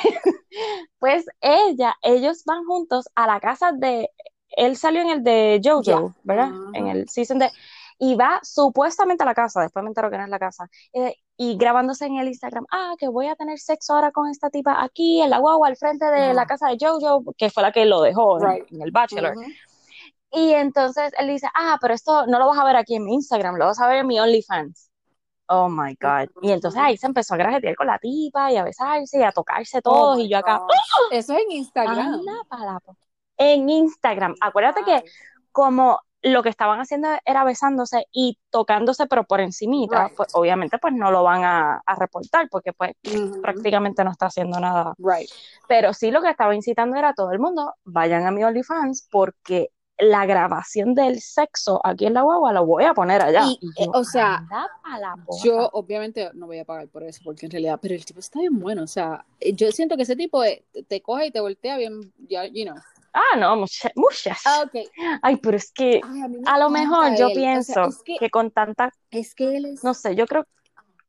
pues 1.00 1.26
ella, 1.42 1.96
ellos 2.02 2.44
van 2.46 2.66
juntos 2.66 3.06
a 3.16 3.28
la 3.28 3.40
casa 3.40 3.72
de, 3.72 4.10
él 4.50 4.76
salió 4.76 5.02
en 5.02 5.10
el 5.10 5.24
de 5.24 5.62
Jojo, 5.64 6.14
¿verdad? 6.24 6.52
En 6.74 6.88
el 6.88 7.10
season 7.10 7.40
de, 7.40 7.50
y 8.00 8.16
va 8.16 8.40
supuestamente 8.44 9.24
a 9.24 9.28
la 9.28 9.36
casa, 9.36 9.62
después 9.62 9.84
me 9.84 9.90
entero 9.90 10.10
que 10.10 10.18
no 10.18 10.24
es 10.24 10.30
la 10.30 10.40
casa, 10.40 10.70
eh, 10.94 11.16
y 11.38 11.56
grabándose 11.56 12.06
en 12.06 12.18
el 12.18 12.28
Instagram, 12.28 12.66
ah, 12.72 12.94
que 12.98 13.08
voy 13.08 13.28
a 13.28 13.36
tener 13.36 13.60
sexo 13.60 13.94
ahora 13.94 14.12
con 14.12 14.28
esta 14.30 14.50
tipa 14.50 14.84
aquí, 14.84 15.22
en 15.22 15.30
la 15.30 15.40
guagua, 15.40 15.68
al 15.68 15.78
frente 15.78 16.06
de 16.06 16.34
la 16.34 16.46
casa 16.46 16.68
de 16.68 16.78
Jojo, 16.80 17.24
que 17.38 17.50
fue 17.50 17.64
la 17.64 17.72
que 17.72 17.86
lo 17.86 18.02
dejó 18.02 18.40
en, 18.46 18.82
el 18.82 18.92
Bachelor. 18.92 19.36
Y 20.32 20.54
entonces 20.54 21.12
él 21.18 21.28
dice, 21.28 21.48
ah, 21.54 21.78
pero 21.82 21.94
esto 21.94 22.26
no 22.26 22.40
lo 22.40 22.48
vas 22.48 22.58
a 22.58 22.64
ver 22.64 22.76
aquí 22.76 22.96
en 22.96 23.04
mi 23.04 23.14
Instagram, 23.14 23.56
lo 23.56 23.66
vas 23.66 23.80
a 23.80 23.88
ver 23.88 23.98
en 23.98 24.08
mi 24.08 24.20
OnlyFans. 24.20 24.91
Oh 25.54 25.68
my 25.68 25.98
God. 26.00 26.30
Y 26.42 26.52
entonces 26.52 26.82
ahí 26.82 26.96
se 26.96 27.08
empezó 27.08 27.34
a 27.34 27.38
grajetear 27.38 27.76
con 27.76 27.88
la 27.88 28.00
tipa 28.00 28.54
y 28.54 28.56
a 28.56 28.64
besarse 28.64 29.20
y 29.20 29.24
a 29.24 29.34
tocarse 29.34 29.80
oh 29.80 29.82
todos. 29.82 30.20
y 30.20 30.30
yo 30.30 30.38
acá. 30.38 30.62
¡Ah! 30.62 30.68
Eso 31.12 31.34
es 31.34 31.44
en 31.44 31.52
Instagram. 31.52 32.22
En 33.36 33.70
Instagram. 33.70 34.36
Acuérdate 34.40 34.84
que 34.86 35.04
como 35.52 36.00
lo 36.22 36.42
que 36.42 36.50
estaban 36.50 36.80
haciendo 36.80 37.10
era 37.26 37.44
besándose 37.44 38.06
y 38.14 38.38
tocándose, 38.50 39.08
pero 39.08 39.26
por 39.26 39.42
encimita, 39.42 40.10
pues 40.16 40.30
obviamente 40.36 40.78
pues 40.78 40.94
no 40.94 41.12
lo 41.12 41.24
van 41.24 41.44
a, 41.44 41.82
reportar 41.98 42.48
porque 42.50 42.72
pues 42.72 42.94
prácticamente 43.42 44.06
no 44.06 44.12
está 44.12 44.28
haciendo 44.28 44.58
nada. 44.60 44.94
Right. 45.00 45.30
Pero 45.68 45.94
sí 45.94 46.12
lo 46.12 46.22
que 46.22 46.30
estaba 46.30 46.56
incitando 46.56 46.96
era 46.96 47.10
a 47.10 47.14
todo 47.14 47.32
el 47.32 47.40
mundo, 47.40 47.74
vayan 47.84 48.26
a 48.26 48.32
mi 48.32 48.44
OnlyFans 48.44 49.08
porque 49.12 49.72
la 50.02 50.26
grabación 50.26 50.96
del 50.96 51.22
sexo 51.22 51.80
aquí 51.84 52.08
en 52.08 52.16
la 52.16 52.24
guagua 52.24 52.52
lo 52.52 52.66
voy 52.66 52.86
a 52.86 52.94
poner 52.94 53.22
allá. 53.22 53.46
Eh, 53.78 53.88
o 53.94 54.04
sea, 54.04 54.44
yo 55.44 55.70
obviamente 55.74 56.32
no 56.34 56.48
voy 56.48 56.58
a 56.58 56.66
pagar 56.66 56.88
por 56.88 57.04
eso, 57.04 57.22
porque 57.24 57.46
en 57.46 57.52
realidad, 57.52 57.80
pero 57.80 57.94
el 57.94 58.04
tipo 58.04 58.20
está 58.20 58.40
bien 58.40 58.60
bueno, 58.60 58.84
o 58.84 58.88
sea, 58.88 59.24
eh, 59.40 59.54
yo 59.54 59.72
siento 59.72 59.96
que 59.96 60.04
ese 60.04 60.16
tipo 60.16 60.44
eh, 60.44 60.66
te 60.88 61.02
coge 61.02 61.28
y 61.28 61.32
te 61.32 61.40
voltea 61.40 61.78
bien, 61.78 62.12
ya, 62.28 62.46
you 62.48 62.66
know. 62.66 62.76
Ah, 63.14 63.38
no, 63.38 63.56
muchas. 63.58 63.92
muchas. 63.96 64.40
Ah, 64.46 64.70
Ay, 65.22 65.36
pero 65.36 65.58
es 65.58 65.72
que 65.72 66.02
a, 66.46 66.58
lo 66.58 66.70
mejor 66.70 67.16
yo 67.16 67.28
pienso 67.34 67.90
que, 68.06 68.30
con 68.30 68.50
tanta... 68.50 68.92
Es 69.12 69.36
que 69.36 69.58
él 69.58 69.66
es... 69.66 69.84
No 69.84 69.94
sé, 69.94 70.16
yo 70.16 70.26
creo 70.26 70.46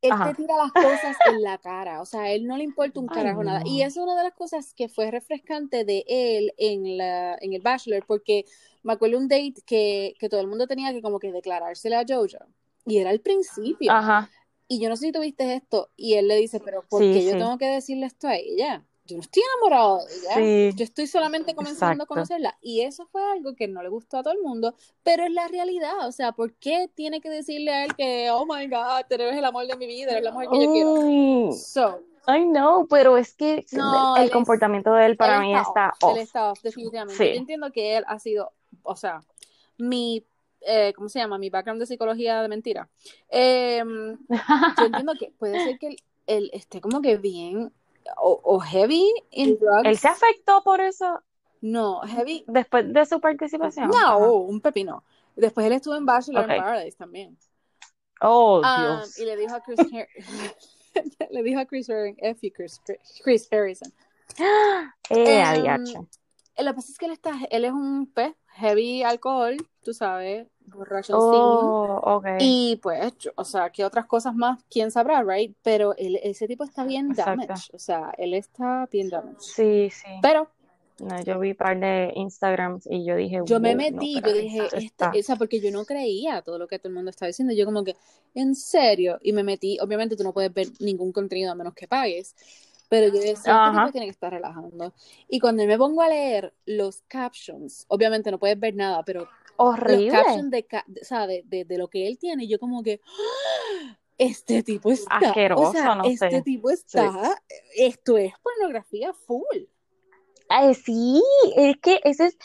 él 0.02 0.10
te 0.26 0.34
tira 0.34 0.56
las 0.56 0.72
cosas 0.72 1.16
en 1.30 1.42
la 1.42 1.58
cara, 1.58 2.00
o 2.00 2.04
sea, 2.04 2.22
a 2.22 2.30
él 2.30 2.44
no 2.44 2.56
le 2.56 2.64
importa 2.64 2.98
un 2.98 3.06
carajo 3.06 3.44
nada. 3.44 3.62
Y 3.64 3.82
es 3.82 3.96
una 3.96 4.16
de 4.16 4.24
las 4.24 4.34
cosas 4.34 4.74
que 4.74 4.88
fue 4.88 5.12
refrescante 5.12 5.84
de 5.84 6.04
él 6.08 6.52
en, 6.58 6.98
la, 6.98 7.36
en 7.40 7.52
el 7.52 7.62
Bachelor, 7.62 8.04
porque 8.04 8.44
me 8.82 8.92
acuerdo 8.94 9.18
un 9.18 9.28
date 9.28 9.54
que, 9.66 10.14
que 10.18 10.28
todo 10.28 10.40
el 10.40 10.46
mundo 10.46 10.66
tenía 10.66 10.92
que 10.92 11.02
como 11.02 11.18
que 11.18 11.32
declarársele 11.32 11.96
a 11.96 12.04
Jojo, 12.08 12.44
y 12.86 12.98
era 12.98 13.10
el 13.10 13.20
principio. 13.20 13.92
Ajá. 13.92 14.30
Y 14.68 14.80
yo 14.80 14.88
no 14.88 14.96
sé 14.96 15.06
si 15.06 15.12
tuviste 15.12 15.54
esto, 15.54 15.90
y 15.96 16.14
él 16.14 16.28
le 16.28 16.36
dice, 16.36 16.60
pero 16.60 16.82
¿por 16.88 17.00
qué 17.00 17.24
yo 17.24 17.32
tengo 17.32 17.58
que 17.58 17.66
decirle 17.66 18.06
esto 18.06 18.28
a 18.28 18.36
ella? 18.36 18.84
yo 19.04 19.16
no 19.16 19.22
estoy 19.22 19.42
enamorado 19.42 19.98
de 20.06 20.68
ella, 20.68 20.76
yo 20.76 20.84
estoy 20.84 21.06
solamente 21.06 21.54
comenzando 21.54 22.04
a 22.04 22.06
conocerla. 22.06 22.56
Y 22.60 22.82
eso 22.82 23.06
fue 23.06 23.22
algo 23.32 23.54
que 23.54 23.68
no 23.68 23.82
le 23.82 23.88
gustó 23.88 24.18
a 24.18 24.22
todo 24.22 24.32
el 24.32 24.40
mundo, 24.40 24.74
pero 25.02 25.24
es 25.24 25.32
la 25.32 25.48
realidad. 25.48 26.06
O 26.06 26.12
sea, 26.12 26.32
¿por 26.32 26.54
qué 26.54 26.88
tiene 26.94 27.20
que 27.20 27.28
decirle 27.28 27.72
a 27.72 27.84
él 27.84 27.94
que, 27.96 28.30
oh 28.30 28.46
my 28.46 28.66
God, 28.68 29.10
eres 29.10 29.36
el 29.36 29.44
amor 29.44 29.66
de 29.66 29.76
mi 29.76 29.86
vida, 29.86 30.12
eres 30.12 30.24
la 30.24 30.32
mujer 30.32 30.48
que 30.50 30.64
yo 30.64 30.72
quiero? 30.72 31.52
So, 31.52 32.02
I 32.28 32.44
know, 32.44 32.86
pero 32.86 33.16
es 33.16 33.34
que 33.34 33.66
el, 34.16 34.30
comportamiento 34.30 34.92
de 34.94 35.06
él 35.06 35.16
para 35.16 35.40
mí 35.40 35.54
está, 35.54 35.94
off. 36.00 36.16
Él 36.16 36.22
está 36.22 36.52
off, 36.52 36.62
definitivamente. 36.62 37.34
Yo 37.34 37.40
entiendo 37.40 37.72
que 37.72 37.96
él 37.96 38.04
ha 38.06 38.18
sido, 38.20 38.52
o 38.82 38.96
sea, 38.96 39.20
mi 39.78 40.24
eh, 40.66 40.92
¿cómo 40.94 41.08
se 41.08 41.18
llama? 41.18 41.38
Mi 41.38 41.50
background 41.50 41.80
de 41.80 41.86
psicología 41.86 42.42
de 42.42 42.48
mentira. 42.48 42.88
Em, 43.28 44.18
yo 44.78 44.84
entiendo 44.84 45.14
que 45.18 45.32
puede 45.38 45.58
ser 45.64 45.78
que 45.78 45.96
él, 46.26 46.50
esté 46.52 46.80
como 46.80 47.02
que 47.02 47.16
bien 47.16 47.72
o, 48.16 48.58
heavy 48.60 49.12
in 49.30 49.58
drugs. 49.58 49.84
¿Él 49.84 49.98
se 49.98 50.08
afectó 50.08 50.62
por 50.62 50.80
eso? 50.80 51.22
No, 51.60 52.00
heavy. 52.00 52.44
Después 52.48 52.92
de 52.92 53.06
su 53.06 53.20
participación. 53.20 53.90
No, 53.90 54.42
un 54.42 54.60
pepino. 54.60 55.04
Después 55.36 55.66
él 55.66 55.72
estuvo 55.72 55.94
en 55.94 56.04
Bachelor 56.04 56.42
in 56.42 56.48
Paradise 56.48 56.96
también. 56.96 57.38
Oh, 58.20 58.60
um, 58.60 58.80
Dios. 58.80 59.18
Y 59.18 59.24
le 59.24 59.36
dijo 59.36 59.54
a 59.54 59.60
Chris 59.60 59.78
le 61.30 61.42
dijo 61.42 61.60
a 61.60 61.66
Chris 61.66 61.88
Chris, 62.54 62.80
Chris 63.22 63.48
Harrison. 63.52 63.92
Eh, 65.10 65.42
um, 65.44 66.06
lo 66.58 66.70
que 66.70 66.74
pasa 66.74 66.92
es 66.92 66.98
que 66.98 67.06
él 67.06 67.12
está, 67.12 67.32
él 67.50 67.64
es 67.66 67.72
un 67.72 68.06
pez, 68.06 68.34
heavy 68.54 69.02
alcohol, 69.02 69.56
tú 69.82 69.94
sabes, 69.94 70.46
borracho 70.66 71.18
oh, 71.18 72.16
okay. 72.16 72.36
Y 72.40 72.76
pues, 72.82 73.12
o 73.34 73.44
sea, 73.44 73.70
¿qué 73.70 73.84
otras 73.84 74.06
cosas 74.06 74.34
más? 74.34 74.62
¿Quién 74.70 74.90
sabrá, 74.90 75.22
right? 75.22 75.54
Pero 75.62 75.94
él, 75.96 76.18
ese 76.22 76.46
tipo 76.46 76.64
está 76.64 76.84
bien 76.84 77.12
damaged, 77.14 77.74
o 77.74 77.78
sea, 77.78 78.12
él 78.18 78.34
está 78.34 78.88
bien 78.90 79.08
damaged. 79.08 79.40
Sí, 79.40 79.90
sí. 79.90 80.08
Pero 80.20 80.48
no, 81.02 81.20
yo 81.24 81.40
vi 81.40 81.50
un 81.50 81.56
par 81.56 81.80
de 81.80 82.12
Instagrams 82.14 82.86
y 82.88 83.04
yo 83.04 83.16
dije. 83.16 83.40
Yo 83.44 83.58
me 83.58 83.74
metí, 83.74 84.20
yo 84.20 84.32
dije, 84.32 84.68
esta, 84.72 85.10
esa, 85.14 85.36
porque 85.36 85.60
yo 85.60 85.70
no 85.72 85.84
creía 85.84 86.42
todo 86.42 86.58
lo 86.58 86.68
que 86.68 86.78
todo 86.78 86.90
el 86.90 86.94
mundo 86.94 87.10
estaba 87.10 87.26
diciendo. 87.26 87.52
Yo, 87.54 87.64
como 87.64 87.82
que, 87.82 87.96
¿en 88.34 88.54
serio? 88.54 89.18
Y 89.20 89.32
me 89.32 89.42
metí, 89.42 89.78
obviamente 89.80 90.16
tú 90.16 90.22
no 90.22 90.32
puedes 90.32 90.52
ver 90.54 90.68
ningún 90.78 91.10
contenido 91.10 91.50
a 91.50 91.54
menos 91.56 91.74
que 91.74 91.88
pagues. 91.88 92.36
Pero 92.92 93.06
yo 93.06 93.22
decía, 93.22 93.68
este 93.68 93.78
tipo 93.78 93.90
tiene 93.90 94.06
que 94.06 94.10
estar 94.10 94.30
relajando. 94.30 94.92
Y 95.26 95.40
cuando 95.40 95.64
me 95.66 95.78
pongo 95.78 96.02
a 96.02 96.10
leer 96.10 96.52
los 96.66 97.00
captions, 97.08 97.86
obviamente 97.88 98.30
no 98.30 98.38
puedes 98.38 98.60
ver 98.60 98.74
nada, 98.74 99.02
pero 99.02 99.30
Horrible. 99.56 100.08
los 100.08 100.14
captions 100.14 100.50
de, 100.50 100.66
o 101.00 101.04
sea, 101.06 101.26
de, 101.26 101.42
de, 101.46 101.78
lo 101.78 101.88
que 101.88 102.06
él 102.06 102.18
tiene, 102.18 102.46
yo 102.46 102.58
como 102.58 102.82
que, 102.82 103.00
¡Ah! 103.02 103.96
este 104.18 104.62
tipo 104.62 104.92
está, 104.92 105.16
Asqueroso, 105.16 105.70
o 105.70 105.72
sea, 105.72 105.94
no 105.94 106.04
este 106.04 106.42
tipo 106.42 106.68
está, 106.68 107.40
esto 107.74 108.18
es 108.18 108.34
pornografía 108.42 109.14
full. 109.14 109.62
Ay, 110.54 110.74
sí, 110.74 111.22
es 111.56 111.76
que 111.78 112.00
ese 112.04 112.26
es, 112.26 112.38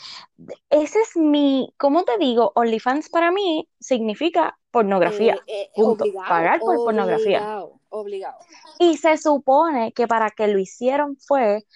ese 0.70 0.98
es 1.00 1.16
mi, 1.16 1.74
¿cómo 1.76 2.04
te 2.04 2.16
digo? 2.16 2.52
OnlyFans 2.54 3.10
para 3.10 3.30
mí 3.30 3.68
significa 3.78 4.58
pornografía. 4.70 5.38
Eh, 5.46 5.70
eh, 5.76 6.12
pagar 6.26 6.58
por 6.60 6.76
pornografía. 6.76 7.64
Obligado. 7.90 8.38
Y 8.78 8.96
se 8.96 9.18
supone 9.18 9.92
que 9.92 10.06
para 10.06 10.30
que 10.30 10.46
lo 10.48 10.58
hicieron 10.58 11.16
fue 11.18 11.66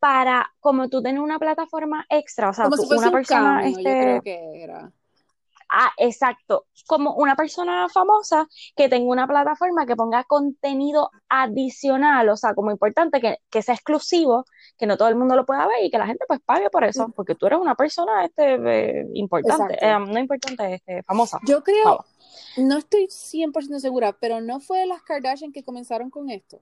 para, 0.00 0.52
como 0.60 0.88
tú 0.88 1.02
tienes 1.02 1.22
una 1.22 1.38
plataforma 1.38 2.04
extra, 2.08 2.50
o 2.50 2.52
sea, 2.52 2.66
una 2.66 3.10
persona, 3.10 3.68
este, 3.68 4.20
que 4.24 4.62
era. 4.62 4.92
Ah, 5.68 5.92
exacto. 5.96 6.66
Como 6.86 7.14
una 7.14 7.34
persona 7.34 7.88
famosa 7.88 8.46
que 8.76 8.88
tenga 8.88 9.10
una 9.10 9.26
plataforma 9.26 9.86
que 9.86 9.96
ponga 9.96 10.24
contenido 10.24 11.10
adicional, 11.28 12.28
o 12.28 12.36
sea, 12.36 12.54
como 12.54 12.70
importante 12.70 13.20
que, 13.20 13.38
que, 13.50 13.62
sea 13.62 13.74
exclusivo, 13.74 14.44
que 14.78 14.86
no 14.86 14.96
todo 14.96 15.08
el 15.08 15.16
mundo 15.16 15.34
lo 15.34 15.44
pueda 15.44 15.66
ver 15.66 15.84
y 15.84 15.90
que 15.90 15.98
la 15.98 16.06
gente 16.06 16.24
pues 16.28 16.40
pague 16.40 16.70
por 16.70 16.84
eso, 16.84 17.08
porque 17.14 17.34
tú 17.34 17.46
eres 17.46 17.58
una 17.58 17.74
persona 17.74 18.24
este, 18.24 18.54
eh, 18.54 19.06
importante, 19.14 19.76
eh, 19.80 19.98
no 19.98 20.18
importante, 20.18 20.74
este, 20.74 21.02
famosa. 21.02 21.40
Yo 21.46 21.64
creo, 21.64 22.04
no 22.56 22.78
estoy 22.78 23.08
100% 23.08 23.80
segura, 23.80 24.12
pero 24.12 24.40
no 24.40 24.60
fue 24.60 24.86
las 24.86 25.02
Kardashian 25.02 25.52
que 25.52 25.64
comenzaron 25.64 26.10
con 26.10 26.30
esto. 26.30 26.60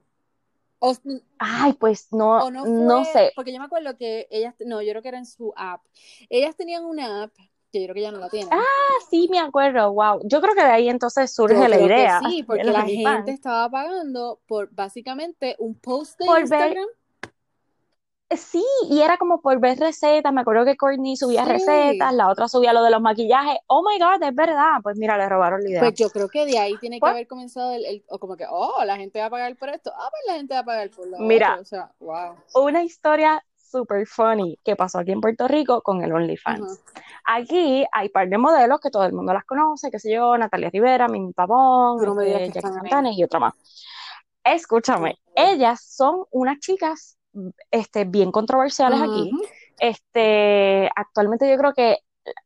Ay, 1.39 1.73
pues 1.73 2.11
no, 2.11 2.51
no, 2.51 2.65
no, 2.65 3.05
sé. 3.05 3.31
Porque 3.35 3.51
yo 3.51 3.59
me 3.59 3.65
acuerdo 3.65 3.97
que 3.97 4.27
ellas, 4.29 4.53
no, 4.65 4.81
yo 4.81 4.91
creo 4.91 5.01
que 5.01 5.07
era 5.07 5.17
en 5.17 5.25
su 5.25 5.53
app. 5.55 5.81
Ellas 6.29 6.55
tenían 6.55 6.85
una 6.85 7.23
app 7.23 7.31
que 7.75 7.81
yo 7.81 7.87
creo 7.87 7.95
que 7.95 8.01
ya 8.01 8.11
no 8.11 8.19
la 8.19 8.29
tienen. 8.29 8.49
Ah, 8.51 8.63
sí, 9.09 9.27
me 9.29 9.39
acuerdo, 9.39 9.91
wow. 9.91 10.21
Yo 10.23 10.41
creo 10.41 10.55
que 10.55 10.63
de 10.63 10.71
ahí 10.71 10.89
entonces 10.89 11.33
surge 11.33 11.67
la 11.67 11.79
idea. 11.79 12.21
sí, 12.27 12.43
porque 12.47 12.63
la 12.63 12.83
gente 12.83 13.31
estaba 13.31 13.69
pagando 13.69 14.39
por 14.47 14.69
básicamente 14.73 15.55
un 15.59 15.75
post 15.75 16.17
de 16.19 16.39
Instagram. 16.39 16.87
Sí, 18.35 18.63
y 18.89 19.01
era 19.01 19.17
como 19.17 19.39
por 19.39 19.59
ver 19.59 19.77
recetas. 19.77 20.33
Me 20.33 20.41
acuerdo 20.41 20.65
que 20.65 20.75
Courtney 20.75 21.15
subía 21.15 21.45
recetas, 21.45 22.11
la 22.13 22.29
otra 22.29 22.47
subía 22.47 22.73
lo 22.73 22.81
de 22.81 22.89
los 22.89 23.01
maquillajes. 23.01 23.59
Oh 23.67 23.83
my 23.87 23.99
God, 23.99 24.23
es 24.23 24.33
verdad. 24.33 24.77
Pues 24.81 24.97
mira, 24.97 25.17
le 25.17 25.29
robaron 25.29 25.61
la 25.61 25.69
idea. 25.69 25.79
Pues 25.81 25.93
yo 25.93 26.09
creo 26.09 26.27
que 26.27 26.45
de 26.45 26.57
ahí 26.57 26.75
tiene 26.79 26.95
que 26.95 27.01
pues 27.01 27.11
haber 27.11 27.27
comenzado 27.27 27.73
el, 27.73 28.03
o 28.09 28.17
como 28.17 28.35
que, 28.35 28.45
oh, 28.49 28.83
la 28.83 28.97
gente 28.97 29.19
va 29.19 29.25
a 29.25 29.29
pagar 29.29 29.55
por 29.57 29.69
esto. 29.69 29.91
Ah, 29.95 30.07
pues 30.09 30.21
la 30.27 30.33
gente 30.35 30.55
va 30.55 30.61
a 30.61 30.65
pagar 30.65 30.89
por 30.89 31.07
lo 31.07 31.19
Mira, 31.19 31.59
O 31.61 31.65
sea, 31.65 31.91
wow. 31.99 32.35
Una 32.55 32.83
historia 32.83 33.43
super 33.75 34.07
funny 34.07 34.57
que 34.63 34.75
pasó 34.75 34.99
aquí 34.99 35.11
en 35.11 35.19
Puerto 35.19 35.47
Rico 35.47 35.81
con 35.81 36.01
el 36.01 36.13
OnlyFans. 36.13 36.81
Aquí 37.25 37.85
hay 37.91 38.09
par 38.09 38.29
de 38.29 38.37
modelos 38.37 38.79
que 38.79 38.89
todo 38.89 39.03
el 39.03 39.13
mundo 39.13 39.33
las 39.33 39.43
conoce, 39.43 39.91
qué 39.91 39.99
sé 39.99 40.13
yo, 40.13 40.37
Natalia 40.37 40.69
Rivera, 40.69 41.07
Mimi 41.07 41.33
Pavón, 41.33 41.99
este, 42.21 42.51
Jackie 42.51 42.61
Santanes 42.61 43.17
y 43.17 43.23
otra 43.23 43.39
más. 43.39 43.53
Escúchame, 44.43 45.17
ellas 45.35 45.83
son 45.83 46.23
unas 46.31 46.59
chicas 46.59 47.17
este, 47.69 48.05
bien 48.05 48.31
controversiales 48.31 49.01
aquí. 49.01 49.31
Este, 49.77 50.89
actualmente 50.95 51.49
yo 51.49 51.57
creo 51.57 51.73
que, 51.73 51.97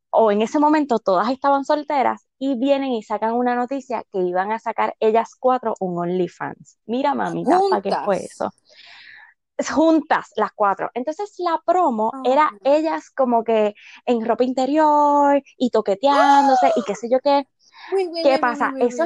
o 0.10 0.32
en 0.32 0.42
ese 0.42 0.58
momento 0.58 0.98
todas 0.98 1.30
estaban 1.30 1.64
solteras 1.64 2.26
y 2.40 2.58
vienen 2.58 2.94
y 2.94 3.04
sacan 3.04 3.34
una 3.34 3.54
noticia 3.54 4.04
que 4.12 4.20
iban 4.20 4.52
a 4.52 4.58
sacar 4.58 4.96
ellas 5.00 5.36
cuatro 5.40 5.76
un 5.80 6.00
OnlyFans. 6.00 6.80
Mira, 6.88 7.14
mamita, 7.14 7.60
¿para 7.70 7.82
qué 7.84 7.94
fue 8.04 8.18
eso? 8.18 8.52
Juntas 9.68 10.32
las 10.36 10.52
cuatro. 10.54 10.90
Entonces 10.94 11.36
la 11.40 11.62
promo 11.66 12.12
era 12.24 12.52
ellas 12.64 13.10
como 13.10 13.44
que 13.44 13.76
en 14.06 14.26
ropa 14.26 14.44
interior 14.44 15.42
y 15.58 15.70
toqueteándose 15.70 16.72
y 16.76 16.84
qué 16.84 16.96
sé 16.96 17.10
yo 17.10 17.20
qué. 17.20 17.48
¿Qué 18.24 18.38
pasa? 18.40 18.72
Eso. 18.80 19.06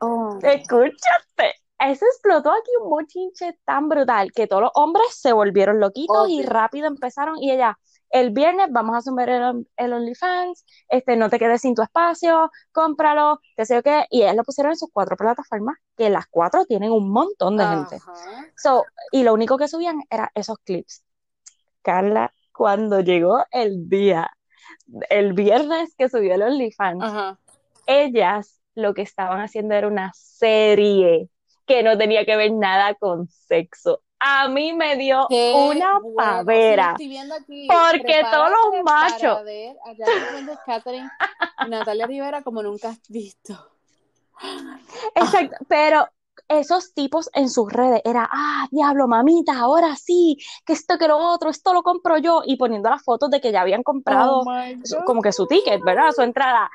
Oh. 0.00 0.38
Escúchate. 0.42 1.54
Eso 1.78 2.06
explotó 2.06 2.50
aquí 2.50 2.70
un 2.82 2.88
bochinche 2.88 3.58
tan 3.64 3.88
brutal 3.88 4.32
que 4.32 4.46
todos 4.46 4.62
los 4.62 4.70
hombres 4.74 5.06
se 5.10 5.32
volvieron 5.32 5.78
loquitos 5.78 6.28
y 6.30 6.42
rápido 6.42 6.86
empezaron 6.86 7.36
y 7.38 7.50
ella, 7.50 7.78
el 8.10 8.30
viernes 8.30 8.68
vamos 8.70 8.96
a 8.96 9.00
sumar 9.02 9.28
el, 9.28 9.66
el, 9.76 9.92
OnlyFans, 9.92 10.64
este, 10.88 11.16
no 11.16 11.28
te 11.28 11.38
quedes 11.38 11.60
sin 11.60 11.74
tu 11.74 11.82
espacio, 11.82 12.50
cómpralo, 12.72 13.40
qué 13.56 13.66
sé 13.66 13.74
yo 13.74 13.82
qué, 13.82 14.06
y 14.10 14.22
ellos 14.22 14.36
lo 14.36 14.44
pusieron 14.44 14.72
en 14.72 14.76
sus 14.76 14.90
cuatro 14.92 15.16
plataformas, 15.16 15.76
que 15.96 16.10
las 16.10 16.26
cuatro 16.28 16.64
tienen 16.64 16.92
un 16.92 17.10
montón 17.10 17.56
de 17.56 17.66
gente. 17.66 17.98
So, 18.56 18.84
y 19.12 19.22
lo 19.22 19.34
único 19.34 19.58
que 19.58 19.68
subían 19.68 20.02
era 20.10 20.30
esos 20.34 20.58
clips. 20.58 21.04
Carla, 21.82 22.32
cuando 22.52 23.00
llegó 23.00 23.44
el 23.50 23.88
día, 23.88 24.30
el 25.10 25.32
viernes 25.32 25.94
que 25.96 26.08
subió 26.08 26.34
el 26.34 26.42
OnlyFans, 26.42 27.36
ellas 27.86 28.60
lo 28.74 28.94
que 28.94 29.02
estaban 29.02 29.40
haciendo 29.40 29.74
era 29.74 29.88
una 29.88 30.12
serie 30.14 31.30
que 31.66 31.82
no 31.82 31.98
tenía 31.98 32.24
que 32.24 32.36
ver 32.36 32.52
nada 32.52 32.94
con 32.94 33.28
sexo 33.28 34.02
a 34.18 34.48
mí 34.48 34.72
me 34.72 34.96
dio 34.96 35.26
una 35.28 36.00
pavera. 36.16 36.96
porque 36.96 38.22
todos 38.30 38.50
los 38.50 38.84
machos. 38.84 39.44
Ver, 39.44 39.76
allá 39.84 40.06
Catherine 40.64 41.10
Natalia 41.68 42.06
Rivera 42.06 42.42
como 42.42 42.62
nunca 42.62 42.90
has 42.90 43.00
visto. 43.08 43.72
Exacto, 45.14 45.56
pero 45.68 46.08
esos 46.48 46.94
tipos 46.94 47.28
en 47.34 47.50
sus 47.50 47.72
redes 47.72 48.02
era, 48.04 48.28
ah, 48.30 48.68
diablo, 48.70 49.08
mamita, 49.08 49.58
ahora 49.58 49.96
sí, 49.96 50.38
que 50.64 50.74
esto, 50.74 50.98
que 50.98 51.08
lo 51.08 51.18
otro, 51.18 51.50
esto 51.50 51.72
lo 51.72 51.82
compro 51.82 52.18
yo, 52.18 52.42
y 52.44 52.56
poniendo 52.56 52.88
las 52.88 53.02
fotos 53.02 53.30
de 53.30 53.40
que 53.40 53.52
ya 53.52 53.62
habían 53.62 53.82
comprado 53.82 54.40
oh 54.40 55.04
como 55.04 55.22
que 55.22 55.32
su 55.32 55.46
ticket, 55.46 55.82
¿verdad? 55.82 56.12
Su 56.14 56.22
entrada. 56.22 56.70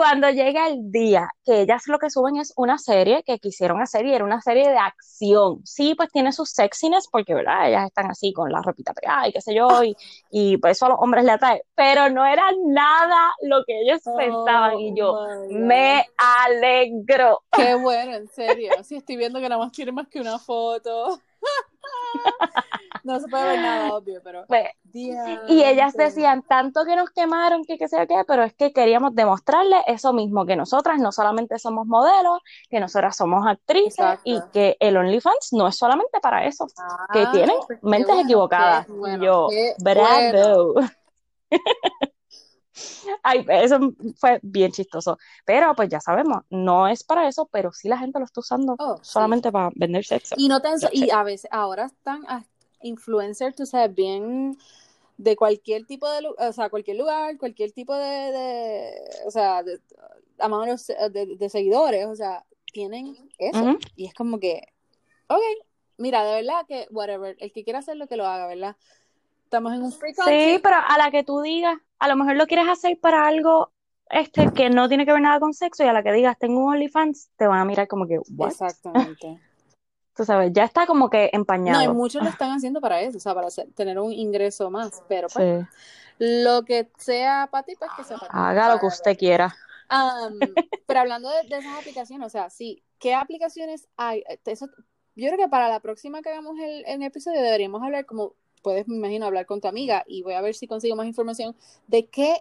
Cuando 0.00 0.30
llega 0.30 0.66
el 0.66 0.90
día, 0.90 1.28
que 1.44 1.60
ellas 1.60 1.82
lo 1.86 1.98
que 1.98 2.08
suben 2.08 2.38
es 2.38 2.54
una 2.56 2.78
serie 2.78 3.22
que 3.22 3.38
quisieron 3.38 3.82
hacer 3.82 4.06
y 4.06 4.14
era 4.14 4.24
una 4.24 4.40
serie 4.40 4.66
de 4.66 4.78
acción. 4.78 5.60
Sí, 5.66 5.94
pues 5.94 6.08
tiene 6.08 6.32
sus 6.32 6.48
sexiness, 6.52 7.06
porque, 7.12 7.34
¿verdad? 7.34 7.68
Ellas 7.68 7.88
están 7.88 8.10
así 8.10 8.32
con 8.32 8.50
la 8.50 8.62
ropita 8.62 8.94
pegada 8.94 9.28
y 9.28 9.32
qué 9.32 9.42
sé 9.42 9.54
yo, 9.54 9.84
y, 9.84 9.94
y 10.30 10.56
pues 10.56 10.78
eso 10.78 10.86
a 10.86 10.88
los 10.88 10.98
hombres 11.00 11.22
le 11.26 11.32
atrae, 11.32 11.64
pero 11.74 12.08
no 12.08 12.24
era 12.24 12.44
nada 12.64 13.30
lo 13.42 13.62
que 13.66 13.78
ellos 13.82 14.00
pensaban, 14.16 14.80
y 14.80 14.96
yo 14.96 15.12
oh 15.12 15.46
me 15.50 16.06
alegro. 16.16 17.42
Qué 17.52 17.74
bueno, 17.74 18.14
en 18.14 18.28
serio. 18.28 18.72
Sí, 18.82 18.96
estoy 18.96 19.18
viendo 19.18 19.38
que 19.38 19.50
nada 19.50 19.62
más 19.62 19.70
tiene 19.70 19.92
más 19.92 20.08
que 20.08 20.18
una 20.18 20.38
foto. 20.38 21.20
No 23.04 23.20
se 23.20 23.28
puede 23.28 23.44
ver 23.44 23.60
nada, 23.60 23.92
obvio, 23.94 24.20
pero. 24.22 24.44
Pues, 24.46 24.66
y 24.92 25.64
ellas 25.64 25.94
decían 25.94 26.42
tanto 26.42 26.84
que 26.84 26.96
nos 26.96 27.10
quemaron, 27.10 27.64
que 27.64 27.78
qué 27.78 27.88
sé 27.88 28.06
qué, 28.06 28.22
pero 28.26 28.42
es 28.42 28.54
que 28.54 28.72
queríamos 28.72 29.14
demostrarle 29.14 29.76
eso 29.86 30.12
mismo, 30.12 30.46
que 30.46 30.56
nosotras 30.56 30.98
no 30.98 31.12
solamente 31.12 31.58
somos 31.58 31.86
modelos, 31.86 32.40
que 32.68 32.80
nosotras 32.80 33.16
somos 33.16 33.46
actrices 33.46 34.18
y 34.24 34.40
que 34.52 34.76
el 34.80 34.96
OnlyFans 34.96 35.52
no 35.52 35.68
es 35.68 35.76
solamente 35.76 36.20
para 36.20 36.46
eso, 36.46 36.66
que 37.12 37.22
ah, 37.22 37.30
tienen 37.32 37.56
mentes 37.82 38.18
equivocadas. 38.18 38.86
Yo, 39.20 39.48
bravo. 39.78 40.74
Ay, 43.22 43.44
eso 43.48 43.78
fue 44.16 44.38
bien 44.42 44.72
chistoso. 44.72 45.18
Pero 45.44 45.74
pues 45.74 45.88
ya 45.88 46.00
sabemos, 46.00 46.42
no 46.50 46.88
es 46.88 47.04
para 47.04 47.28
eso, 47.28 47.48
pero 47.50 47.72
sí 47.72 47.88
la 47.88 47.98
gente 47.98 48.18
lo 48.18 48.24
está 48.24 48.40
usando 48.40 48.76
oh, 48.78 48.98
solamente 49.02 49.50
para 49.50 49.70
vender 49.74 50.04
sexo. 50.04 50.34
Y 50.38 50.48
no 50.48 50.60
y 50.92 51.10
a 51.10 51.22
veces 51.22 51.50
ahora 51.52 51.86
están 51.86 52.24
influencers, 52.82 53.56
tú 53.56 53.66
sabes, 53.66 53.94
bien 53.94 54.56
de 55.16 55.36
cualquier 55.36 55.84
tipo 55.84 56.08
de, 56.08 56.26
o 56.38 56.52
sea, 56.52 56.70
cualquier 56.70 56.96
lugar, 56.96 57.36
cualquier 57.36 57.72
tipo 57.72 57.94
de, 57.94 58.90
o 59.26 59.30
sea, 59.30 59.62
de, 59.62 59.80
de, 61.10 61.36
de, 61.36 61.50
seguidores, 61.50 62.06
o 62.06 62.14
sea, 62.14 62.44
tienen 62.72 63.16
eso. 63.36 63.76
Y 63.96 64.06
es 64.06 64.14
como 64.14 64.40
que, 64.40 64.62
ok, 65.26 65.42
mira, 65.98 66.24
de 66.24 66.42
verdad 66.42 66.66
que, 66.66 66.86
whatever, 66.90 67.36
el 67.38 67.52
que 67.52 67.64
quiera 67.64 67.80
hacer 67.80 67.96
lo 67.96 68.06
que 68.06 68.16
lo 68.16 68.26
haga, 68.26 68.46
¿verdad? 68.46 68.76
Estamos 69.44 69.74
en 69.74 69.82
un 69.82 69.92
free 69.92 70.14
Sí, 70.14 70.58
pero 70.62 70.76
a 70.76 70.96
la 70.96 71.10
que 71.10 71.22
tú 71.22 71.42
digas, 71.42 71.76
a 72.00 72.08
lo 72.08 72.16
mejor 72.16 72.36
lo 72.36 72.46
quieres 72.46 72.68
hacer 72.68 72.98
para 72.98 73.26
algo 73.26 73.70
este 74.10 74.52
que 74.52 74.70
no 74.70 74.88
tiene 74.88 75.06
que 75.06 75.12
ver 75.12 75.22
nada 75.22 75.38
con 75.38 75.54
sexo 75.54 75.84
y 75.84 75.86
a 75.86 75.92
la 75.92 76.02
que 76.02 76.12
digas 76.12 76.36
tengo 76.38 76.64
un 76.64 76.72
OnlyFans, 76.72 77.30
te 77.36 77.46
van 77.46 77.60
a 77.60 77.64
mirar 77.64 77.86
como 77.86 78.06
que, 78.06 78.18
Exactamente. 78.46 79.40
Tú 80.16 80.24
sabes, 80.24 80.52
ya 80.52 80.64
está 80.64 80.86
como 80.86 81.08
que 81.08 81.30
empañado. 81.32 81.78
No, 81.78 81.92
y 81.92 81.94
muchos 81.94 82.22
lo 82.22 82.28
están 82.28 82.50
haciendo 82.50 82.80
para 82.80 83.00
eso, 83.00 83.16
o 83.16 83.20
sea, 83.20 83.34
para 83.34 83.48
tener 83.74 83.98
un 83.98 84.12
ingreso 84.12 84.70
más, 84.70 85.02
pero 85.08 85.28
pues, 85.32 85.64
lo 86.18 86.64
que 86.64 86.90
sea 86.98 87.48
para 87.50 87.62
ti, 87.62 87.74
pues 87.78 87.90
que 87.96 88.04
sea 88.04 88.18
para 88.18 88.30
ti. 88.30 88.36
Haga 88.38 88.74
lo 88.74 88.80
que 88.80 88.86
usted 88.86 89.16
quiera. 89.16 89.54
pero 90.86 91.00
hablando 91.00 91.30
de, 91.30 91.56
esas 91.56 91.78
aplicaciones, 91.78 92.26
o 92.26 92.30
sea, 92.30 92.50
sí, 92.50 92.82
¿qué 92.98 93.14
aplicaciones 93.14 93.88
hay? 93.96 94.24
Eso, 94.44 94.66
yo 95.14 95.28
creo 95.28 95.38
que 95.38 95.48
para 95.48 95.68
la 95.68 95.80
próxima 95.80 96.20
que 96.20 96.30
hagamos 96.30 96.58
el, 96.58 96.84
el 96.86 97.02
episodio 97.02 97.40
deberíamos 97.40 97.82
hablar 97.82 98.04
como 98.04 98.34
puedes, 98.62 98.86
me 98.88 98.96
imagino, 98.96 99.26
hablar 99.26 99.46
con 99.46 99.60
tu 99.60 99.68
amiga 99.68 100.04
y 100.06 100.22
voy 100.22 100.34
a 100.34 100.40
ver 100.40 100.54
si 100.54 100.66
consigo 100.66 100.96
más 100.96 101.06
información 101.06 101.54
de 101.86 102.06
qué, 102.06 102.36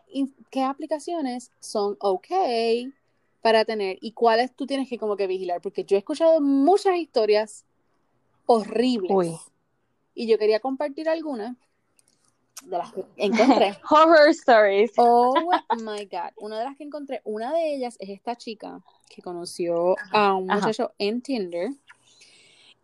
qué 0.49 0.63
aplicaciones 0.63 1.51
son 1.59 1.97
ok 1.99 2.27
para 3.41 3.65
tener 3.65 3.97
y 4.01 4.11
cuáles 4.11 4.53
tú 4.53 4.65
tienes 4.65 4.89
que 4.89 4.97
como 4.97 5.15
que 5.15 5.27
vigilar, 5.27 5.61
porque 5.61 5.83
yo 5.83 5.95
he 5.95 5.99
escuchado 5.99 6.41
muchas 6.41 6.97
historias 6.97 7.65
horribles. 8.45 9.39
Y 10.13 10.27
yo 10.27 10.37
quería 10.37 10.59
compartir 10.59 11.07
algunas 11.07 11.55
de 12.63 12.77
las 12.77 12.91
que 12.91 13.05
encontré. 13.17 13.77
Horror 13.89 14.29
stories. 14.29 14.91
Oh 14.97 15.33
my 15.77 16.05
God. 16.05 16.31
Una 16.37 16.59
de 16.59 16.65
las 16.65 16.75
que 16.75 16.83
encontré, 16.83 17.21
una 17.23 17.53
de 17.53 17.75
ellas 17.75 17.95
es 17.99 18.09
esta 18.09 18.35
chica 18.35 18.81
que 19.09 19.21
conoció 19.21 19.95
a 20.11 20.35
un 20.35 20.47
muchacho 20.47 20.91
en 20.97 21.21
Tinder. 21.21 21.69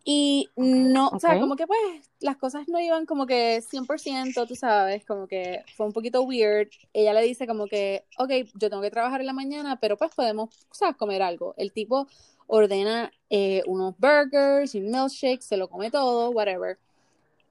Y 0.08 0.48
no, 0.54 1.08
o 1.08 1.18
sea, 1.18 1.40
como 1.40 1.56
que 1.56 1.66
pues 1.66 1.80
las 2.20 2.36
cosas 2.36 2.68
no 2.68 2.78
iban 2.78 3.06
como 3.06 3.26
que 3.26 3.60
100%, 3.60 4.46
tú 4.46 4.54
sabes, 4.54 5.04
como 5.04 5.26
que 5.26 5.64
fue 5.76 5.84
un 5.84 5.92
poquito 5.92 6.22
weird. 6.22 6.68
Ella 6.92 7.12
le 7.12 7.22
dice 7.22 7.44
como 7.48 7.66
que, 7.66 8.04
ok, 8.16 8.30
yo 8.54 8.70
tengo 8.70 8.80
que 8.82 8.92
trabajar 8.92 9.20
en 9.20 9.26
la 9.26 9.32
mañana, 9.32 9.80
pero 9.80 9.96
pues 9.96 10.12
podemos, 10.14 10.50
¿sabes?, 10.70 10.94
comer 10.94 11.22
algo. 11.22 11.54
El 11.56 11.72
tipo 11.72 12.06
ordena 12.46 13.10
eh, 13.30 13.64
unos 13.66 13.96
burgers 13.98 14.76
y 14.76 14.80
un 14.80 14.92
milkshake, 14.92 15.42
se 15.42 15.56
lo 15.56 15.68
come 15.68 15.90
todo, 15.90 16.30
whatever. 16.30 16.78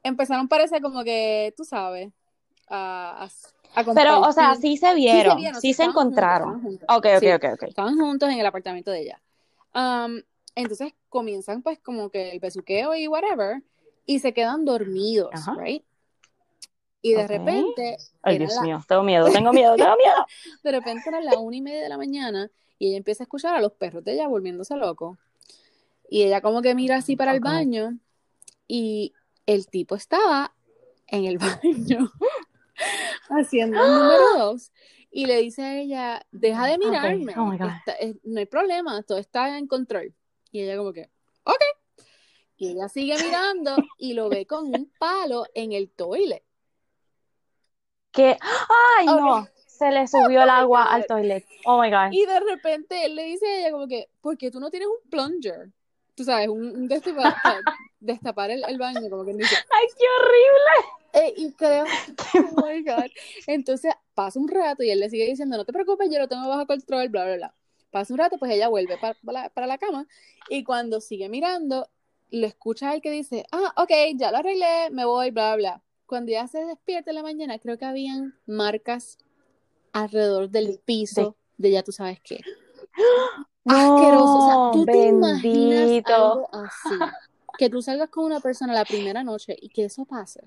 Empezaron 0.01 0.47
parece 0.47 0.79
como 0.79 1.03
que, 1.03 1.53
tú 1.57 1.65
sabes, 1.65 2.13
a, 2.69 3.27
a, 3.75 3.83
Pero, 3.93 4.21
o 4.21 4.31
sea, 4.31 4.55
sí 4.55 4.77
se 4.77 4.95
vieron, 4.95 5.37
sí 5.59 5.73
se, 5.73 5.83
encontraron. 5.83 6.79
ok, 6.87 7.05
ok, 7.17 7.23
ok, 7.35 7.45
ok. 7.55 7.63
Estaban 7.63 7.97
juntos 7.97 8.29
en 8.29 8.39
el 8.39 8.45
apartamento 8.45 8.91
de 8.91 9.01
ella. 9.01 9.21
Um, 9.73 10.21
entonces 10.55 10.93
comienzan 11.09 11.61
pues 11.61 11.79
como 11.79 12.09
que 12.09 12.31
el 12.31 12.39
besuqueo 12.39 12.95
y 12.95 13.07
whatever, 13.07 13.61
y 14.05 14.19
se 14.19 14.33
quedan 14.33 14.65
dormidos, 14.65 15.31
right? 15.57 15.83
Y 17.01 17.13
de 17.13 17.27
repente... 17.27 17.97
Ay, 18.23 18.39
Dios 18.39 18.59
mío, 18.61 18.83
tengo 18.87 19.03
miedo, 19.03 19.29
tengo 19.31 19.53
miedo, 19.53 19.75
tengo 19.75 19.95
miedo. 19.95 20.25
de 20.63 20.71
repente 20.71 21.07
era 21.07 21.21
la 21.21 21.37
una 21.37 21.55
y 21.55 21.61
media 21.61 21.83
de 21.83 21.89
la 21.89 21.97
mañana 21.97 22.49
y 22.79 22.87
ella 22.87 22.97
empieza 22.97 23.23
a 23.23 23.25
escuchar 23.25 23.55
a 23.55 23.61
los 23.61 23.73
perros 23.73 24.03
de 24.03 24.13
ella 24.13 24.27
volviéndose 24.27 24.75
loco. 24.75 25.17
Y 26.09 26.23
ella 26.23 26.41
como 26.41 26.61
que 26.61 26.73
mira 26.73 26.97
así 26.97 27.15
para 27.15 27.33
el 27.33 27.41
baño 27.41 27.97
y 28.67 29.13
el 29.45 29.67
tipo 29.67 29.95
estaba 29.95 30.55
en 31.07 31.25
el 31.25 31.37
baño 31.37 32.11
haciendo 33.29 33.83
el 33.83 33.91
número 33.91 34.23
dos 34.39 34.71
y 35.11 35.27
le 35.27 35.37
dice 35.37 35.63
a 35.63 35.77
ella, 35.77 36.25
deja 36.31 36.67
de 36.67 36.77
mirarme, 36.77 37.33
oh 37.37 37.53
no 38.23 38.39
hay 38.39 38.45
problema, 38.47 39.01
todo 39.03 39.17
está 39.17 39.57
en 39.57 39.67
control. 39.67 40.13
Y 40.55 40.61
ella 40.61 40.77
como 40.77 40.93
que, 40.93 41.09
ok. 41.43 41.61
Y 42.55 42.69
ella 42.69 42.87
sigue 42.87 43.15
mirando 43.25 43.75
y 43.97 44.13
lo 44.13 44.29
ve 44.29 44.47
con 44.47 44.73
un 44.73 44.89
palo 44.97 45.45
en 45.53 45.73
el 45.73 45.89
toilet. 45.89 46.45
Que, 48.13 48.37
ay, 48.97 49.05
no, 49.05 49.45
se 49.67 49.91
le 49.91 50.07
subió 50.07 50.43
el 50.43 50.49
agua 50.61 50.85
al 50.85 51.05
toilet. 51.05 51.45
Oh 51.65 51.81
my 51.81 51.89
God. 51.89 52.13
Y 52.13 52.25
de 52.25 52.39
repente 52.39 53.05
él 53.05 53.17
le 53.17 53.25
dice 53.25 53.45
a 53.45 53.59
ella 53.59 53.71
como 53.71 53.85
que, 53.85 54.07
¿por 54.21 54.37
qué 54.37 54.49
tú 54.49 54.61
no 54.61 54.69
tienes 54.69 54.87
un 54.87 55.09
plunger? 55.09 55.73
Tú 56.15 56.23
sabes, 56.23 56.47
un, 56.47 56.87
destapar, 56.87 57.35
destapar 57.99 58.51
el, 58.51 58.77
baño, 58.77 59.09
como 59.09 59.25
que 59.25 59.33
dice. 59.33 59.55
¡Ay, 59.55 59.87
qué 59.97 60.05
horrible! 60.21 61.27
Eh, 61.27 61.33
y 61.35 61.51
creo, 61.51 61.83
oh 62.55 62.65
my 62.65 62.81
God. 62.81 63.11
Entonces 63.47 63.93
pasa 64.13 64.39
un 64.39 64.47
rato 64.47 64.83
y 64.83 64.89
él 64.89 65.01
le 65.01 65.09
sigue 65.09 65.25
diciendo, 65.25 65.57
no 65.57 65.65
te 65.65 65.73
preocupes, 65.73 66.09
yo 66.09 66.19
lo 66.19 66.29
tengo 66.29 66.47
bajo 66.47 66.65
control, 66.65 67.09
bla, 67.09 67.25
bla, 67.25 67.35
bla. 67.35 67.55
Pasa 67.95 68.13
un 68.13 68.19
rato, 68.19 68.37
pues 68.37 68.51
ella 68.51 68.67
vuelve 68.67 68.97
para, 68.97 69.17
para, 69.53 69.67
la, 69.67 69.77
cama 69.77 70.05
y 70.49 70.65
cuando 70.65 70.99
sigue 70.99 71.29
mirando, 71.29 71.87
lo 72.29 72.45
escucha 72.45 72.93
él 72.93 73.01
que 73.01 73.09
dice, 73.09 73.45
ah, 73.53 73.71
ok, 73.77 73.89
ya 74.17 74.31
lo 74.31 74.39
arreglé, 74.39 74.89
me 74.91 75.05
voy, 75.05 75.31
bla, 75.31 75.55
bla. 75.55 75.81
Cuando 76.05 76.29
ya 76.29 76.45
se 76.45 76.65
despierta 76.65 77.11
en 77.11 77.15
la 77.15 77.23
mañana, 77.23 77.57
creo 77.57 77.77
que 77.77 77.85
habían 77.85 78.37
marcas 78.47 79.17
alrededor 79.93 80.49
del 80.49 80.77
piso 80.83 81.37
de, 81.57 81.71
ya 81.71 81.83
tú 81.83 81.93
sabes 81.93 82.19
qué. 82.19 82.41
Asqueroso. 83.63 84.39
O 84.39 84.45
sea, 84.45 84.71
tú 84.73 84.85
te 84.85 85.07
imaginas 85.07 86.03
algo 86.11 86.49
así. 86.51 86.95
Que 87.57 87.69
tú 87.69 87.81
salgas 87.81 88.09
con 88.09 88.25
una 88.25 88.41
persona 88.41 88.73
la 88.73 88.83
primera 88.83 89.23
noche 89.23 89.55
y 89.57 89.69
que 89.69 89.85
eso 89.85 90.03
pase 90.03 90.41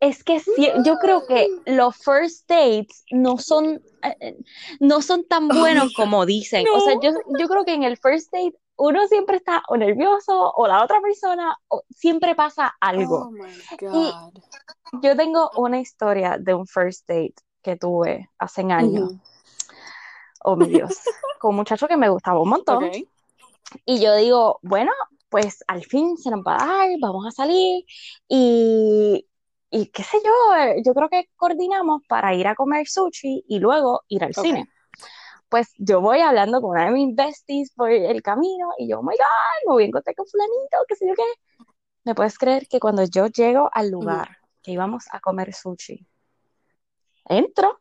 es 0.00 0.24
que 0.24 0.42
yo 0.84 0.96
creo 0.96 1.26
que 1.26 1.46
los 1.66 1.94
first 1.96 2.48
dates 2.48 3.04
no 3.10 3.36
son, 3.36 3.82
eh, 4.02 4.36
no 4.80 5.02
son 5.02 5.24
tan 5.26 5.48
buenos 5.48 5.92
como 5.94 6.24
dicen. 6.24 6.66
O 6.74 6.80
sea, 6.80 6.94
yo, 7.00 7.12
yo 7.38 7.48
creo 7.48 7.64
que 7.64 7.74
en 7.74 7.84
el 7.84 7.98
first 7.98 8.32
date 8.32 8.58
uno 8.76 9.06
siempre 9.08 9.36
está 9.36 9.62
o 9.68 9.76
nervioso 9.76 10.52
o 10.56 10.66
la 10.66 10.82
otra 10.82 11.02
persona 11.02 11.54
o 11.68 11.82
siempre 11.94 12.34
pasa 12.34 12.74
algo. 12.80 13.26
Oh 13.26 13.30
my 13.30 13.50
God. 13.78 13.94
Y 13.94 15.06
yo 15.06 15.14
tengo 15.16 15.50
una 15.56 15.80
historia 15.80 16.38
de 16.40 16.54
un 16.54 16.66
first 16.66 17.06
date 17.06 17.34
que 17.62 17.76
tuve 17.76 18.30
hace 18.38 18.62
años. 18.62 19.12
Oh 20.42 20.56
mi 20.56 20.66
Dios, 20.66 20.98
con 21.38 21.50
un 21.50 21.56
muchacho 21.56 21.86
que 21.86 21.98
me 21.98 22.08
gustaba 22.08 22.40
un 22.40 22.48
montón. 22.48 22.90
Y 23.84 24.00
yo 24.00 24.16
digo, 24.16 24.58
bueno, 24.62 24.92
pues 25.28 25.62
al 25.68 25.84
fin 25.84 26.16
se 26.16 26.30
nos 26.30 26.40
va 26.40 26.54
a 26.54 26.66
dar, 26.66 26.88
vamos 27.00 27.26
a 27.26 27.30
salir. 27.30 27.84
Y 28.28 29.26
y 29.70 29.86
qué 29.86 30.02
sé 30.02 30.18
yo, 30.24 30.56
eh, 30.56 30.82
yo 30.84 30.94
creo 30.94 31.08
que 31.08 31.28
coordinamos 31.36 32.02
para 32.08 32.34
ir 32.34 32.46
a 32.46 32.54
comer 32.54 32.88
sushi 32.88 33.44
y 33.48 33.58
luego 33.58 34.02
ir 34.08 34.24
al 34.24 34.34
cine. 34.34 34.68
Pues 35.48 35.72
yo 35.78 36.00
voy 36.00 36.20
hablando 36.20 36.60
con 36.60 36.70
una 36.70 36.86
de 36.86 36.92
mis 36.92 37.14
besties 37.14 37.72
por 37.72 37.90
el 37.90 38.22
camino 38.22 38.70
y 38.78 38.88
yo, 38.88 39.00
oh 39.00 39.02
my 39.02 39.14
God, 39.14 39.66
me 39.66 39.72
voy 39.72 39.82
a 39.84 39.86
encontrar 39.86 40.14
con 40.14 40.26
fulanito, 40.26 40.76
qué 40.88 40.96
sé 40.96 41.08
yo 41.08 41.14
qué. 41.14 41.64
¿Me 42.04 42.14
puedes 42.14 42.38
creer 42.38 42.66
que 42.68 42.80
cuando 42.80 43.04
yo 43.04 43.26
llego 43.26 43.68
al 43.72 43.90
lugar 43.90 44.38
que 44.62 44.72
íbamos 44.72 45.04
a 45.10 45.20
comer 45.20 45.52
sushi, 45.54 46.06
entro, 47.26 47.80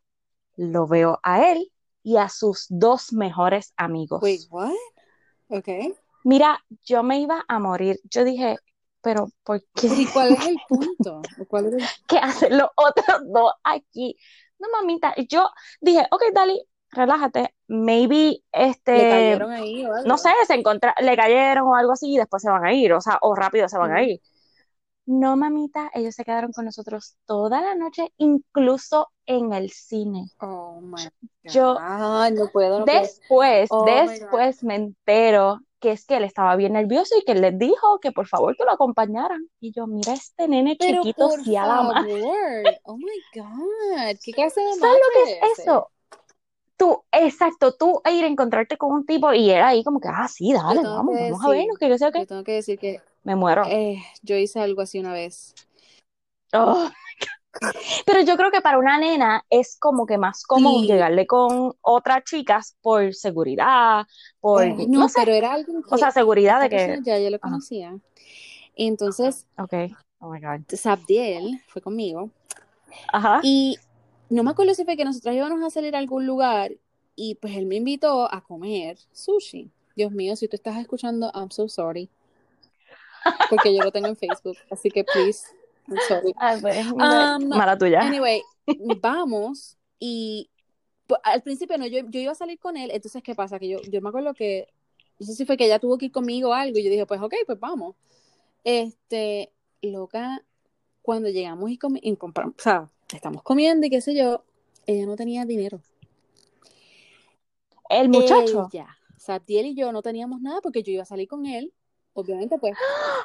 lo 0.56 0.88
veo 0.88 1.20
a 1.24 1.52
él 1.52 1.72
y 2.04 2.18
a 2.18 2.30
sus 2.30 2.66
dos 2.70 3.14
mejores 3.14 3.74
amigos. 3.78 4.22
Wait, 4.22 4.42
what? 4.50 4.74
Okay. 5.48 5.94
Mira, 6.24 6.64
yo 6.86 7.04
me 7.04 7.20
iba 7.20 7.46
a 7.48 7.60
morir. 7.60 8.00
Yo 8.04 8.24
dije, 8.24 8.58
pero 9.02 9.28
¿por 9.44 9.62
qué? 9.76 9.88
¿Y 9.88 10.06
cuál 10.08 10.34
es 10.34 10.48
el 10.48 10.58
punto? 10.68 11.22
¿Cuál 11.48 11.68
es 11.68 11.74
el... 11.74 11.84
¿Qué 12.08 12.18
hacen 12.18 12.58
los 12.58 12.70
otros 12.76 13.22
dos 13.26 13.54
aquí? 13.64 14.18
No, 14.60 14.68
mamita, 14.72 15.14
yo 15.30 15.50
dije, 15.80 16.06
ok, 16.12 16.24
Dali, 16.34 16.62
relájate, 16.92 17.56
maybe 17.68 18.44
este... 18.52 18.94
¿Le 18.94 19.10
cayeron 19.10 19.52
ahí 19.52 19.86
o 19.86 19.94
algo? 19.94 20.08
No 20.08 20.18
sé, 20.18 20.30
se 20.46 20.54
encontra... 20.54 20.94
le 21.02 21.16
cayeron 21.16 21.68
o 21.68 21.76
algo 21.76 21.94
así 21.94 22.14
y 22.14 22.18
después 22.18 22.42
se 22.42 22.50
van 22.50 22.66
a 22.66 22.74
ir, 22.74 22.92
o 22.94 23.02
sea, 23.02 23.20
o 23.22 23.36
rápido 23.36 23.70
se 23.70 23.78
van 23.78 23.94
a 23.94 24.04
ir. 24.04 24.22
No, 25.06 25.36
mamita, 25.36 25.90
ellos 25.96 26.14
se 26.14 26.24
quedaron 26.24 26.52
con 26.52 26.66
nosotros 26.66 27.16
toda 27.26 27.62
la 27.62 27.74
noche, 27.74 28.14
incluso 28.18 29.10
en 29.26 29.54
el 29.54 29.72
cine. 29.72 30.28
Oh 30.40 30.82
my 30.82 31.04
God. 31.44 31.52
Yo, 31.52 31.80
no 31.80 32.48
puedo. 32.54 32.86
después, 32.86 33.70
oh 33.72 33.86
después 33.86 34.64
me 34.64 34.76
entero 34.76 35.62
que 35.80 35.92
es 35.92 36.06
que 36.06 36.18
él 36.18 36.24
estaba 36.24 36.56
bien 36.56 36.74
nervioso 36.74 37.16
y 37.18 37.24
que 37.24 37.32
él 37.32 37.42
les 37.42 37.58
dijo 37.58 38.00
que 38.00 38.12
por 38.12 38.28
favor 38.28 38.56
que 38.56 38.66
lo 38.66 38.72
acompañaran. 38.72 39.50
Y 39.60 39.72
yo, 39.72 39.88
mira 39.88 40.14
este 40.14 40.48
nene 40.48 40.78
chiquito, 40.78 41.30
si 41.44 41.56
a 41.56 41.66
la 41.66 42.06
Oh 42.84 42.98
my 42.98 43.06
God, 43.34 44.18
¿qué 44.24 44.34
clase 44.34 44.62
de 44.62 44.74
¿Sabes 44.74 44.98
lo 44.98 45.24
que 45.24 45.32
es 45.32 45.60
eso? 45.60 45.90
Tú, 46.78 47.04
exacto, 47.12 47.74
tú 47.74 48.02
ir 48.10 48.24
a 48.24 48.28
encontrarte 48.28 48.78
con 48.78 48.94
un 48.94 49.06
tipo 49.06 49.34
y 49.34 49.50
era 49.50 49.70
ahí 49.70 49.84
como 49.84 50.00
que, 50.00 50.08
ah, 50.08 50.30
sí, 50.30 50.54
dale, 50.54 50.82
vamos, 50.82 51.14
vamos 51.14 51.44
a 51.44 51.50
ver, 51.50 51.66
que 51.78 51.90
yo 51.90 51.98
sé 51.98 52.12
que. 52.12 52.20
Yo 52.20 52.28
tengo 52.28 52.44
que 52.44 52.54
decir 52.54 52.80
que. 52.80 53.02
Me 53.24 53.36
muero. 53.36 53.64
Eh, 53.68 54.02
yo 54.22 54.38
hice 54.38 54.62
algo 54.62 54.82
así 54.82 54.98
una 54.98 55.12
vez. 55.12 55.54
Oh, 56.54 56.90
pero 58.06 58.22
yo 58.22 58.38
creo 58.38 58.52
que 58.52 58.62
para 58.62 58.78
una 58.78 58.98
nena 59.00 59.46
es 59.50 59.78
como 59.80 60.06
que 60.06 60.18
más 60.18 60.44
común 60.44 60.86
llegarle 60.86 61.26
con 61.26 61.74
otras 61.82 62.24
chicas 62.24 62.76
por 62.82 63.14
seguridad, 63.14 64.06
por... 64.40 64.64
Eh, 64.64 64.86
no, 64.88 65.08
pero 65.14 65.34
era 65.34 65.54
algo 65.54 65.74
O 65.90 65.98
sea, 65.98 66.12
seguridad 66.12 66.62
de 66.62 66.70
que... 66.70 67.00
Ya 67.04 67.20
yo 67.20 67.30
lo 67.30 67.40
conocía. 67.40 67.98
Entonces... 68.76 69.48
Ok, 69.58 69.74
oh 70.20 70.32
my 70.32 70.40
God. 70.40 70.62
Sabdiel 70.76 71.62
fue 71.68 71.82
conmigo. 71.82 72.30
Ajá. 73.12 73.40
Y 73.44 73.78
no 74.30 74.44
me 74.44 74.52
acuerdo 74.52 74.74
si 74.74 74.86
fue 74.86 74.96
que 74.96 75.06
nosotros 75.06 75.34
íbamos 75.34 75.64
a 75.64 75.70
salir 75.70 75.96
a 75.96 76.00
algún 76.00 76.26
lugar 76.26 76.72
y 77.16 77.36
pues 77.36 77.56
él 77.58 77.66
me 77.66 77.76
invitó 77.76 78.32
a 78.32 78.42
comer 78.42 78.98
sushi. 79.12 79.72
Dios 79.96 80.12
mío, 80.12 80.36
si 80.36 80.48
tú 80.48 80.56
estás 80.56 80.78
escuchando, 80.78 81.32
I'm 81.34 81.52
so 81.52 81.68
sorry. 81.68 82.10
Porque 83.50 83.76
yo 83.76 83.84
lo 83.84 83.92
tengo 83.92 84.08
en 84.08 84.16
Facebook, 84.16 84.56
así 84.72 84.90
que 84.90 85.04
please 85.04 85.44
sorry. 86.08 86.34
Ah, 86.38 86.58
pues, 86.60 86.86
um, 86.92 87.50
mala 87.50 87.78
tuya. 87.78 88.02
Anyway, 88.02 88.42
vamos 89.02 89.78
y 90.00 90.50
al 91.24 91.42
principio 91.42 91.78
no, 91.78 91.88
yo, 91.88 92.02
yo, 92.08 92.20
iba 92.20 92.32
a 92.32 92.36
salir 92.36 92.60
con 92.60 92.78
él, 92.78 92.92
entonces 92.92 93.24
¿qué 93.24 93.36
pasa? 93.36 93.60
Que 93.60 93.68
yo, 93.68 93.82
yo 93.90 94.02
me 94.02 94.10
acuerdo 94.10 94.34
que, 94.34 94.68
no 95.20 95.26
sé 95.26 95.34
si 95.34 95.46
fue 95.46 95.58
que 95.58 95.66
ella 95.66 95.80
tuvo 95.80 95.98
que 95.98 96.06
ir 96.06 96.12
conmigo 96.12 96.50
o 96.50 96.54
algo, 96.54 96.78
y 96.78 96.84
yo 96.84 96.90
dije, 96.90 97.06
pues 97.06 97.22
ok, 97.22 97.34
pues 97.46 97.60
vamos. 97.60 97.96
Este, 98.64 99.52
loca, 99.82 100.44
cuando 101.02 101.30
llegamos 101.30 101.72
y, 101.72 101.80
y 102.02 102.16
compramos, 102.16 102.56
o 102.60 102.62
sea, 102.62 102.90
estamos 103.14 103.42
comiendo 103.42 103.88
y 103.88 103.90
qué 103.90 104.02
sé 104.02 104.16
yo, 104.16 104.44
ella 104.86 105.06
no 105.06 105.16
tenía 105.16 105.46
dinero. 105.46 105.82
¿El 107.90 108.10
muchacho? 108.10 108.70
Ya. 108.72 108.96
O 109.18 109.20
sea, 109.20 109.42
él 109.48 109.66
y 109.66 109.76
yo 109.76 109.92
no 109.92 110.02
teníamos 110.02 110.42
nada 110.42 110.62
porque 110.62 110.84
yo 110.84 110.92
iba 110.92 111.04
a 111.04 111.08
salir 111.08 111.28
con 111.28 111.46
él 111.46 111.74
obviamente 112.20 112.58
pues. 112.58 112.76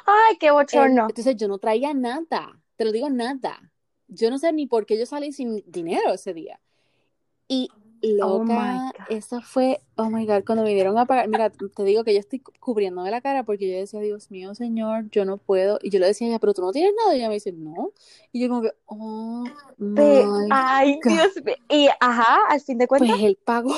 Ay, 0.05 0.37
qué 0.37 0.51
bochorno. 0.51 1.07
entonces 1.09 1.35
yo 1.35 1.47
no 1.47 1.57
traía 1.57 1.93
nada, 1.93 2.59
te 2.75 2.85
lo 2.85 2.91
digo 2.91 3.09
nada. 3.09 3.71
Yo 4.07 4.29
no 4.29 4.37
sé 4.37 4.53
ni 4.53 4.67
por 4.67 4.85
qué 4.85 4.99
yo 4.99 5.05
salí 5.05 5.31
sin 5.31 5.63
dinero 5.65 6.13
ese 6.13 6.33
día. 6.33 6.59
Y 7.47 7.69
Oh 8.21 8.43
Loca, 8.43 8.93
eso 9.09 9.41
fue, 9.41 9.81
oh 9.95 10.09
my 10.09 10.25
god, 10.25 10.43
cuando 10.45 10.63
me 10.63 10.73
dieron 10.73 10.97
a 10.97 11.05
pagar, 11.05 11.27
mira, 11.27 11.49
te 11.49 11.83
digo 11.83 12.03
que 12.03 12.13
yo 12.13 12.19
estoy 12.19 12.39
cubriéndome 12.39 13.09
la 13.09 13.21
cara 13.21 13.43
porque 13.43 13.69
yo 13.71 13.77
decía, 13.77 13.99
Dios 13.99 14.29
mío, 14.31 14.53
señor, 14.53 15.09
yo 15.11 15.25
no 15.25 15.37
puedo, 15.37 15.79
y 15.81 15.89
yo 15.89 15.99
le 15.99 16.07
decía 16.07 16.27
a 16.27 16.29
ella, 16.31 16.39
pero 16.39 16.53
tú 16.53 16.61
no 16.61 16.71
tienes 16.71 16.93
nada, 16.95 17.15
y 17.15 17.19
ella 17.19 17.29
me 17.29 17.35
dice, 17.35 17.51
no, 17.51 17.93
y 18.31 18.41
yo 18.41 18.49
como 18.49 18.61
que, 18.61 18.73
oh, 18.85 19.43
my 19.77 20.49
ay, 20.51 20.99
Dios 21.03 21.43
mío, 21.43 21.55
y 21.69 21.87
ajá, 21.99 22.37
al 22.47 22.61
fin 22.61 22.77
de 22.77 22.87
cuentas. 22.87 23.09
Pues 23.09 23.23
él 23.23 23.39
pagó. 23.43 23.73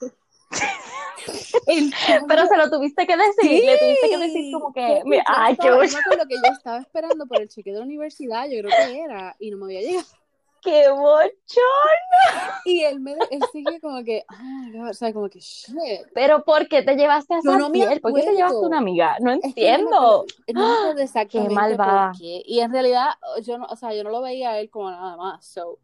pero 2.28 2.46
se 2.46 2.56
lo 2.56 2.70
tuviste 2.70 3.06
que 3.06 3.16
decir, 3.16 3.64
le 3.64 3.78
tuviste 3.78 4.08
que 4.08 4.18
decir 4.18 4.52
como 4.52 4.72
que, 4.72 5.02
ay, 5.26 5.56
qué 5.56 5.70
bueno. 5.70 5.98
lo 6.18 6.26
que 6.26 6.36
yo 6.36 6.52
estaba 6.52 6.78
esperando 6.78 7.26
por 7.26 7.40
el 7.40 7.48
cheque 7.48 7.72
de 7.72 7.78
la 7.78 7.84
universidad, 7.84 8.46
yo 8.48 8.60
creo 8.60 8.70
que 8.70 9.00
era, 9.00 9.36
y 9.38 9.50
no 9.50 9.58
me 9.58 9.64
había 9.64 9.80
llegado. 9.80 10.06
¡Qué 10.62 10.88
bochón! 10.90 11.32
Y 12.64 12.84
él, 12.84 13.00
me, 13.00 13.14
él 13.32 13.40
sigue 13.50 13.80
como 13.80 14.04
que, 14.04 14.24
oh 14.30 14.90
o 14.90 14.94
sea, 14.94 15.12
como 15.12 15.28
que, 15.28 15.40
shit. 15.40 16.06
Pero 16.14 16.44
¿por 16.44 16.68
qué 16.68 16.82
te 16.82 16.94
llevaste 16.94 17.34
a 17.34 17.38
esa 17.38 17.58
no, 17.58 17.66
¿Por 18.00 18.14
qué 18.14 18.22
te 18.22 18.32
llevaste 18.32 18.58
a 18.58 18.68
una 18.68 18.78
amiga? 18.78 19.16
No 19.18 19.32
entiendo. 19.32 20.24
no 20.54 20.94
me 20.94 21.02
exactamente 21.02 21.48
qué 21.48 21.54
malvada. 21.54 22.12
Y 22.20 22.60
en 22.60 22.72
realidad, 22.72 23.08
yo 23.42 23.58
no, 23.58 23.66
o 23.66 23.74
sea, 23.74 23.92
yo 23.92 24.04
no 24.04 24.10
lo 24.10 24.22
veía 24.22 24.52
a 24.52 24.60
él 24.60 24.70
como 24.70 24.90
nada 24.90 25.16
más, 25.16 25.44
so... 25.44 25.78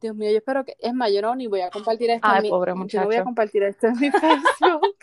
Dios 0.00 0.16
mío, 0.16 0.30
yo 0.30 0.38
espero 0.38 0.64
que, 0.64 0.76
es 0.78 0.94
mayor, 0.94 1.24
no, 1.24 1.34
ni 1.34 1.46
voy 1.46 1.60
a 1.60 1.70
compartir 1.70 2.10
esto 2.10 2.26
Ay, 2.26 2.38
en 2.38 2.42
mi, 2.44 2.48
pobre 2.50 2.74
muchacho. 2.74 2.96
Yo 2.96 3.00
no 3.02 3.06
voy 3.06 3.16
a 3.16 3.24
compartir 3.24 3.62
esto 3.62 3.86
en 3.88 3.98
mi 3.98 4.10
Facebook. 4.10 4.96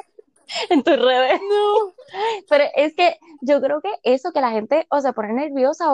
en 0.70 0.84
tus 0.84 0.98
redes. 0.98 1.40
No. 1.42 1.94
Pero 2.50 2.66
es 2.76 2.96
que 2.96 3.18
yo 3.42 3.62
creo 3.62 3.82
que 3.82 3.92
eso, 4.04 4.32
que 4.32 4.42
la 4.42 4.52
gente, 4.52 4.88
o 4.90 5.00
se 5.00 5.14
pone 5.14 5.34
nerviosa, 5.34 5.86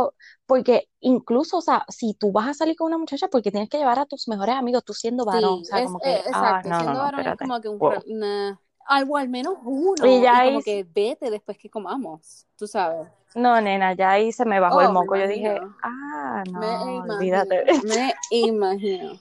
porque 0.46 0.90
incluso, 1.00 1.58
o 1.58 1.62
sea, 1.62 1.86
si 1.90 2.14
tú 2.14 2.32
vas 2.32 2.48
a 2.48 2.54
salir 2.54 2.76
con 2.76 2.88
una 2.88 2.98
muchacha, 2.98 3.28
porque 3.28 3.52
tienes 3.52 3.70
que 3.70 3.78
llevar 3.78 4.00
a 4.00 4.06
tus 4.06 4.28
mejores 4.28 4.56
amigos, 4.56 4.84
tú 4.84 4.94
siendo 4.94 5.26
varón, 5.26 5.62
o 5.62 5.66
sea, 5.66 5.84
como 5.84 6.00
que, 6.00 6.12
eh, 6.12 6.22
ah, 6.34 6.62
exacto, 6.62 6.80
siendo 6.80 7.00
varón 7.00 7.28
es 7.28 7.38
como 7.38 7.62
que 7.62 7.70
un, 7.70 8.58
algo 8.86 9.18
al 9.18 9.30
menos 9.30 9.56
uno, 9.64 10.06
y, 10.06 10.22
ya 10.22 10.46
como 10.46 10.62
que 10.62 10.86
vete 10.94 11.30
después 11.30 11.58
que 11.58 11.70
comamos, 11.70 12.46
tú 12.58 12.68
sabes. 12.68 13.08
No, 13.36 13.60
nena, 13.62 13.94
ya 13.94 14.12
ahí 14.12 14.32
se 14.32 14.46
me 14.46 14.60
bajó 14.60 14.82
el 14.82 14.88
oh, 14.88 14.94
moco, 14.94 15.16
yo 15.16 15.28
dije, 15.28 15.60
ah, 15.82 16.44
no, 16.50 16.60
me 16.60 17.14
olvídate. 17.16 17.66
me 17.84 18.14
imagino. 18.30 19.20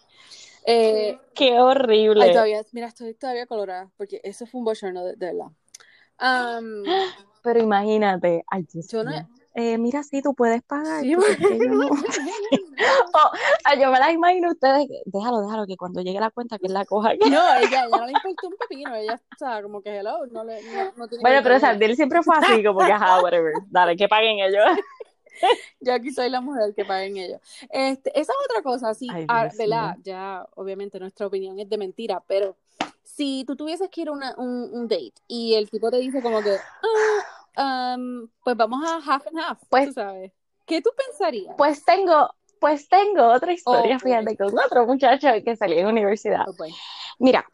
Eh, 0.67 1.19
Qué 1.35 1.59
horrible. 1.59 2.31
todavía, 2.33 2.63
mira, 2.73 2.89
estoy 2.89 3.15
todavía 3.15 3.47
colorada 3.47 3.91
porque 3.97 4.21
eso 4.23 4.47
fue 4.47 4.59
un 4.59 4.65
bochorno 4.65 5.05
de, 5.05 5.17
de 5.17 5.33
pero 7.43 7.61
imagínate, 7.61 8.45
ay, 8.49 8.67
yo 8.71 9.03
no, 9.03 9.29
eh, 9.55 9.77
mira, 9.77 10.03
sí, 10.03 10.23
tú 10.23 10.35
puedes 10.35 10.63
pagar. 10.63 11.05
yo, 11.05 11.19
no. 11.19 11.89
oh, 13.15 13.79
yo 13.79 13.91
me 13.91 13.99
la 13.99 14.11
imagino 14.11 14.51
ustedes, 14.51 14.89
déjalo, 15.05 15.43
déjalo, 15.43 15.67
que 15.67 15.77
cuando 15.77 16.01
llegue 16.01 16.21
la 16.21 16.31
cuenta 16.31 16.59
que 16.59 16.67
es 16.67 16.73
la 16.73 16.87
coja. 16.87 17.13
No, 17.15 17.57
ella, 17.59 17.87
no 17.89 18.07
le 18.07 18.13
importó 18.13 18.49
un 18.49 18.57
pepino, 18.57 18.95
ella, 18.95 19.21
sea, 19.39 19.63
como 19.63 19.83
que 19.83 19.99
hello, 19.99 20.27
no 20.31 20.45
le, 20.45 20.61
no, 20.97 21.07
tiene 21.07 21.23
Bueno, 21.23 21.41
pero 21.43 21.57
o 21.57 21.61
sea, 21.61 21.73
él 21.73 21.97
siempre 21.97 22.23
fue 22.23 22.35
así, 22.37 22.65
como 22.65 22.81
que, 22.81 22.93
ajá, 22.93 23.23
whatever, 23.23 23.53
dale, 23.69 23.97
que 23.97 24.09
paguen 24.09 24.39
ellos. 24.39 24.65
yo 25.81 25.93
aquí 25.93 26.13
soy 26.13 26.31
la 26.31 26.41
mujer 26.41 26.75
que 26.75 26.85
paguen 26.87 27.19
ellos. 27.19 27.41
Este, 27.71 28.11
esa 28.19 28.33
es 28.33 28.39
otra 28.51 28.63
cosa, 28.63 28.95
sí, 28.95 29.09
ah, 29.29 29.51
¿verdad? 29.59 29.97
Ya, 30.03 30.47
obviamente, 30.55 30.99
nuestra 30.99 31.27
opinión 31.27 31.59
es 31.59 31.69
de 31.69 31.77
mentira, 31.77 32.23
pero 32.27 32.57
si 33.03 33.45
tú 33.47 33.55
tuvieses 33.57 33.91
que 33.91 34.01
ir 34.01 34.09
a 34.09 34.13
una, 34.13 34.35
un, 34.39 34.71
un, 34.73 34.89
date 34.89 35.13
y 35.29 35.55
el 35.55 35.69
tipo 35.69 35.91
te 35.91 35.99
dice 35.99 36.23
como 36.23 36.41
que, 36.41 36.53
ah, 36.53 37.42
um, 37.57 38.29
pues 38.45 38.57
vamos 38.57 38.85
a 38.89 38.97
half 38.97 39.27
and 39.27 39.39
half, 39.39 39.59
pues, 39.69 39.89
tú 39.89 39.93
sabes, 39.95 40.33
¿qué 40.67 40.81
tú 40.83 40.91
pensarías? 40.97 41.55
Pues 41.57 41.85
tengo, 41.85 42.31
pues 42.61 42.89
tengo 42.89 43.27
otra 43.29 43.53
historia, 43.53 43.99
fíjate, 43.99 44.37
con 44.37 44.57
otro 44.59 44.87
muchacho 44.87 45.29
que 45.45 45.57
salió 45.57 45.79
en 45.79 45.87
universidad. 45.87 46.45
Mira, 47.19 47.45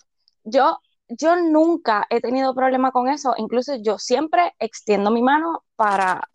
yo 0.45 0.79
yo 1.09 1.37
nunca 1.37 2.07
he 2.11 2.21
tenido 2.21 2.55
problema 2.55 2.93
con 2.93 3.09
eso, 3.09 3.35
incluso 3.39 3.77
yo 3.77 3.99
siempre 3.99 4.55
extiendo 4.59 5.11
mi 5.11 5.23
mano 5.23 5.65
para 5.77 6.29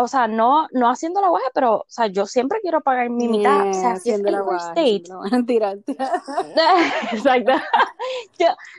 o 0.00 0.08
sea, 0.08 0.28
no, 0.28 0.68
no 0.72 0.88
haciendo 0.88 1.20
la 1.20 1.28
guaje, 1.28 1.46
pero, 1.52 1.78
o 1.78 1.86
sea, 1.88 2.06
yo 2.06 2.26
siempre 2.26 2.60
quiero 2.60 2.80
pagar 2.80 3.10
mi 3.10 3.28
mitad, 3.28 3.68
o 3.68 3.74
sea, 3.74 3.92
haciendo 3.92 4.30
la 4.30 4.40
guaje. 4.40 5.02
No, 5.08 5.20
mentira. 5.30 5.74
Exacto. 7.12 7.52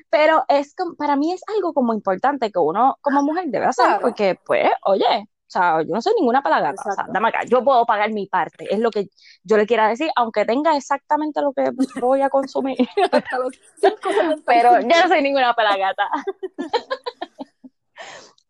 pero 0.09 0.45
es 0.47 0.73
como, 0.75 0.95
para 0.95 1.15
mí 1.15 1.33
es 1.33 1.41
algo 1.55 1.73
como 1.73 1.93
importante 1.93 2.51
que 2.51 2.59
uno 2.59 2.97
como 3.01 3.21
mujer 3.23 3.45
debe 3.47 3.65
hacer, 3.65 3.99
porque, 4.01 4.39
pues, 4.45 4.69
oye, 4.83 5.05
o 5.05 5.51
sea, 5.51 5.81
yo 5.81 5.93
no 5.93 6.01
soy 6.01 6.13
ninguna 6.15 6.41
palagata, 6.41 6.81
o 6.89 6.93
sea, 6.93 7.05
dame 7.11 7.29
acá, 7.29 7.43
yo 7.45 7.63
puedo 7.63 7.85
pagar 7.85 8.11
mi 8.11 8.27
parte, 8.27 8.67
es 8.73 8.79
lo 8.79 8.91
que 8.91 9.09
yo 9.43 9.57
le 9.57 9.65
quiera 9.65 9.87
decir, 9.89 10.09
aunque 10.15 10.45
tenga 10.45 10.77
exactamente 10.77 11.41
lo 11.41 11.53
que 11.53 11.71
voy 11.99 12.21
a 12.21 12.29
consumir. 12.29 12.77
pero 14.45 14.79
yo 14.81 14.87
no 14.87 15.07
soy 15.07 15.21
ninguna 15.21 15.53
palagata. 15.53 16.07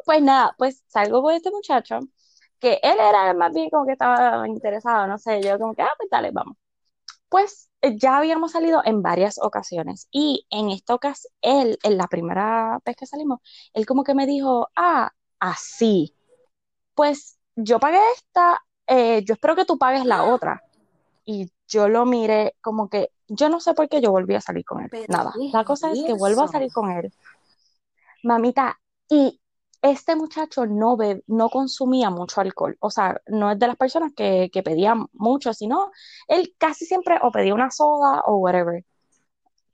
pues 0.05 0.21
nada, 0.21 0.53
pues 0.58 0.84
salgo 0.88 1.21
con 1.21 1.34
este 1.34 1.49
muchacho 1.51 1.99
que 2.60 2.80
él 2.84 2.98
era 3.00 3.34
más 3.34 3.54
bien 3.54 3.69
como 3.69 3.86
que 3.86 3.93
estaba 3.93 4.48
interesado, 4.48 5.08
no 5.08 5.17
sé, 5.17 5.41
yo 5.41 5.58
como 5.58 5.74
que, 5.74 5.82
ah, 5.82 5.93
pues 5.98 6.10
dale, 6.10 6.32
vamos. 6.32 6.58
Pues 7.30 7.69
eh, 7.82 7.98
ya 7.98 8.17
habíamos 8.17 8.52
salido 8.52 8.82
en 8.84 9.02
varias 9.02 9.39
ocasiones 9.41 10.08
y 10.12 10.45
en 10.50 10.69
esta 10.69 10.95
ocasión, 10.95 11.32
él, 11.41 11.78
en 11.84 11.98
la 11.98 12.08
primera 12.08 12.80
vez 12.86 12.95
que 12.95 13.06
salimos, 13.06 13.39
él 13.74 13.86
como 13.86 14.04
que 14.04 14.15
me 14.15 14.26
dijo, 14.26 14.69
ah, 14.76 15.12
así, 15.39 16.15
pues 16.95 17.38
yo 17.56 17.80
pagué 17.80 18.00
esta, 18.15 18.62
eh, 18.88 19.24
yo 19.24 19.34
espero 19.34 19.56
que 19.56 19.65
tú 19.65 19.78
pagues 19.78 20.06
la 20.06 20.24
otra. 20.24 20.63
Y 21.26 21.52
yo 21.67 21.88
lo 21.88 22.06
miré 22.06 22.56
como 22.62 22.89
que, 22.89 23.12
yo 23.28 23.50
no 23.50 23.60
sé 23.60 23.76
por 23.76 23.88
qué 23.88 24.02
yo 24.02 24.10
volví 24.10 24.34
a 24.34 24.41
salir 24.41 24.65
con 24.65 24.82
él, 24.82 24.89
nada. 25.08 25.32
La 25.54 25.63
cosa 25.63 25.91
es 25.91 26.04
que 26.04 26.13
vuelvo 26.13 26.41
a 26.41 26.48
salir 26.48 26.72
con 26.74 26.89
él. 26.89 27.13
Mamita, 28.24 28.80
y 29.08 29.39
este 29.81 30.15
muchacho 30.15 30.65
no, 30.65 30.97
no 31.27 31.49
consumía 31.49 32.09
mucho 32.09 32.41
alcohol, 32.41 32.77
o 32.79 32.89
sea, 32.89 33.21
no 33.27 33.51
es 33.51 33.59
de 33.59 33.67
las 33.67 33.77
personas 33.77 34.11
que, 34.13 34.49
que 34.51 34.63
pedían 34.63 35.07
mucho, 35.13 35.53
sino 35.53 35.91
él 36.27 36.53
casi 36.57 36.85
siempre 36.85 37.17
o 37.21 37.31
pedía 37.31 37.53
una 37.53 37.71
soda 37.71 38.21
o 38.25 38.37
whatever. 38.37 38.83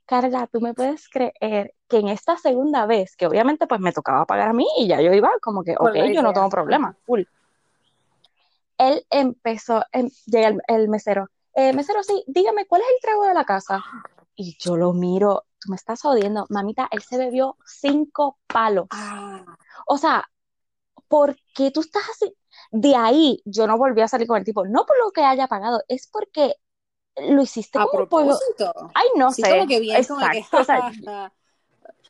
Carla, 0.05 0.47
tú 0.51 0.61
me 0.61 0.75
puedes 0.75 1.09
creer 1.09 1.73
que 1.87 1.97
en 1.97 2.09
esta 2.09 2.37
segunda 2.37 2.85
vez, 2.85 3.15
que 3.15 3.25
obviamente 3.25 3.65
pues 3.65 3.81
me 3.81 3.91
tocaba 3.91 4.25
pagar 4.25 4.49
a 4.49 4.53
mí 4.53 4.67
y 4.77 4.87
ya 4.87 5.01
yo 5.01 5.11
iba 5.11 5.29
como 5.41 5.63
que, 5.63 5.75
ok, 5.77 5.95
yo 6.13 6.21
no 6.21 6.33
tengo 6.33 6.49
problema, 6.49 6.95
cool. 7.07 7.27
Él 8.77 9.05
empezó, 9.09 9.83
em, 9.91 10.09
llega 10.27 10.53
el, 10.67 10.89
mesero, 10.89 11.29
eh, 11.55 11.73
mesero, 11.73 12.03
sí, 12.03 12.23
dígame, 12.27 12.67
¿cuál 12.67 12.81
es 12.81 12.87
el 12.89 13.01
trago 13.01 13.25
de 13.25 13.33
la 13.33 13.45
casa? 13.45 13.83
Y 14.35 14.57
yo 14.59 14.75
lo 14.75 14.93
miro, 14.93 15.45
tú 15.59 15.69
me 15.69 15.77
estás 15.77 16.05
odiando, 16.05 16.45
mamita, 16.49 16.87
él 16.91 17.01
se 17.01 17.17
bebió 17.17 17.57
cinco 17.65 18.37
palos. 18.45 18.87
Ah. 18.91 19.43
O 19.85 19.97
sea, 19.97 20.25
¿por 21.07 21.35
qué 21.55 21.71
tú 21.71 21.81
estás 21.81 22.03
así? 22.09 22.35
De 22.71 22.95
ahí 22.95 23.41
yo 23.45 23.67
no 23.67 23.77
volví 23.77 24.01
a 24.01 24.07
salir 24.07 24.27
con 24.27 24.37
el 24.37 24.43
tipo, 24.43 24.65
no 24.65 24.85
por 24.85 24.97
lo 24.99 25.11
que 25.11 25.21
haya 25.21 25.47
pagado, 25.47 25.81
es 25.87 26.07
porque 26.07 26.55
lo 27.17 27.41
hiciste 27.41 27.79
a 27.79 27.83
como 27.83 28.07
propósito. 28.07 28.73
Ay, 28.93 29.07
no 29.15 29.31
sé. 29.31 29.49
Como 29.49 29.67
que 29.67 29.79
bien, 29.79 29.97
Exacto. 29.97 30.17
Como 30.17 30.31
que... 30.31 30.57
o 30.57 30.63
sea, 30.63 31.31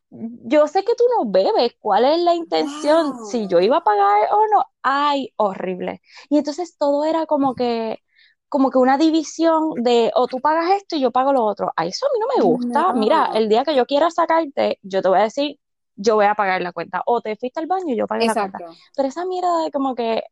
yo 0.10 0.68
sé 0.68 0.84
que 0.84 0.96
tú 0.96 1.04
no 1.18 1.30
bebes, 1.30 1.76
¿cuál 1.80 2.06
es 2.06 2.20
la 2.20 2.34
intención? 2.34 3.26
Si 3.26 3.48
yo 3.48 3.60
iba 3.60 3.78
a 3.78 3.84
pagar 3.84 4.30
o 4.32 4.48
no, 4.54 4.66
ay, 4.82 5.34
horrible. 5.36 6.02
Y 6.30 6.38
entonces 6.38 6.78
todo 6.78 7.06
era 7.06 7.26
como 7.26 7.56
que, 7.56 8.00
como 8.48 8.70
que 8.70 8.78
una 8.78 8.98
división 8.98 9.74
de 9.76 10.12
o 10.16 10.28
tú 10.28 10.40
pagas 10.40 10.72
esto 10.72 10.96
y 10.96 11.02
yo 11.02 11.12
pago 11.12 11.34
lo 11.34 11.44
otro. 11.44 11.74
A 11.76 11.86
eso 11.86 12.06
a 12.06 12.10
mí 12.14 12.20
no 12.20 12.28
me 12.36 12.56
gusta. 12.56 12.94
Mira, 12.94 13.32
el 13.34 13.50
día 13.50 13.66
que 13.66 13.76
yo 13.76 13.86
quiera 13.86 14.10
sacarte, 14.10 14.80
yo 14.84 15.02
te 15.02 15.10
voy 15.10 15.20
a 15.20 15.24
decir, 15.24 15.60
yo 15.95 16.15
voy 16.15 16.25
a 16.25 16.36
pagar 16.36 16.62
la 16.62 16.71
cuenta. 16.71 17.01
O 17.05 17.21
te 17.21 17.36
fuiste 17.36 17.60
al 17.60 17.67
baño 17.67 17.93
y 17.93 17.97
yo 17.97 18.08
pagué 18.08 18.27
la 18.27 18.34
cuenta. 18.34 18.60
Pero 18.95 19.08
esa 19.08 19.25
mierda 19.25 19.63
de 19.63 19.71
como 19.71 19.95
que 19.95 20.23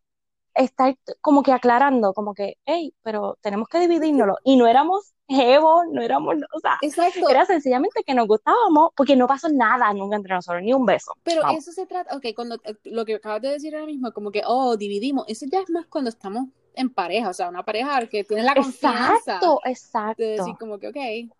está 0.55 0.95
como 1.21 1.43
que 1.43 1.51
aclarando, 1.51 2.13
como 2.13 2.33
que, 2.33 2.57
hey, 2.65 2.93
pero 3.01 3.37
tenemos 3.41 3.67
que 3.67 3.79
dividirnoslo. 3.79 4.37
Y 4.43 4.55
no 4.55 4.67
éramos 4.67 5.13
jevo, 5.27 5.83
no 5.89 6.01
éramos, 6.01 6.35
o 6.53 6.59
sea, 6.59 6.77
era 7.29 7.45
sencillamente 7.45 8.03
que 8.05 8.13
nos 8.13 8.27
gustábamos 8.27 8.91
porque 8.95 9.15
no 9.15 9.27
pasó 9.27 9.49
nada 9.49 9.91
nunca 9.93 10.17
entre 10.17 10.35
nosotros, 10.35 10.61
ni 10.61 10.73
un 10.73 10.85
beso. 10.85 11.13
Pero 11.23 11.47
eso 11.49 11.71
se 11.71 11.85
trata, 11.85 12.15
ok, 12.15 12.27
cuando 12.35 12.55
eh, 12.63 12.75
lo 12.85 13.05
que 13.05 13.15
acabas 13.15 13.41
de 13.41 13.49
decir 13.49 13.73
ahora 13.73 13.87
mismo, 13.87 14.11
como 14.11 14.31
que, 14.31 14.41
oh, 14.45 14.77
dividimos, 14.77 15.25
eso 15.27 15.45
ya 15.51 15.61
es 15.61 15.69
más 15.69 15.85
cuando 15.87 16.09
estamos 16.09 16.47
en 16.75 16.89
pareja, 16.89 17.29
o 17.29 17.33
sea, 17.33 17.49
una 17.49 17.63
pareja 17.63 18.05
que 18.07 18.23
tiene 18.23 18.43
la 18.43 18.55
confianza. 18.55 19.15
Exacto, 19.15 19.59
exacto. 19.65 20.23
De 20.23 20.29
decir 20.31 20.55
como 20.59 20.77
que, 20.77 20.89
ok, 20.89 21.33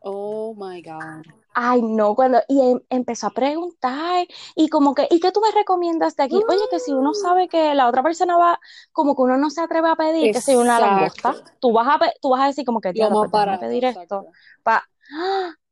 oh 0.00 0.54
my 0.54 0.82
God. 0.82 1.39
Ay, 1.52 1.82
no, 1.82 2.14
cuando, 2.14 2.40
y 2.48 2.60
em, 2.60 2.80
empezó 2.90 3.26
a 3.26 3.30
preguntar, 3.30 4.26
y 4.54 4.68
como 4.68 4.94
que, 4.94 5.08
¿y 5.10 5.18
qué 5.18 5.32
tú 5.32 5.40
me 5.40 5.50
recomiendas 5.50 6.14
de 6.14 6.22
aquí? 6.22 6.36
Oye, 6.48 6.62
que 6.70 6.78
si 6.78 6.92
uno 6.92 7.12
sabe 7.12 7.48
que 7.48 7.74
la 7.74 7.88
otra 7.88 8.02
persona 8.02 8.36
va, 8.36 8.60
como 8.92 9.16
que 9.16 9.22
uno 9.22 9.36
no 9.36 9.50
se 9.50 9.60
atreve 9.60 9.88
a 9.88 9.96
pedir, 9.96 10.32
que 10.32 10.40
sea 10.40 10.58
una 10.58 10.78
langosta, 10.78 11.34
tú 11.60 11.72
vas 11.72 11.88
a, 11.88 11.98
tú 12.20 12.30
vas 12.30 12.42
a 12.42 12.46
decir 12.46 12.64
como 12.64 12.80
que, 12.80 12.92
tío, 12.92 13.10
no, 13.10 13.28
para 13.30 13.58
pedir 13.58 13.84
esto. 13.84 14.26
Pa, 14.62 14.88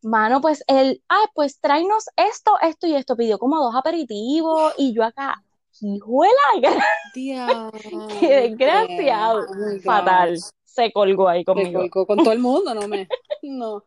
mano, 0.03 0.41
pues 0.41 0.65
él, 0.67 1.03
ay, 1.09 1.27
pues 1.35 1.61
tráenos 1.61 2.07
esto, 2.17 2.57
esto 2.61 2.87
y 2.87 2.95
esto, 2.95 3.17
pidió 3.17 3.39
como 3.39 3.63
dos 3.63 3.75
aperitivos, 3.77 4.75
y 4.79 4.93
yo 4.95 5.05
acá, 5.05 5.43
hijuela, 5.81 6.33
qué 7.15 8.49
desgraciado, 8.49 9.47
fatal, 9.85 10.39
se 10.65 10.93
colgó 10.93 11.29
ahí 11.29 11.45
conmigo. 11.45 11.83
Se 11.83 11.91
colgó 11.91 12.07
con 12.07 12.19
todo 12.19 12.33
el 12.33 12.41
mundo, 12.41 12.75
no 12.75 12.89
me, 12.89 13.09
no. 13.43 13.85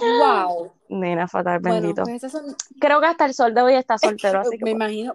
Wow. 0.00 0.72
Nena 0.88 1.28
fatal, 1.28 1.58
bendito. 1.60 2.02
Pues 2.02 2.22
Creo 2.80 3.00
que 3.00 3.06
hasta 3.06 3.26
el 3.26 3.34
sol 3.34 3.54
de 3.54 3.62
hoy 3.62 3.74
está 3.74 3.98
soltero, 3.98 4.40
así 4.40 4.56
que. 4.58 4.64
Me 4.64 4.70
imagino. 4.70 5.14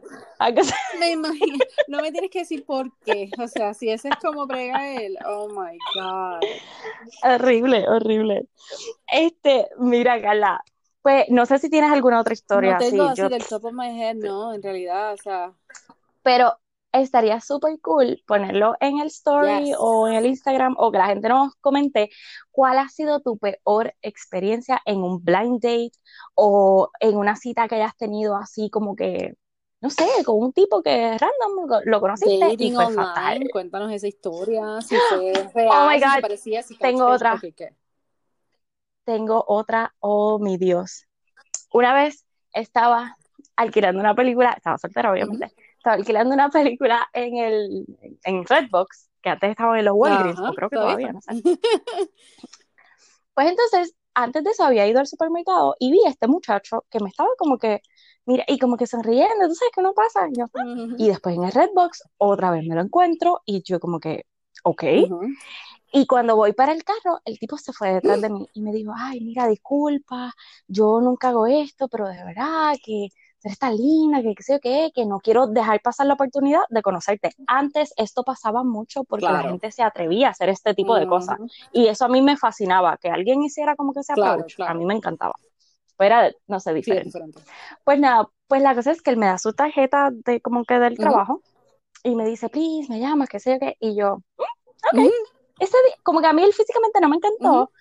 Me 1.00 1.12
imagino. 1.12 1.58
No 1.88 2.02
me 2.02 2.12
tienes 2.12 2.30
que 2.30 2.40
decir 2.40 2.66
por 2.66 2.92
qué. 3.00 3.30
O 3.40 3.48
sea, 3.48 3.74
si 3.74 3.90
ese 3.90 4.10
es 4.10 4.16
como 4.18 4.46
brega 4.46 4.92
él. 4.92 5.18
Oh 5.26 5.48
my 5.50 5.78
God. 5.96 6.42
Horrible, 7.24 7.88
horrible. 7.88 8.48
Este, 9.08 9.70
mira, 9.78 10.22
Carla. 10.22 10.64
Pues 11.02 11.26
no 11.30 11.46
sé 11.46 11.60
si 11.60 11.70
tienes 11.70 11.92
alguna 11.92 12.22
otra 12.22 12.34
historia. 12.34 12.74
No 12.74 12.80
tengo 12.80 13.04
así, 13.04 13.22
del 13.24 13.46
top 13.46 13.66
of 13.66 13.74
my 13.74 14.02
head, 14.02 14.16
no, 14.16 14.54
en 14.54 14.64
realidad, 14.64 15.14
o 15.14 15.18
sea. 15.18 15.52
Pero 16.22 16.58
estaría 16.94 17.42
súper 17.42 17.80
cool 17.82 18.24
ponerlo 18.28 18.76
en 18.80 19.00
el 19.00 19.08
story 19.08 19.74
o 19.78 20.08
en 20.08 20.14
el 20.14 20.28
Instagram 20.28 20.76
o 20.78 20.92
que 20.92 21.00
la 21.00 21.08
gente 21.08 21.28
nos 21.28 21.56
comente 21.56 22.12
cuál 22.52 22.78
ha 22.78 22.88
sido 22.88 23.20
tu 23.20 23.38
peor 23.38 23.96
experiencia 24.02 24.82
en 24.86 25.02
un 25.02 25.24
blind 25.24 25.60
date 25.60 25.92
o 26.36 26.90
en 27.00 27.18
una 27.18 27.36
cita 27.36 27.68
que 27.68 27.76
hayas 27.76 27.98
tenido 27.98 28.36
así 28.36 28.70
como 28.70 28.96
que 28.96 29.34
no 29.82 29.90
sé, 29.90 30.08
con 30.24 30.38
un 30.38 30.54
tipo 30.54 30.82
que 30.82 31.18
random 31.18 31.82
lo 31.84 32.00
conociste 32.00 32.56
y 32.58 32.72
fue 32.72 32.94
fatal. 32.94 33.44
Cuéntanos 33.52 33.92
esa 33.92 34.08
historia, 34.08 34.80
si 34.82 34.96
fue 35.10 35.34
real, 35.54 35.70
oh 35.74 35.90
my 35.90 36.00
God. 36.00 36.22
parecía, 36.22 36.64
Tengo 36.80 37.08
otra. 37.08 37.38
Tengo 39.04 39.44
otra, 39.46 39.94
oh 40.00 40.40
mi 40.40 40.56
Dios. 40.58 41.06
Una 41.74 41.94
vez 41.94 42.26
estaba 42.54 43.18
alquilando 43.58 44.00
una 44.00 44.16
película, 44.16 44.54
estaba 44.54 44.78
soltera 44.78 45.12
obviamente, 45.12 45.52
estaba 45.84 45.98
alquilando 45.98 46.34
una 46.34 46.50
película 46.50 47.10
en 47.12 47.38
el 47.38 47.86
en 48.24 48.46
Redbox, 48.46 49.10
que 49.22 49.30
antes 49.30 49.50
estaba 49.50 49.78
en 49.78 49.84
los 49.84 49.96
Walgreens, 49.98 50.40
o 50.40 50.54
creo 50.54 50.70
que 50.70 50.78
todavía, 50.78 51.12
no 51.12 51.22
sé. 51.22 51.34
Pues 53.34 53.50
entonces, 53.50 53.96
antes 54.14 54.44
de 54.44 54.52
eso 54.52 54.64
había 54.64 54.88
ido 54.88 55.00
al 55.00 55.08
supermercado 55.08 55.76
y 55.80 55.92
vi 55.92 56.06
a 56.06 56.10
este 56.10 56.28
muchacho 56.28 56.86
que 56.90 57.00
me 57.00 57.10
estaba 57.10 57.30
como 57.38 57.58
que, 57.58 57.82
mira, 58.26 58.46
y 58.48 58.60
como 58.60 58.78
que 58.78 58.86
sonriendo, 58.86 59.48
tú 59.48 59.56
sabes 59.56 59.72
que 59.76 59.82
no 59.82 59.94
pasa. 59.94 60.30
Y, 60.30 60.38
yo, 60.38 60.46
y 60.98 61.08
después 61.08 61.36
en 61.36 61.44
el 61.44 61.52
Redbox 61.52 62.04
otra 62.18 62.52
vez 62.52 62.64
me 62.66 62.76
lo 62.76 62.82
encuentro 62.82 63.42
y 63.46 63.64
yo 63.64 63.80
como 63.80 64.00
que, 64.00 64.28
ok. 64.64 64.84
Y 65.92 66.06
cuando 66.06 66.36
voy 66.36 66.54
para 66.54 66.74
el 66.74 66.84
carro, 66.84 67.20
el 67.26 67.40
tipo 67.40 67.58
se 67.58 67.74
fue 67.74 67.94
detrás 67.94 68.22
de 68.22 68.30
mí 68.30 68.48
y 68.54 68.62
me 68.62 68.72
dijo, 68.72 68.94
ay, 68.96 69.20
mira, 69.20 69.48
disculpa, 69.48 70.32
yo 70.68 71.02
nunca 71.02 71.30
hago 71.30 71.48
esto, 71.48 71.88
pero 71.90 72.08
de 72.08 72.24
verdad 72.24 72.76
que 72.84 73.10
eres 73.48 73.60
tan 73.60 73.76
linda, 73.76 74.22
que 74.22 74.36
qué 74.36 74.44
sé 74.44 74.54
yo 74.54 74.60
qué, 74.60 74.92
que 74.94 75.06
no 75.06 75.20
quiero 75.20 75.48
dejar 75.48 75.82
pasar 75.82 76.08
la 76.08 76.14
oportunidad 76.14 76.62
de 76.70 76.82
conocerte. 76.82 77.32
Antes 77.48 77.94
esto 77.98 78.24
pasaba 78.24 78.64
mucho 78.64 79.04
porque 79.04 79.26
la 79.26 79.44
gente 79.44 79.72
se 79.72 79.84
atrevía 79.84 80.28
a 80.28 80.32
hacer 80.32 80.50
este 80.50 80.74
tipo 80.74 80.96
de 80.96 81.08
cosas. 81.08 81.38
Y 81.72 81.88
eso 81.88 82.06
a 82.06 82.10
mí 82.10 82.22
me 82.22 82.38
fascinaba, 82.38 82.98
que 82.98 83.10
alguien 83.10 83.44
hiciera 83.44 83.76
como 83.76 83.94
que 83.94 84.04
se 84.04 84.14
approach, 84.14 84.60
a 84.60 84.74
mí 84.74 84.86
me 84.86 84.96
encantaba. 84.96 85.34
Fuera, 85.96 86.32
no 86.48 86.60
sé, 86.60 86.74
diferente. 86.74 87.20
Pues 87.84 88.00
nada, 88.00 88.28
pues 88.48 88.62
la 88.62 88.76
cosa 88.76 88.92
es 88.92 89.02
que 89.02 89.12
él 89.12 89.18
me 89.18 89.28
da 89.28 89.38
su 89.38 89.54
tarjeta 89.54 90.10
de 90.12 90.42
como 90.42 90.64
que 90.66 90.80
del 90.80 90.98
trabajo 90.98 91.42
y 92.04 92.16
me 92.16 92.26
dice, 92.26 92.50
please, 92.50 92.88
me 92.90 93.00
llamas, 93.00 93.30
qué 93.30 93.40
sé 93.40 93.54
yo 93.54 93.60
qué, 93.60 93.78
y 93.80 93.96
yo, 93.96 94.18
mm, 94.94 95.00
ok. 95.00 95.12
Ese 95.60 95.78
como 96.02 96.20
que 96.20 96.28
a 96.28 96.34
mí 96.34 96.44
él 96.44 96.52
físicamente 96.52 97.00
no 97.00 97.10
me 97.10 97.18
encantó, 97.18 97.72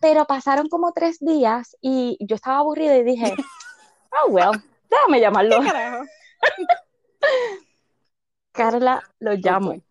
pero 0.00 0.26
pasaron 0.26 0.68
como 0.68 0.92
tres 0.92 1.18
días 1.20 1.76
y 1.80 2.18
yo 2.20 2.34
estaba 2.34 2.58
aburrida 2.58 2.96
y 2.96 3.04
dije, 3.04 3.34
oh, 4.12 4.30
well, 4.30 4.62
déjame 4.92 5.20
llamarlo. 5.20 5.56
Carla 8.52 9.02
lo 9.18 9.32
llamo. 9.34 9.82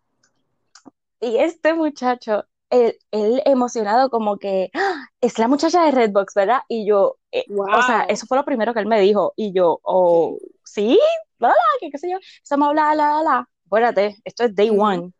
Y 1.20 1.36
este 1.38 1.74
muchacho, 1.74 2.46
él, 2.70 2.98
emocionado 3.44 4.10
como 4.10 4.38
que, 4.38 4.70
¡Ah! 4.74 5.06
es 5.20 5.38
la 5.38 5.48
muchacha 5.48 5.84
de 5.84 5.90
Redbox, 5.90 6.34
¿verdad? 6.34 6.60
Y 6.68 6.86
yo, 6.86 7.18
eh, 7.30 7.44
o 7.48 7.82
sea, 7.82 8.04
eso 8.04 8.26
fue 8.26 8.38
lo 8.38 8.44
primero 8.44 8.74
que 8.74 8.80
él 8.80 8.86
me 8.86 9.00
dijo. 9.00 9.32
Y 9.36 9.52
yo, 9.52 9.80
oh, 9.82 10.38
sí, 10.64 10.98
la, 11.38 11.52
qué, 11.80 11.90
qué 11.90 11.98
sé 11.98 12.10
yo. 12.10 12.18
Estamos 12.42 12.68
hablando, 12.68 12.96
la, 12.96 13.14
la, 13.14 13.22
la. 13.22 13.48
Acuérdate, 13.66 14.16
esto 14.24 14.44
es 14.44 14.54
day 14.54 14.70
one. 14.70 15.12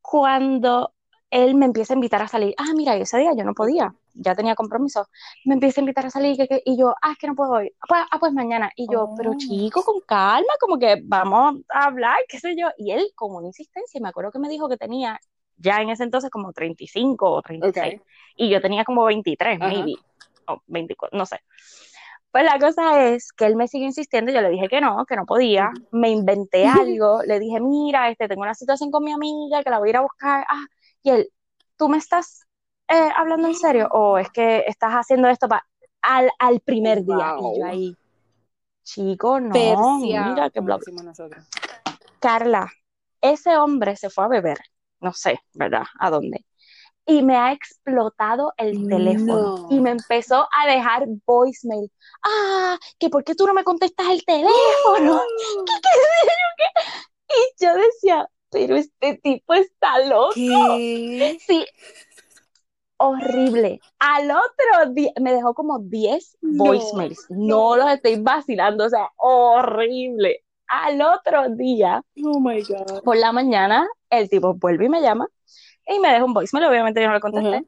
Cuando 0.00 0.94
él 1.30 1.54
me 1.54 1.66
empieza 1.66 1.94
a 1.94 1.96
invitar 1.96 2.22
a 2.22 2.28
salir, 2.28 2.54
ah, 2.58 2.72
mira, 2.76 2.96
ese 2.96 3.18
día 3.18 3.32
yo 3.36 3.44
no 3.44 3.54
podía 3.54 3.94
ya 4.14 4.34
tenía 4.34 4.54
compromiso, 4.54 5.06
me 5.44 5.54
empieza 5.54 5.80
a 5.80 5.82
invitar 5.82 6.06
a 6.06 6.10
salir 6.10 6.36
y 6.64 6.78
yo, 6.78 6.94
ah, 7.02 7.12
es 7.12 7.18
que 7.18 7.26
no 7.26 7.34
puedo 7.34 7.52
hoy, 7.52 7.72
ah, 7.80 7.86
pues, 7.88 8.00
ah, 8.10 8.18
pues 8.18 8.32
mañana. 8.32 8.70
Y 8.76 8.86
yo, 8.90 9.14
pero 9.16 9.32
oh. 9.32 9.36
chico, 9.36 9.82
con 9.82 10.00
calma, 10.00 10.52
como 10.60 10.78
que 10.78 11.00
vamos 11.04 11.60
a 11.68 11.84
hablar, 11.84 12.16
qué 12.28 12.38
sé 12.38 12.54
yo. 12.56 12.68
Y 12.76 12.92
él, 12.92 13.06
como 13.14 13.38
una 13.38 13.48
insistencia, 13.48 14.00
me 14.00 14.08
acuerdo 14.08 14.30
que 14.30 14.38
me 14.38 14.48
dijo 14.48 14.68
que 14.68 14.76
tenía 14.76 15.18
ya 15.56 15.80
en 15.80 15.90
ese 15.90 16.04
entonces 16.04 16.30
como 16.30 16.52
35 16.52 17.30
o 17.30 17.42
36. 17.42 18.00
Y 18.36 18.50
yo 18.50 18.60
tenía 18.60 18.84
como 18.84 19.04
23, 19.04 19.58
maybe, 19.58 19.94
o 20.46 20.62
24, 20.66 21.16
no 21.16 21.26
sé. 21.26 21.40
Pues 22.30 22.44
la 22.44 22.58
cosa 22.58 23.08
es 23.08 23.30
que 23.30 23.44
él 23.44 23.56
me 23.56 23.68
sigue 23.68 23.84
insistiendo, 23.84 24.32
yo 24.32 24.40
le 24.40 24.48
dije 24.48 24.66
que 24.68 24.80
no, 24.80 25.04
que 25.04 25.16
no 25.16 25.26
podía, 25.26 25.70
me 25.90 26.08
inventé 26.08 26.64
algo, 26.66 27.22
le 27.22 27.38
dije, 27.38 27.60
mira, 27.60 28.08
este, 28.10 28.26
tengo 28.26 28.42
una 28.42 28.54
situación 28.54 28.90
con 28.90 29.04
mi 29.04 29.12
amiga 29.12 29.62
que 29.62 29.70
la 29.70 29.78
voy 29.78 29.88
a 29.88 29.90
ir 29.90 29.96
a 29.98 30.00
buscar, 30.00 30.44
ah, 30.48 30.64
y 31.02 31.10
él, 31.10 31.28
tú 31.76 31.88
me 31.88 31.98
estás 31.98 32.46
eh, 32.92 33.10
hablando 33.16 33.48
en 33.48 33.54
serio 33.54 33.88
o 33.90 34.18
es 34.18 34.30
que 34.30 34.64
estás 34.66 34.92
haciendo 34.92 35.28
esto 35.28 35.48
para 35.48 35.66
al, 36.02 36.30
al, 36.38 36.60
primer 36.60 37.04
día? 37.04 37.36
Y 37.38 37.58
yo 37.58 37.66
ahí, 37.66 37.96
chico, 38.82 39.40
no, 39.40 39.98
mira 39.98 40.50
que 40.50 40.60
Carla, 42.20 42.70
ese 43.20 43.56
hombre 43.56 43.96
se 43.96 44.10
fue 44.10 44.24
a 44.24 44.28
beber, 44.28 44.58
no 45.00 45.12
sé, 45.12 45.40
¿verdad? 45.54 45.84
¿A 45.98 46.10
dónde? 46.10 46.44
Y 47.06 47.22
me 47.22 47.36
ha 47.36 47.52
explotado 47.52 48.52
el 48.56 48.86
teléfono 48.86 49.66
y 49.70 49.80
me 49.80 49.90
empezó 49.90 50.46
a 50.56 50.66
dejar 50.66 51.06
voicemail. 51.26 51.90
Ah, 52.22 52.78
que 52.98 53.08
por 53.08 53.24
qué 53.24 53.34
tú 53.34 53.44
no 53.46 53.54
me 53.54 53.64
contestas 53.64 54.06
el 54.10 54.24
teléfono. 54.24 55.20
¿Qué, 55.66 55.72
qué, 55.82 55.98
qué? 56.58 57.34
Y 57.34 57.64
yo 57.64 57.74
decía, 57.74 58.28
pero 58.52 58.76
este 58.76 59.18
tipo 59.22 59.54
está 59.54 59.98
loco. 60.00 60.32
Sí, 60.34 61.66
horrible. 63.02 63.80
Al 63.98 64.30
otro 64.30 64.92
día, 64.92 65.10
me 65.20 65.32
dejó 65.32 65.54
como 65.54 65.78
10 65.80 66.38
voicemails. 66.40 67.26
No, 67.30 67.76
los 67.76 67.90
estoy 67.90 68.20
vacilando, 68.20 68.86
o 68.86 68.88
sea, 68.88 69.08
horrible. 69.16 70.44
Al 70.68 71.02
otro 71.02 71.50
día, 71.50 72.02
oh 72.24 72.40
my 72.40 72.62
God. 72.62 73.02
por 73.02 73.16
la 73.16 73.32
mañana, 73.32 73.86
el 74.08 74.30
tipo 74.30 74.54
vuelve 74.54 74.86
y 74.86 74.88
me 74.88 75.02
llama 75.02 75.26
y 75.86 75.98
me 75.98 76.08
deja 76.08 76.24
un 76.24 76.32
voicemail. 76.32 76.68
Obviamente 76.68 77.02
yo 77.02 77.08
no 77.08 77.14
le 77.14 77.20
contesté. 77.20 77.66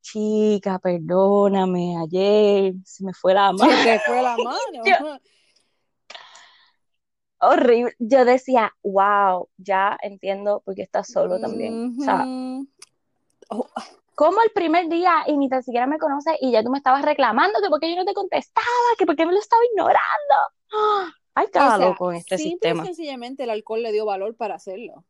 Chica, 0.00 0.80
perdóname, 0.80 1.96
ayer 2.02 2.74
se 2.84 3.04
me 3.04 3.12
fue 3.12 3.34
la 3.34 3.52
mano. 3.52 3.72
Se 3.84 4.00
fue 4.00 4.22
la 4.22 4.36
mano. 4.44 5.18
horrible. 7.38 7.94
Yo 8.00 8.24
decía, 8.24 8.72
wow, 8.82 9.48
ya 9.58 9.96
entiendo 10.02 10.62
porque 10.64 10.82
estás 10.82 11.06
solo 11.08 11.38
también. 11.38 11.94
O 12.00 12.02
sea, 12.02 12.26
oh, 13.50 13.68
como 14.14 14.42
el 14.42 14.50
primer 14.50 14.88
día 14.88 15.24
y 15.26 15.36
ni 15.36 15.48
tan 15.48 15.62
siquiera 15.62 15.86
me 15.86 15.98
conoces 15.98 16.34
y 16.40 16.52
ya 16.52 16.62
tú 16.62 16.70
me 16.70 16.78
estabas 16.78 17.02
reclamando 17.02 17.60
que 17.62 17.68
porque 17.68 17.90
yo 17.90 17.96
no 17.96 18.04
te 18.04 18.14
contestaba, 18.14 18.66
que 18.98 19.06
porque 19.06 19.26
me 19.26 19.32
lo 19.32 19.38
estaba 19.38 19.62
ignorando. 19.70 20.34
Ay, 21.34 21.46
cada 21.50 21.78
loco 21.78 22.12
en 22.12 22.18
este 22.18 22.36
sistema. 22.36 22.84
sencillamente 22.84 23.44
el 23.44 23.50
alcohol 23.50 23.82
le 23.82 23.92
dio 23.92 24.04
valor 24.04 24.36
para 24.36 24.56
hacerlo. 24.56 25.04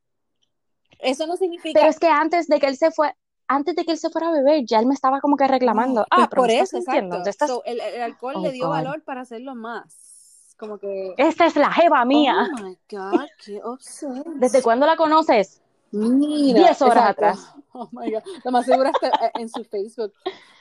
Eso 1.00 1.26
no 1.26 1.36
significa. 1.36 1.80
Pero 1.80 1.90
es 1.90 1.98
que 1.98 2.06
antes 2.06 2.46
de 2.46 2.60
que 2.60 2.66
él 2.66 2.76
se 2.76 2.92
fue, 2.92 3.12
antes 3.48 3.74
de 3.74 3.84
que 3.84 3.92
él 3.92 3.98
se 3.98 4.08
fuera 4.08 4.28
a 4.28 4.32
beber, 4.32 4.64
ya 4.64 4.78
él 4.78 4.86
me 4.86 4.94
estaba 4.94 5.20
como 5.20 5.36
que 5.36 5.48
reclamando. 5.48 6.06
ah, 6.10 6.28
pues 6.28 6.28
por 6.28 6.50
eso, 6.50 6.78
exacto. 6.78 7.22
el, 7.64 7.80
alcohol 8.00 8.40
le 8.40 8.48
oh, 8.48 8.52
dio 8.52 8.68
valor 8.68 9.02
para 9.02 9.22
hacerlo 9.22 9.56
más. 9.56 10.54
Como 10.56 10.78
que. 10.78 11.14
Esta 11.16 11.46
es 11.46 11.56
la 11.56 11.72
jeva 11.72 12.04
mía. 12.04 12.48
Oh 12.56 12.62
my 12.62 12.78
God, 12.88 13.26
qué 13.44 13.60
obsesión. 13.64 14.38
¿Desde 14.38 14.62
cuándo 14.62 14.86
la 14.86 14.96
conoces? 14.96 15.60
Mira, 15.90 16.60
10 16.60 16.82
horas 16.82 17.10
atrás. 17.10 17.54
Oh 17.74 17.88
my 17.92 18.10
God. 18.10 18.22
Lo 18.44 18.50
más 18.50 18.66
seguro 18.66 18.90
es 18.90 18.98
que 18.98 19.06
eh, 19.06 19.30
en 19.34 19.48
su 19.48 19.64
Facebook 19.64 20.12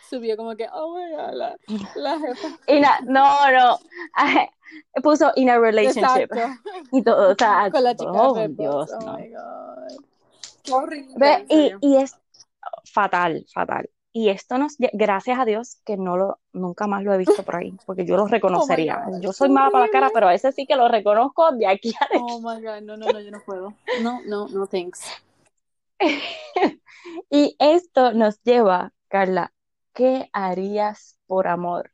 subió 0.09 0.37
como 0.37 0.55
que, 0.55 0.67
oh 0.71 0.95
my 0.95 1.11
God, 1.11 1.33
la, 1.33 1.57
la 1.95 2.19
jefa. 2.19 3.01
no, 3.05 3.51
no. 3.51 3.79
Puso 5.03 5.31
in 5.35 5.49
a 5.49 5.59
relationship. 5.59 6.29
Y 6.91 7.01
todo, 7.01 7.31
o 7.31 7.35
sea, 7.35 7.69
con 7.69 7.83
la 7.83 7.95
chica 7.95 8.11
oh, 8.11 8.47
Dios, 8.47 8.91
oh 8.93 9.05
no. 9.05 9.17
my 9.17 9.29
God. 9.29 10.05
Qué 10.63 10.71
horrible. 10.71 11.45
y, 11.49 11.73
y 11.81 11.97
es 11.97 12.15
fatal, 12.85 13.45
fatal. 13.53 13.89
Y 14.13 14.27
esto 14.27 14.57
nos, 14.57 14.75
gracias 14.77 15.39
a 15.39 15.45
Dios 15.45 15.77
que 15.85 15.95
no 15.95 16.17
lo, 16.17 16.39
nunca 16.51 16.85
más 16.85 17.03
lo 17.03 17.13
he 17.13 17.17
visto 17.17 17.43
por 17.43 17.55
ahí, 17.55 17.73
porque 17.85 18.05
yo 18.05 18.17
lo 18.17 18.27
reconocería. 18.27 19.05
Oh 19.07 19.21
yo 19.21 19.31
soy 19.31 19.49
mala 19.49 19.71
para 19.71 19.85
la 19.85 19.91
cara, 19.91 20.09
pero 20.13 20.27
a 20.27 20.31
veces 20.31 20.53
sí 20.53 20.65
que 20.65 20.75
lo 20.75 20.89
reconozco 20.89 21.51
de 21.53 21.67
aquí 21.67 21.93
a 21.99 22.07
Oh 22.19 22.39
my 22.39 22.61
God, 22.61 22.81
no, 22.81 22.97
no, 22.97 23.07
no, 23.07 23.19
yo 23.19 23.31
no 23.31 23.41
puedo. 23.45 23.73
No, 24.01 24.21
no, 24.25 24.47
no, 24.49 24.67
thanks. 24.67 25.01
y 27.29 27.55
esto 27.59 28.13
nos 28.13 28.41
lleva, 28.43 28.93
Carla, 29.07 29.53
¿qué 29.93 30.29
harías 30.33 31.17
por 31.27 31.47
amor? 31.47 31.91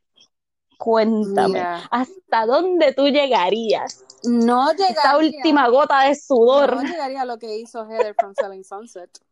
Cuéntame, 0.78 1.60
¿hasta 1.90 2.46
dónde 2.46 2.92
tú 2.92 3.08
llegarías? 3.08 4.04
No 4.22 4.70
llegaría. 4.72 4.90
Esta 4.90 5.18
última 5.18 5.68
gota 5.68 6.02
de 6.02 6.14
sudor. 6.14 6.76
No 6.76 6.82
llegaría 6.82 7.22
a 7.22 7.24
lo 7.24 7.38
que 7.38 7.58
hizo 7.58 7.88
Heather 7.88 8.14
from 8.14 8.34
Selling 8.34 8.64
Sunset. 8.64 9.10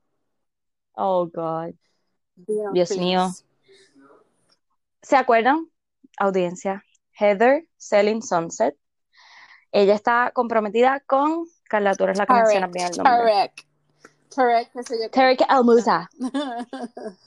Oh, 0.99 1.27
God. 1.27 1.75
Dios 2.35 2.91
mío. 2.97 3.29
¿Se 5.03 5.15
acuerdan? 5.15 5.71
Audiencia. 6.19 6.83
Heather 7.13 7.69
Selling 7.77 8.23
Sunset. 8.23 8.79
Ella 9.73 9.95
está 9.95 10.31
comprometida 10.33 11.01
con 11.01 11.45
Carla, 11.69 11.95
tú 11.95 12.05
eres 12.05 12.19
la 12.19 12.27
que 12.27 12.33
menciona 12.33 12.69
bien 12.69 12.87
el 12.87 12.97
nombre. 12.97 13.53
Tarek. 14.37 14.71
Tarek, 14.73 15.13
Tarek 15.13 15.43
Almusa. 15.49 16.09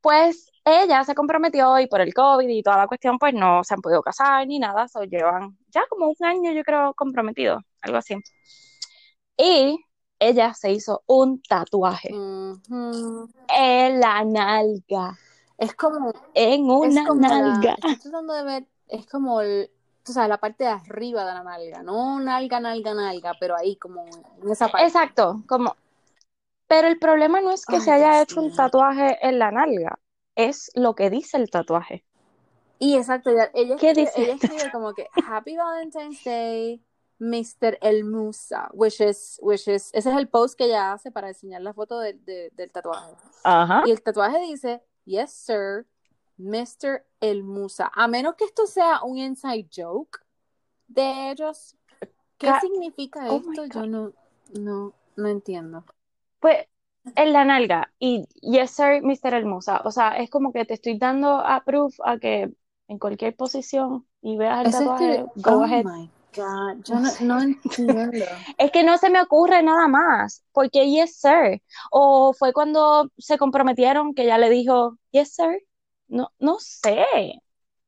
pues 0.00 0.50
ella 0.64 1.04
se 1.04 1.14
comprometió 1.14 1.78
y 1.78 1.86
por 1.86 2.00
el 2.00 2.14
COVID 2.14 2.48
y 2.48 2.62
toda 2.62 2.78
la 2.78 2.86
cuestión, 2.86 3.18
pues 3.18 3.34
no 3.34 3.62
se 3.64 3.74
han 3.74 3.80
podido 3.80 4.02
casar 4.02 4.46
ni 4.46 4.58
nada. 4.58 4.88
So, 4.88 5.04
llevan 5.04 5.58
ya 5.68 5.82
como 5.88 6.08
un 6.08 6.26
año, 6.26 6.52
yo 6.52 6.62
creo, 6.64 6.94
comprometidos, 6.94 7.62
algo 7.82 7.98
así. 7.98 8.16
Y 9.36 9.78
ella 10.18 10.54
se 10.54 10.72
hizo 10.72 11.02
un 11.06 11.42
tatuaje 11.42 12.08
en 12.10 14.00
la 14.00 14.24
nalga. 14.24 15.18
Es 15.58 15.74
como. 15.74 16.12
En 16.34 16.70
una 16.70 17.04
nalga. 17.14 17.74
estoy 17.74 17.96
tratando 18.10 18.32
de 18.32 18.42
ver, 18.44 18.66
es 18.88 19.06
como 19.06 19.40
el, 19.42 19.70
tú 20.02 20.12
sabes, 20.12 20.28
la 20.28 20.38
parte 20.38 20.64
de 20.64 20.70
arriba 20.70 21.26
de 21.26 21.34
la 21.34 21.42
nalga, 21.42 21.82
no 21.82 22.18
nalga, 22.20 22.60
nalga, 22.60 22.94
nalga, 22.94 23.34
pero 23.38 23.56
ahí 23.56 23.76
como 23.76 24.04
en 24.42 24.50
esa 24.50 24.68
parte. 24.68 24.86
Exacto, 24.86 25.42
como. 25.46 25.76
Pero 26.66 26.88
el 26.88 26.98
problema 26.98 27.40
no 27.40 27.50
es 27.50 27.66
que 27.66 27.80
se 27.80 27.90
haya 27.90 28.22
hecho 28.22 28.40
un 28.40 28.54
tatuaje 28.54 29.18
en 29.22 29.38
la 29.38 29.50
nalga 29.50 29.98
es 30.34 30.70
lo 30.74 30.94
que 30.94 31.10
dice 31.10 31.36
el 31.36 31.50
tatuaje. 31.50 32.04
Y 32.78 32.96
exacto, 32.96 33.30
ella, 33.30 33.50
ella, 33.54 33.76
¿Qué 33.76 33.94
dice? 33.94 34.12
ella 34.16 34.34
escribe 34.34 34.70
como 34.72 34.94
que 34.94 35.08
Happy 35.28 35.56
Valentine's 35.56 36.24
Day, 36.24 36.82
Mr. 37.18 37.78
El 37.80 38.04
Musa, 38.04 38.68
which 38.72 39.00
is, 39.00 39.38
which 39.42 39.68
is, 39.68 39.90
ese 39.94 40.10
es 40.10 40.16
el 40.16 40.28
post 40.28 40.58
que 40.58 40.64
ella 40.64 40.92
hace 40.92 41.10
para 41.10 41.28
enseñar 41.28 41.62
la 41.62 41.72
foto 41.72 41.98
del 42.00 42.70
tatuaje. 42.72 43.14
Ajá. 43.44 43.84
Y 43.86 43.90
el 43.90 44.02
tatuaje 44.02 44.40
dice, 44.40 44.82
Yes, 45.04 45.32
sir, 45.32 45.86
Mr. 46.36 47.04
El 47.20 47.44
Musa. 47.44 47.90
A 47.94 48.08
menos 48.08 48.34
que 48.34 48.44
esto 48.44 48.66
sea 48.66 49.02
un 49.02 49.18
inside 49.18 49.68
joke 49.74 50.18
de 50.88 51.30
ellos. 51.30 51.76
¿Qué 52.38 52.52
significa 52.60 53.30
oh 53.30 53.36
esto? 53.36 53.66
Yo 53.66 53.86
no, 53.86 54.12
no, 54.58 54.92
no 55.16 55.28
entiendo. 55.28 55.84
Pues 56.44 56.66
en 57.16 57.32
la 57.32 57.46
nalga 57.46 57.90
y 57.98 58.26
yes 58.42 58.72
sir, 58.72 59.02
Mr. 59.02 59.32
Hermosa. 59.32 59.80
O 59.86 59.90
sea, 59.90 60.18
es 60.18 60.28
como 60.28 60.52
que 60.52 60.66
te 60.66 60.74
estoy 60.74 60.98
dando 60.98 61.38
a 61.38 61.64
proof 61.64 61.94
a 62.04 62.18
que 62.18 62.50
en 62.86 62.98
cualquier 62.98 63.34
posición 63.34 64.06
y 64.20 64.36
veas 64.36 64.66
el 64.66 64.72
tatuaje, 64.72 65.24
go 65.36 65.60
oh 65.60 65.64
ahead. 65.64 65.86
My 65.86 66.10
God. 66.36 66.84
Yo 66.84 66.96
no, 67.24 67.40
entiendo. 67.40 68.26
es 68.58 68.70
que 68.72 68.84
no 68.84 68.98
se 68.98 69.08
me 69.08 69.22
ocurre 69.22 69.62
nada 69.62 69.88
más, 69.88 70.44
porque 70.52 70.86
yes 70.90 71.18
sir. 71.18 71.62
O 71.90 72.34
fue 72.34 72.52
cuando 72.52 73.10
se 73.16 73.38
comprometieron 73.38 74.12
que 74.12 74.26
ya 74.26 74.36
le 74.36 74.50
dijo 74.50 74.98
yes 75.12 75.34
sir. 75.34 75.62
No, 76.08 76.30
no 76.38 76.58
sé. 76.60 77.06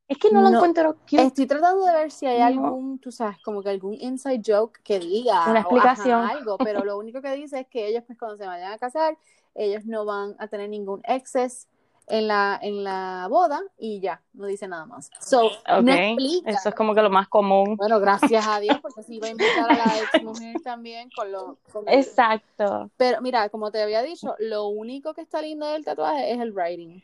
Es 0.08 0.18
que 0.18 0.30
no, 0.30 0.40
lo 0.40 0.48
encuentro 0.48 0.96
Estoy 1.10 1.46
tratando 1.46 1.84
de 1.84 1.92
ver 1.92 2.10
si 2.12 2.26
hay 2.26 2.40
algún, 2.40 2.98
tú 3.00 3.10
sabes, 3.10 3.38
como 3.42 3.62
que 3.62 3.70
algún 3.70 3.94
inside 3.94 4.40
joke 4.44 4.80
que 4.84 5.00
diga. 5.00 5.50
Una 5.50 5.60
explicación. 5.60 6.24
algo, 6.24 6.58
pero 6.58 6.84
lo 6.84 6.96
único 6.96 7.20
que 7.20 7.32
dice 7.34 7.60
es 7.60 7.66
que 7.66 7.88
ellos, 7.88 8.04
pues, 8.06 8.18
cuando 8.18 8.36
se 8.36 8.46
vayan 8.46 8.72
a 8.72 8.78
casar, 8.78 9.18
ellos 9.54 9.84
no 9.84 10.04
van 10.04 10.36
a 10.38 10.46
tener 10.46 10.68
ningún 10.68 11.00
exces 11.04 11.66
en 12.08 12.28
la, 12.28 12.58
en 12.62 12.84
la 12.84 13.26
boda 13.28 13.60
y 13.78 14.00
ya, 14.00 14.22
no 14.32 14.46
dice 14.46 14.68
nada 14.68 14.86
más. 14.86 15.10
So, 15.20 15.50
Eso 15.66 16.68
es 16.68 16.74
como 16.74 16.94
que 16.94 17.02
lo 17.02 17.10
más 17.10 17.28
común. 17.28 17.76
Bueno, 17.76 17.98
gracias 17.98 18.46
a 18.46 18.60
Dios, 18.60 18.78
porque 18.80 19.00
así 19.00 19.18
va 19.18 19.26
a 19.26 19.30
invitar 19.30 19.70
a 19.70 19.74
la 19.74 19.98
ex 19.98 20.22
mujer 20.22 20.56
también 20.62 21.10
con 21.16 21.32
lo. 21.32 21.58
Exacto. 21.86 22.90
Pero 22.96 23.20
mira, 23.22 23.48
como 23.48 23.70
te 23.70 23.82
había 23.82 24.02
dicho, 24.02 24.34
lo 24.38 24.68
único 24.68 25.14
que 25.14 25.22
está 25.22 25.42
lindo 25.42 25.66
del 25.66 25.84
tatuaje 25.84 26.32
es 26.32 26.40
el 26.40 26.52
writing. 26.52 27.02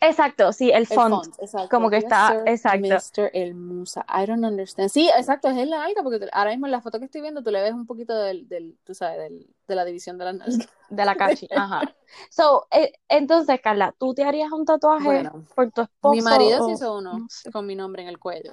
Exacto, 0.00 0.52
sí, 0.52 0.70
el 0.70 0.86
font. 0.86 1.26
Como 1.70 1.90
que 1.90 1.98
está, 1.98 2.42
exacto. 2.46 2.88
Mr. 2.88 3.30
El 3.32 3.54
Musa. 3.54 4.04
I 4.08 4.26
don't 4.26 4.44
understand. 4.44 4.90
Sí, 4.90 5.08
exacto, 5.16 5.48
es 5.48 5.68
la 5.68 5.84
alta, 5.84 6.02
porque 6.02 6.28
ahora 6.32 6.50
mismo 6.50 6.66
en 6.66 6.72
la 6.72 6.80
foto 6.80 6.98
que 6.98 7.04
estoy 7.06 7.20
viendo 7.20 7.42
tú 7.42 7.50
le 7.50 7.62
ves 7.62 7.72
un 7.72 7.86
poquito 7.86 8.16
del, 8.16 8.48
del 8.48 8.76
tú 8.84 8.94
sabes, 8.94 9.18
del, 9.18 9.48
de 9.66 9.74
la 9.74 9.84
división 9.84 10.18
de 10.18 10.24
la 10.24 10.32
De 10.88 11.04
la 11.04 11.14
cachi, 11.14 11.48
ajá. 11.56 11.82
So, 12.30 12.66
eh, 12.70 12.92
entonces, 13.08 13.60
Carla, 13.60 13.94
¿tú 13.98 14.14
te 14.14 14.24
harías 14.24 14.50
un 14.50 14.64
tatuaje 14.64 15.30
por 15.54 15.70
tu 15.70 15.82
esposo? 15.82 16.14
Mi 16.14 16.22
marido 16.22 16.66
se 16.66 16.72
hizo 16.72 16.96
uno 16.96 17.26
con 17.52 17.66
mi 17.66 17.74
nombre 17.74 18.02
en 18.02 18.08
el 18.08 18.18
cuello. 18.18 18.52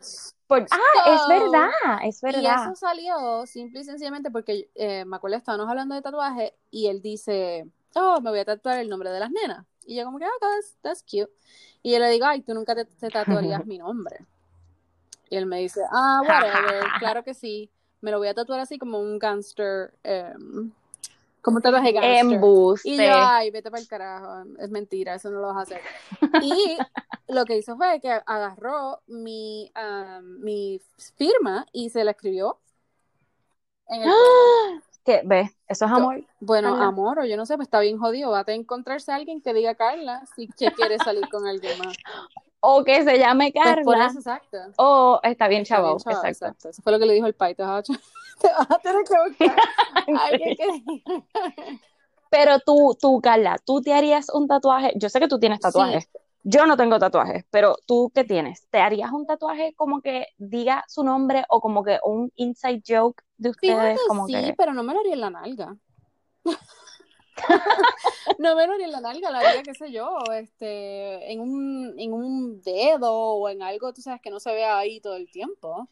ah, 0.50 1.14
es 1.14 1.22
verdad, 1.28 1.70
es 2.04 2.22
verdad. 2.22 2.42
Y 2.42 2.46
eso 2.46 2.76
salió 2.76 3.46
simple 3.46 3.80
y 3.80 3.84
sencillamente 3.84 4.30
porque 4.30 4.70
eh, 4.76 5.06
me 5.06 5.16
acuerdo, 5.16 5.38
estábamos 5.38 5.70
hablando 5.70 5.96
de 5.96 6.02
tatuaje 6.02 6.54
y 6.70 6.88
él 6.88 7.02
dice, 7.02 7.66
oh, 7.96 8.20
me 8.22 8.30
voy 8.30 8.40
a 8.40 8.46
tatuar 8.46 8.80
el 8.80 8.90
nombre 8.90 9.10
de 9.10 9.20
las 9.20 9.32
nenas. 9.32 9.66
Y 9.86 9.96
yo 9.96 10.06
como 10.06 10.20
que, 10.20 10.26
ah, 10.26 10.38
that's, 10.40 10.76
that's 10.82 11.04
cute. 11.04 11.32
Y 11.84 11.92
yo 11.92 12.00
le 12.00 12.10
digo, 12.10 12.26
ay, 12.26 12.42
tú 12.42 12.54
nunca 12.54 12.76
te, 12.76 12.86
tatuarías 13.10 13.66
mi 13.66 13.78
nombre. 13.78 14.26
Y 15.30 15.38
él 15.38 15.46
me 15.46 15.60
dice, 15.60 15.82
ah, 15.92 16.22
whatever, 16.22 16.84
claro 17.00 17.24
que 17.24 17.34
sí. 17.34 17.70
Me 18.02 18.12
lo 18.12 18.20
voy 18.20 18.28
a 18.28 18.34
tatuar 18.34 18.60
así 18.60 18.78
como 18.78 19.00
un 19.00 19.18
gangster, 19.18 19.94
um, 20.04 20.72
como 21.42 21.62
tatuaje 21.62 21.92
gangster. 21.92 22.40
Y 22.84 22.98
yo, 22.98 23.14
ay, 23.16 23.50
vete 23.52 23.72
para 23.72 23.82
el 23.82 23.88
carajo, 23.88 24.44
es 24.60 24.70
mentira, 24.70 25.16
eso 25.16 25.30
no 25.30 25.40
lo 25.40 25.48
vas 25.48 25.58
a 25.58 25.62
hacer. 25.62 25.82
Y 26.44 26.78
lo 27.28 27.46
que 27.46 27.58
hizo 27.58 27.76
fue 27.78 28.00
que 28.00 28.12
agarró 28.12 29.02
mi, 29.08 29.72
mi 30.22 30.82
firma 31.16 31.66
y 31.72 31.90
se 31.90 32.04
la 32.04 32.12
escribió 32.12 32.60
en 33.88 34.04
el 34.04 34.10
¡Ah! 34.14 34.82
¿Qué? 35.06 35.22
¿Ves? 35.24 35.52
¿Eso 35.68 35.86
es 35.86 35.92
amor? 35.92 36.24
Bueno, 36.40 36.76
amor, 36.76 37.20
o 37.20 37.26
yo 37.26 37.38
no 37.38 37.46
sé, 37.46 37.56
pues 37.56 37.68
está 37.68 37.80
bien 37.80 38.00
jodido. 38.00 38.32
Va 38.32 38.44
a 38.46 38.52
encontrarse 38.54 39.12
alguien 39.12 39.40
que 39.40 39.54
diga 39.54 39.76
Carla 39.76 40.24
si 40.36 40.48
que 40.48 40.72
quiere 40.72 40.98
salir 40.98 41.30
con 41.30 41.48
alguien 41.48 41.78
más. 41.80 41.96
O 42.68 42.84
que 42.84 43.04
se 43.04 43.20
llame 43.20 43.52
pues 43.54 43.64
Carla. 43.64 44.08
exacto. 44.08 44.58
O 44.78 45.20
está 45.22 45.48
bien 45.48 45.66
chavo, 45.66 45.98
exacto. 45.98 46.68
Eso 46.68 46.82
fue 46.82 46.92
lo 46.92 46.98
que 46.98 47.06
le 47.06 47.14
dijo 47.14 47.28
el 47.28 47.36
pai. 47.36 47.54
Te 47.54 47.62
vas 47.62 47.88
a, 47.88 48.80
tener 48.82 49.04
que 49.04 49.46
buscar 49.46 49.56
alguien 50.08 50.56
que... 50.56 51.04
Pero 52.32 52.58
tú, 52.58 52.98
tú, 53.00 53.22
Carla, 53.22 53.58
¿tú 53.64 53.82
te 53.82 53.94
harías 53.94 54.30
un 54.34 54.48
tatuaje? 54.48 54.94
Yo 54.96 55.10
sé 55.10 55.20
que 55.20 55.28
tú 55.28 55.38
tienes 55.38 55.60
tatuajes. 55.60 56.10
Yo 56.48 56.68
no 56.68 56.78
tengo 56.78 57.00
tatuajes, 57.00 57.44
pero 57.50 57.76
tú 57.88 58.12
qué 58.14 58.24
tienes? 58.24 58.68
¿Te 58.70 58.78
harías 58.78 59.12
un 59.12 59.26
tatuaje 59.26 59.74
como 59.76 60.02
que 60.02 60.28
diga 60.38 60.86
su 60.88 61.04
nombre 61.04 61.44
o 61.50 61.60
como 61.60 61.84
que 61.84 61.98
un 62.04 62.32
inside 62.36 62.84
joke 62.88 63.24
de 63.38 63.50
ustedes? 63.50 64.00
como 64.08 64.28
sí, 64.28 64.54
pero 64.56 64.72
no 64.72 64.84
me 64.84 64.94
lo 64.94 65.00
haría 65.00 65.16
en 65.16 65.22
la 65.22 65.32
nalga. 65.32 65.76
no 68.38 68.56
me 68.56 68.68
lo 68.68 68.74
haría 68.74 68.86
en 68.86 68.92
la 68.92 69.02
nalga, 69.02 69.32
la 69.32 69.40
haría, 69.40 69.64
qué 69.64 69.74
sé 69.74 69.92
yo, 69.92 70.20
este, 70.36 71.32
en 71.32 71.40
un, 71.40 71.96
en 71.98 72.14
un 72.14 72.62
dedo 72.62 73.12
o 73.12 73.50
en 73.50 73.64
algo, 73.64 73.92
tú 73.92 74.04
sabes, 74.04 74.22
que 74.22 74.30
no 74.30 74.40
se 74.40 74.54
vea 74.54 74.78
ahí 74.78 75.02
todo 75.02 75.16
el 75.16 75.28
tiempo. 75.32 75.90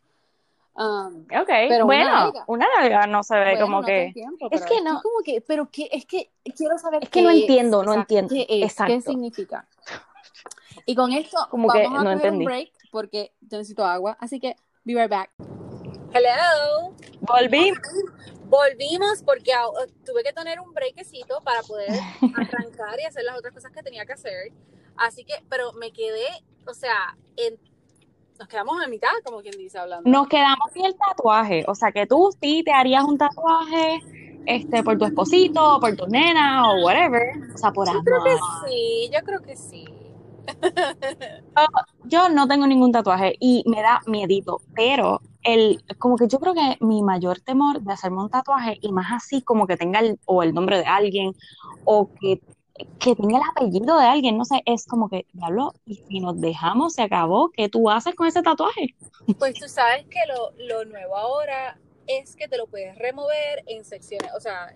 Um, 0.75 1.21
ok, 1.35 1.49
pero 1.67 1.87
bueno, 1.87 2.31
una 2.45 2.67
nalga, 2.77 3.07
no 3.07 3.23
se 3.23 3.39
ve 3.39 3.59
como 3.59 3.81
que... 3.81 4.13
es 4.51 4.65
que 4.65 4.81
no. 4.81 5.01
como 5.01 5.23
que, 5.25 5.41
pero 5.41 5.67
que, 5.71 5.89
es 5.91 6.05
que 6.05 6.29
quiero 6.55 6.77
saber. 6.77 7.01
Es 7.01 7.09
que 7.09 7.23
no 7.23 7.31
entiendo, 7.31 7.81
no 7.83 7.95
entiendo. 7.95 8.35
¿Qué, 8.35 8.45
¿Qué 8.85 9.01
significa? 9.01 9.67
Y 10.85 10.95
con 10.95 11.11
esto 11.11 11.37
Como 11.49 11.67
vamos 11.67 11.81
que 11.81 11.87
a 11.87 12.03
no 12.03 12.11
entendí. 12.11 12.39
un 12.39 12.45
break 12.45 12.71
porque 12.91 13.31
yo 13.41 13.57
necesito 13.57 13.85
agua. 13.85 14.17
Así 14.19 14.39
que, 14.39 14.55
be 14.83 14.93
right 14.93 15.09
back. 15.09 15.31
Hello. 16.13 16.93
Volvimos. 17.21 17.79
Volvimos 18.45 19.23
porque 19.23 19.51
tuve 20.05 20.23
que 20.23 20.31
tener 20.31 20.59
un 20.59 20.73
breakcito 20.73 21.41
para 21.43 21.63
poder 21.63 21.89
arrancar 22.37 22.99
y 22.99 23.05
hacer 23.05 23.23
las 23.23 23.37
otras 23.37 23.53
cosas 23.53 23.71
que 23.71 23.81
tenía 23.81 24.05
que 24.05 24.13
hacer. 24.13 24.51
Así 24.95 25.25
que, 25.25 25.33
pero 25.49 25.73
me 25.73 25.91
quedé, 25.91 26.27
o 26.67 26.73
sea, 26.75 27.17
nos 28.37 28.47
quedamos 28.47 28.83
en 28.83 28.91
mitad, 28.91 29.09
como 29.25 29.41
quien 29.41 29.57
dice, 29.57 29.79
hablando. 29.79 30.07
Nos 30.09 30.27
quedamos 30.27 30.71
sin 30.71 30.85
el 30.85 30.95
tatuaje. 30.95 31.63
O 31.67 31.73
sea, 31.73 31.91
que 31.91 32.05
tú 32.05 32.29
sí 32.39 32.61
te 32.63 32.71
harías 32.71 33.03
un 33.03 33.17
tatuaje 33.17 34.01
este, 34.45 34.83
por 34.83 34.97
tu 34.97 35.05
esposito, 35.05 35.79
por 35.79 35.95
tu 35.95 36.05
nena 36.07 36.69
o 36.69 36.83
whatever. 36.83 37.23
O 37.53 37.57
sea, 37.57 37.71
por 37.71 37.91
Yo 37.91 38.03
creo 38.03 38.23
que 38.23 38.37
sí, 38.67 39.09
yo 39.11 39.19
creo 39.23 39.41
que 39.41 39.55
sí. 39.55 39.85
yo 42.05 42.29
no 42.29 42.47
tengo 42.47 42.67
ningún 42.67 42.91
tatuaje 42.91 43.35
y 43.39 43.63
me 43.67 43.81
da 43.81 44.01
miedito, 44.07 44.61
pero 44.75 45.21
el, 45.43 45.83
como 45.97 46.15
que 46.17 46.27
yo 46.27 46.39
creo 46.39 46.53
que 46.53 46.77
mi 46.79 47.03
mayor 47.03 47.39
temor 47.39 47.81
de 47.81 47.93
hacerme 47.93 48.21
un 48.21 48.29
tatuaje 48.29 48.77
y 48.81 48.91
más 48.91 49.11
así 49.11 49.41
como 49.41 49.67
que 49.67 49.77
tenga 49.77 49.99
el, 49.99 50.19
o 50.25 50.43
el 50.43 50.53
nombre 50.53 50.77
de 50.77 50.85
alguien 50.85 51.33
o 51.85 52.09
que, 52.19 52.41
que 52.99 53.15
tenga 53.15 53.37
el 53.37 53.43
apellido 53.51 53.97
de 53.97 54.05
alguien, 54.05 54.37
no 54.37 54.45
sé, 54.45 54.61
es 54.65 54.85
como 54.85 55.09
que, 55.09 55.25
diablo, 55.33 55.73
y 55.85 55.95
si 55.95 56.19
nos 56.19 56.39
dejamos, 56.39 56.93
se 56.93 57.03
acabó, 57.03 57.51
¿qué 57.51 57.69
tú 57.69 57.89
haces 57.89 58.15
con 58.15 58.27
ese 58.27 58.41
tatuaje? 58.41 58.95
Pues 59.37 59.53
tú 59.55 59.67
sabes 59.67 60.05
que 60.07 60.19
lo, 60.27 60.51
lo 60.65 60.85
nuevo 60.85 61.15
ahora 61.15 61.77
es 62.07 62.35
que 62.35 62.47
te 62.47 62.57
lo 62.57 62.67
puedes 62.67 62.97
remover 62.97 63.63
en 63.67 63.85
secciones, 63.85 64.31
o 64.35 64.39
sea, 64.39 64.73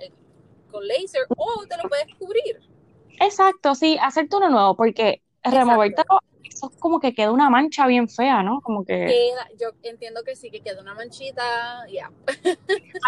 con 0.72 0.88
laser 0.88 1.24
o 1.36 1.66
te 1.68 1.78
lo 1.78 1.90
puedes 1.90 2.14
cubrir. 2.16 2.60
Exacto, 3.20 3.74
sí, 3.74 3.98
hacerte 4.02 4.36
uno 4.36 4.50
nuevo, 4.50 4.76
porque 4.76 5.22
removerte 5.52 6.04
eso 6.58 6.72
es 6.72 6.80
como 6.80 7.00
que 7.00 7.14
queda 7.14 7.32
una 7.32 7.50
mancha 7.50 7.86
bien 7.86 8.10
fea, 8.10 8.42
¿no? 8.42 8.62
Como 8.62 8.84
que... 8.84 9.32
yo 9.60 9.70
entiendo 9.84 10.24
que 10.24 10.36
sí, 10.36 10.50
que 10.50 10.62
queda 10.62 10.82
una 10.82 10.96
manchita, 10.96 11.86
ya. 11.88 12.12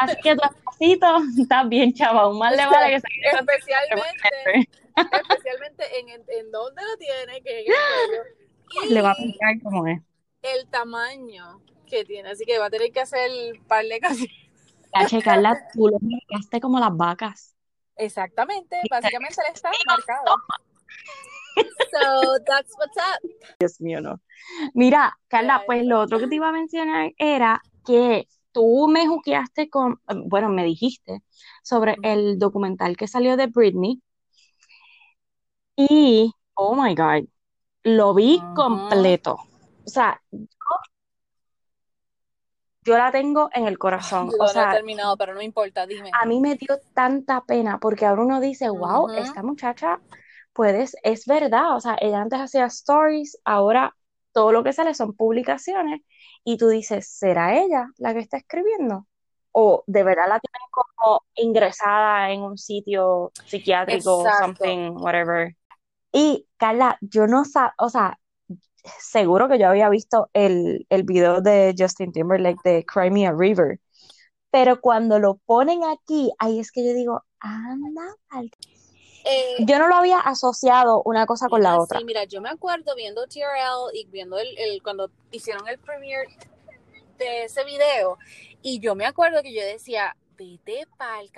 Así 0.01 0.17
que 0.21 0.35
tu 0.35 0.43
espacito 0.43 1.17
está 1.39 1.63
bien 1.63 1.93
chava, 1.93 2.29
un 2.29 2.37
mal 2.37 2.55
le 2.55 2.65
vale 2.65 2.93
que 2.93 2.99
se 2.99 3.07
Especialmente, 3.37 4.69
especialmente 4.95 5.99
en, 5.99 6.09
en 6.09 6.51
dónde 6.51 6.81
lo 6.83 6.97
tiene, 6.97 7.41
que. 7.41 7.65
Y 8.83 8.89
Le 8.93 9.01
va 9.01 9.11
a 9.11 9.15
pintar 9.15 9.59
como 9.63 9.87
es. 9.87 9.99
El 10.41 10.67
tamaño 10.67 11.61
que 11.87 12.05
tiene, 12.05 12.29
así 12.29 12.45
que 12.45 12.59
va 12.59 12.67
a 12.67 12.69
tener 12.69 12.91
que 12.91 13.01
hacer 13.01 13.31
el 13.31 13.59
par 13.67 13.83
de 13.83 13.99
casi. 13.99 14.29
A 14.93 15.05
checarla, 15.05 15.69
tú 15.73 15.87
lo 15.87 15.97
marcaste 15.99 16.61
como 16.61 16.79
las 16.79 16.95
vacas. 16.95 17.55
Exactamente, 17.95 18.77
básicamente 18.89 19.41
le 19.47 19.53
está 19.53 19.71
marcado. 19.87 20.35
So, 21.91 22.37
that's 22.45 22.71
what's 22.77 22.97
up. 22.97 23.29
Dios 23.59 23.81
mío, 23.81 24.01
no. 24.01 24.21
Mira, 24.73 25.17
Carla, 25.27 25.63
pues 25.65 25.85
lo 25.85 25.99
otro 25.99 26.19
que 26.19 26.27
te 26.27 26.35
iba 26.35 26.49
a 26.49 26.51
mencionar 26.51 27.11
era 27.17 27.61
que 27.85 28.27
tú 28.51 28.87
me 28.87 29.07
juqueaste 29.07 29.69
con, 29.69 29.99
bueno, 30.25 30.49
me 30.49 30.63
dijiste 30.63 31.23
sobre 31.63 31.97
el 32.03 32.39
documental 32.39 32.97
que 32.97 33.07
salió 33.07 33.37
de 33.37 33.47
Britney 33.47 34.01
y, 35.75 36.33
oh 36.55 36.75
my 36.75 36.93
God, 36.93 37.27
lo 37.83 38.13
vi 38.13 38.41
completo. 38.55 39.37
O 39.85 39.89
sea, 39.89 40.21
yo, 42.83 42.97
la 42.97 43.11
tengo 43.11 43.49
en 43.53 43.67
el 43.67 43.77
corazón. 43.77 44.29
o 44.39 44.47
sea, 44.47 44.65
no 44.65 44.71
he 44.71 44.75
terminado, 44.75 45.17
pero 45.17 45.33
no 45.33 45.41
importa, 45.41 45.85
dime. 45.85 46.11
A 46.19 46.25
mí 46.25 46.39
me 46.39 46.55
dio 46.55 46.79
tanta 46.93 47.41
pena 47.41 47.79
porque 47.79 48.05
ahora 48.05 48.23
uno 48.23 48.41
dice, 48.41 48.69
wow, 48.69 49.09
esta 49.11 49.43
muchacha 49.43 49.99
puedes, 50.53 50.95
es 51.03 51.25
verdad, 51.25 51.75
o 51.75 51.79
sea, 51.79 51.97
ella 51.99 52.21
antes 52.21 52.39
hacía 52.39 52.65
stories, 52.65 53.37
ahora 53.43 53.95
todo 54.31 54.51
lo 54.51 54.63
que 54.63 54.73
sale 54.73 54.93
son 54.93 55.13
publicaciones 55.13 56.01
y 56.43 56.57
tú 56.57 56.69
dices, 56.69 57.07
¿será 57.07 57.57
ella 57.57 57.87
la 57.97 58.13
que 58.13 58.19
está 58.19 58.37
escribiendo? 58.37 59.07
¿O 59.51 59.83
de 59.87 60.03
verdad 60.03 60.29
la 60.29 60.39
tienen 60.39 60.67
como 60.71 61.23
ingresada 61.35 62.31
en 62.31 62.41
un 62.41 62.57
sitio 62.57 63.31
psiquiátrico 63.45 64.19
o 64.19 64.25
something, 64.39 64.91
whatever? 64.91 65.55
Y 66.11 66.47
Carla, 66.57 66.97
yo 67.01 67.27
no 67.27 67.45
sé, 67.45 67.59
o 67.77 67.89
sea, 67.89 68.19
seguro 68.99 69.47
que 69.47 69.59
yo 69.59 69.67
había 69.67 69.89
visto 69.89 70.29
el, 70.33 70.85
el 70.89 71.03
video 71.03 71.41
de 71.41 71.75
Justin 71.77 72.11
Timberlake 72.11 72.61
de 72.63 72.85
Cry 72.85 73.11
Me 73.11 73.27
a 73.27 73.33
River, 73.33 73.79
pero 74.51 74.81
cuando 74.81 75.19
lo 75.19 75.35
ponen 75.45 75.83
aquí, 75.83 76.31
ahí 76.39 76.59
es 76.59 76.71
que 76.71 76.85
yo 76.85 76.93
digo, 76.93 77.23
anda, 77.39 78.15
eh, 79.25 79.55
yo 79.59 79.79
no 79.79 79.87
lo 79.87 79.95
había 79.95 80.19
asociado 80.19 81.01
una 81.03 81.25
cosa 81.25 81.47
con 81.47 81.61
la 81.61 81.79
otra. 81.79 81.99
Sí, 81.99 82.05
mira, 82.05 82.23
yo 82.23 82.41
me 82.41 82.49
acuerdo 82.49 82.95
viendo 82.95 83.27
TRL 83.27 83.93
y 83.93 84.05
viendo 84.05 84.37
el, 84.37 84.57
el, 84.57 84.81
cuando 84.81 85.11
hicieron 85.31 85.67
el 85.67 85.79
premiere 85.79 86.27
de 87.17 87.43
ese 87.43 87.63
video, 87.63 88.17
y 88.61 88.79
yo 88.79 88.95
me 88.95 89.05
acuerdo 89.05 89.41
que 89.41 89.53
yo 89.53 89.61
decía, 89.61 90.15
vete 90.37 90.87
pa'l 90.97 91.29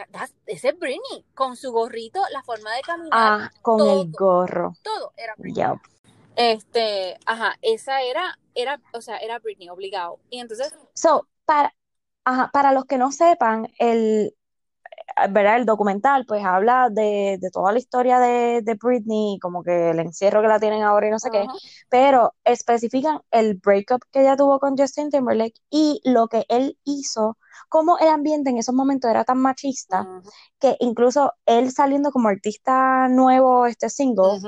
ese 0.45 0.69
es 0.69 0.79
Britney, 0.79 1.25
con 1.33 1.55
su 1.55 1.71
gorrito, 1.71 2.21
la 2.31 2.43
forma 2.43 2.71
de 2.75 2.81
caminar. 2.81 3.11
Ah, 3.11 3.51
con 3.61 3.87
el 3.87 4.11
gorro. 4.11 4.75
Todo 4.83 5.13
era 5.17 5.33
Britney. 5.37 5.79
Este, 6.35 7.17
ajá, 7.25 7.57
esa 7.61 8.01
era, 8.03 8.39
era, 8.55 8.79
o 8.93 9.01
sea, 9.01 9.17
era 9.17 9.39
Britney, 9.39 9.69
obligado. 9.69 10.19
Y 10.29 10.39
entonces. 10.39 10.73
So, 10.93 11.27
para, 11.45 11.75
ajá, 12.23 12.49
para 12.53 12.71
los 12.71 12.85
que 12.85 12.97
no 12.97 13.11
sepan, 13.11 13.67
el, 13.79 14.35
¿verdad? 15.29 15.57
El 15.57 15.65
documental 15.65 16.25
pues 16.25 16.43
habla 16.43 16.89
de, 16.89 17.39
toda 17.51 17.71
la 17.71 17.79
historia 17.79 18.19
de, 18.19 18.61
de, 18.61 18.75
Britney, 18.75 19.39
como 19.39 19.63
que 19.63 19.91
el 19.91 19.99
encierro 19.99 20.41
que 20.41 20.47
la 20.47 20.59
tienen 20.59 20.83
ahora 20.83 21.07
y 21.07 21.11
no 21.11 21.19
sé 21.19 21.29
qué, 21.31 21.45
pero 21.89 22.33
especifican 22.43 23.21
el 23.31 23.55
breakup 23.55 24.03
que 24.11 24.21
ella 24.21 24.35
tuvo 24.35 24.59
con 24.59 24.77
Justin 24.77 25.09
Timberlake 25.09 25.59
y 25.69 26.01
lo 26.03 26.27
que 26.27 26.45
él 26.49 26.77
hizo, 26.83 27.37
como 27.69 27.97
el 27.99 28.07
ambiente 28.07 28.49
en 28.49 28.57
esos 28.57 28.75
momentos 28.75 29.09
era 29.09 29.23
tan 29.23 29.39
machista, 29.39 30.07
que 30.59 30.77
incluso 30.79 31.33
él 31.45 31.71
saliendo 31.71 32.11
como 32.11 32.29
artista 32.29 33.07
nuevo, 33.09 33.65
este 33.65 33.89
single, 33.89 34.39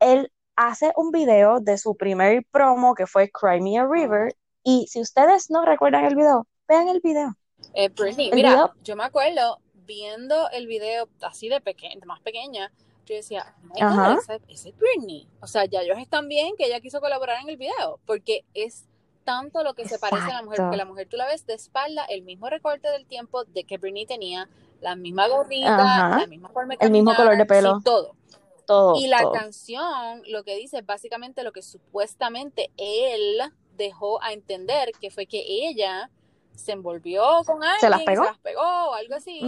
él 0.00 0.30
hace 0.56 0.92
un 0.96 1.10
video 1.10 1.60
de 1.60 1.78
su 1.78 1.96
primer 1.96 2.44
promo 2.50 2.94
que 2.94 3.06
fue 3.06 3.30
Cry 3.30 3.60
Me 3.60 3.78
a 3.78 3.86
River, 3.86 4.34
y 4.62 4.86
si 4.88 5.00
ustedes 5.00 5.50
no 5.50 5.64
recuerdan 5.64 6.04
el 6.04 6.16
video, 6.16 6.46
vean 6.66 6.88
el 6.88 7.00
video. 7.00 7.36
Eh, 7.72 7.88
Britney, 7.88 8.30
mira, 8.32 8.72
yo 8.82 8.96
me 8.96 9.04
acuerdo 9.04 9.58
viendo 9.86 10.50
el 10.50 10.66
video 10.66 11.08
así 11.22 11.48
de, 11.48 11.60
pequeña, 11.60 12.04
más 12.06 12.20
pequeña, 12.20 12.72
yo 13.06 13.14
decía, 13.14 13.54
oh 13.80 14.18
ese, 14.48 14.68
es 14.68 14.76
Britney. 14.76 15.28
O 15.40 15.46
sea, 15.46 15.64
ya 15.64 15.80
ellos 15.80 15.98
están 15.98 16.28
bien 16.28 16.56
que 16.56 16.66
ella 16.66 16.80
quiso 16.80 17.00
colaborar 17.00 17.40
en 17.40 17.48
el 17.48 17.56
video, 17.56 18.00
porque 18.04 18.44
es 18.52 18.86
tanto 19.24 19.62
lo 19.62 19.74
que 19.74 19.88
se 19.88 19.98
parece 19.98 20.30
a 20.30 20.34
la 20.34 20.42
mujer, 20.42 20.60
porque 20.60 20.76
la 20.76 20.84
mujer 20.84 21.08
tú 21.08 21.16
la 21.16 21.26
ves 21.26 21.46
de 21.46 21.54
espalda, 21.54 22.04
el 22.04 22.22
mismo 22.22 22.48
recorte 22.48 22.88
del 22.88 23.06
tiempo 23.06 23.44
de 23.44 23.64
que 23.64 23.78
Britney 23.78 24.06
tenía, 24.06 24.48
la 24.80 24.96
misma 24.96 25.28
gorrita, 25.28 26.18
la 26.18 26.26
misma 26.28 26.48
forma 26.48 26.74
de 26.74 26.84
El 26.84 26.92
mismo 26.92 27.14
color 27.14 27.36
de 27.36 27.46
pelo. 27.46 27.80
todo. 27.84 28.14
Todo. 28.66 28.96
Y 28.96 29.06
la 29.06 29.30
canción 29.30 30.22
lo 30.26 30.42
que 30.42 30.56
dice 30.56 30.78
es 30.78 30.86
básicamente 30.86 31.44
lo 31.44 31.52
que 31.52 31.62
supuestamente 31.62 32.72
él 32.76 33.40
dejó 33.76 34.20
a 34.22 34.32
entender, 34.32 34.90
que 35.00 35.10
fue 35.10 35.26
que 35.26 35.44
ella 35.46 36.10
se 36.56 36.72
envolvió 36.72 37.22
con 37.44 37.62
alguien, 37.62 37.80
se 37.80 37.90
las 37.90 38.02
pegó, 38.02 38.24
se 38.24 38.30
las 38.30 38.38
pegó 38.38 38.62
o 38.62 38.94
algo 38.94 39.14
así. 39.14 39.40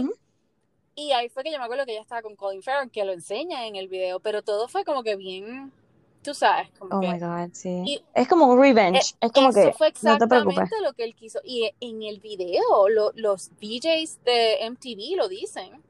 Y 0.99 1.13
ahí 1.13 1.29
fue 1.29 1.43
que 1.43 1.51
yo 1.51 1.57
me 1.57 1.63
acuerdo 1.63 1.85
que 1.85 1.93
ella 1.93 2.01
estaba 2.01 2.21
con 2.21 2.35
Colin 2.35 2.61
Farrell, 2.61 2.91
que 2.91 3.05
lo 3.05 3.13
enseña 3.13 3.65
en 3.65 3.77
el 3.77 3.87
video, 3.87 4.19
pero 4.19 4.41
todo 4.41 4.67
fue 4.67 4.83
como 4.83 5.01
que 5.01 5.15
bien, 5.15 5.71
tú 6.21 6.33
sabes. 6.33 6.69
Como 6.77 6.97
oh 6.97 6.99
que, 6.99 7.07
my 7.07 7.17
God, 7.17 7.53
sí. 7.53 8.03
es 8.13 8.27
como 8.27 8.47
un 8.47 8.59
revenge. 8.59 9.13
Eh, 9.13 9.27
es, 9.27 9.31
como 9.31 9.53
que. 9.53 9.71
fue 9.71 9.87
exactamente 9.87 10.75
lo 10.83 10.91
que 10.91 11.05
él 11.05 11.15
quiso. 11.15 11.39
Y 11.45 11.71
en 11.79 12.03
el 12.03 12.19
video, 12.19 12.89
los 13.15 13.49
DJs 13.61 14.25
de 14.25 14.69
MTV 14.69 15.15
lo 15.15 15.29
dicen. 15.29 15.81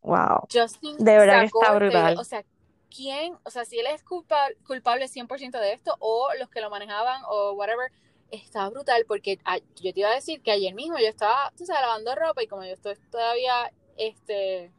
Wow. 0.00 0.46
Justin 0.50 0.96
de 0.96 1.18
verdad 1.18 1.44
está 1.44 1.74
brutal. 1.74 2.16
o 2.16 2.24
sea, 2.24 2.46
¿quién? 2.88 3.36
O 3.44 3.50
sea, 3.50 3.66
si 3.66 3.78
él 3.78 3.88
es 3.92 4.02
culpable, 4.02 4.56
culpable 4.66 5.04
100% 5.04 5.60
de 5.60 5.74
esto, 5.74 5.94
o 5.98 6.30
los 6.38 6.48
que 6.48 6.62
lo 6.62 6.70
manejaban, 6.70 7.20
o 7.28 7.52
whatever 7.52 7.92
está 8.30 8.68
brutal 8.68 9.04
porque 9.06 9.38
yo 9.80 9.92
te 9.92 10.00
iba 10.00 10.10
a 10.10 10.14
decir 10.14 10.42
que 10.42 10.52
ayer 10.52 10.74
mismo 10.74 10.98
yo 10.98 11.06
estaba, 11.06 11.52
tú 11.56 11.64
sabes, 11.64 11.82
lavando 11.82 12.14
ropa 12.14 12.42
y 12.42 12.46
como 12.46 12.64
yo 12.64 12.72
estoy 12.72 12.96
todavía, 13.10 13.72
este, 13.96 14.72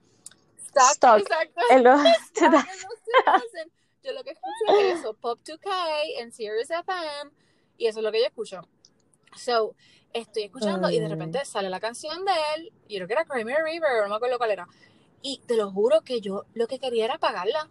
stuck, 0.62 1.20
exacto, 1.20 1.62
yo 4.04 4.14
lo 4.14 4.24
que 4.24 4.32
escucho 4.32 4.80
es 4.80 5.00
eso, 5.00 5.14
Pop 5.14 5.40
2K 5.44 5.70
en 6.20 6.32
Sirius 6.32 6.70
FM 6.70 7.32
y 7.78 7.88
eso 7.88 8.00
es 8.00 8.04
lo 8.04 8.12
que 8.12 8.20
yo 8.20 8.28
escucho. 8.28 8.62
So, 9.36 9.76
estoy 10.14 10.44
escuchando 10.44 10.90
y 10.90 11.00
de 11.00 11.08
repente 11.08 11.42
mm. 11.42 11.46
sale 11.46 11.70
la 11.70 11.80
canción 11.80 12.26
de 12.26 12.32
él, 12.56 12.74
yo 12.88 12.98
creo 12.98 13.08
que 13.08 13.14
era 13.14 13.26
Crimea 13.26 13.64
River, 13.64 14.04
no 14.04 14.10
me 14.10 14.16
acuerdo 14.16 14.38
cuál 14.38 14.52
era, 14.52 14.68
y 15.22 15.42
te 15.46 15.56
lo 15.56 15.72
juro 15.72 16.02
que 16.02 16.22
yo 16.22 16.46
lo 16.54 16.68
que 16.68 16.80
quería 16.80 17.06
era 17.06 17.16
apagarla. 17.16 17.70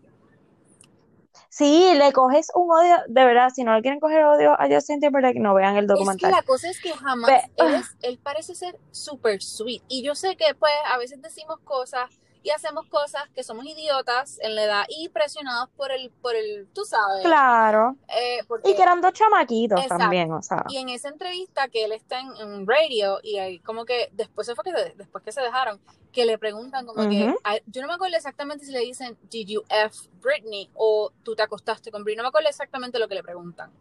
Sí, 1.49 1.95
le 1.95 2.12
coges 2.12 2.51
un 2.55 2.70
odio, 2.70 2.97
de 3.09 3.24
verdad, 3.24 3.51
si 3.55 3.64
no 3.64 3.74
le 3.74 3.82
quieren 3.82 4.01
coger 4.01 4.24
odio 4.24 4.53
a 4.53 4.66
Justin 4.68 5.01
Timberlake, 5.01 5.39
no 5.39 5.55
vean 5.55 5.76
el 5.76 5.87
documental. 5.87 6.30
Es 6.30 6.37
que 6.37 6.43
la 6.43 6.47
cosa 6.47 6.68
es 6.68 6.80
que 6.80 6.93
jamás, 6.93 7.30
él, 7.57 7.82
él 8.03 8.20
parece 8.22 8.55
ser 8.55 8.78
súper 8.91 9.43
sweet, 9.43 9.82
y 9.89 10.03
yo 10.03 10.14
sé 10.14 10.37
que 10.37 10.55
pues 10.59 10.72
a 10.93 10.99
veces 10.99 11.20
decimos 11.22 11.59
cosas 11.64 12.11
y 12.47 12.51
hacemos 12.51 12.86
cosas 12.86 13.28
que 13.34 13.42
somos 13.42 13.66
idiotas 13.66 14.38
en 14.40 14.55
la 14.55 14.62
edad 14.62 14.84
y 14.88 15.09
presionados 15.09 15.68
por 15.70 15.90
el, 15.90 16.12
por 16.22 16.36
el, 16.36 16.68
tú 16.72 16.84
sabes. 16.84 17.24
Claro. 17.24 17.97
Eh, 18.07 18.38
y 18.62 18.76
que 18.76 18.82
eran 18.82 19.01
dos 19.01 19.14
chamaquitos 19.14 19.84
también, 19.88 20.30
o 20.30 20.40
sea. 20.40 20.62
Y 20.68 20.76
en 20.76 20.88
esa 20.88 21.09
entrevista 21.09 21.66
que 21.66 21.84
él 21.84 21.90
está 21.90 22.20
en, 22.20 22.64
radio 22.64 23.18
y 23.20 23.38
ahí 23.38 23.59
como 23.59 23.84
que 23.84 24.11
después 24.12 24.49
fue 24.55 24.62
que 24.62 24.94
después 24.94 25.24
que 25.24 25.32
se 25.32 25.40
dejaron, 25.40 25.80
que 26.12 26.24
le 26.24 26.38
preguntan 26.38 26.86
como 26.86 27.09
que, 27.09 27.34
yo 27.66 27.82
no 27.82 27.88
me 27.88 27.94
acuerdo 27.94 28.16
exactamente 28.16 28.64
si 28.64 28.70
le 28.70 28.78
dicen, 28.78 29.18
did 29.28 29.49
you 29.49 29.62
F 29.68 30.09
Britney 30.22 30.70
o 30.74 31.11
tú 31.24 31.34
te 31.34 31.42
acostaste 31.42 31.90
con 31.90 32.05
Britney, 32.05 32.18
no 32.18 32.22
me 32.22 32.28
acuerdo 32.28 32.49
exactamente 32.49 33.01
lo 33.01 33.09
que 33.09 33.16
le 33.16 33.24
preguntan. 33.24 33.72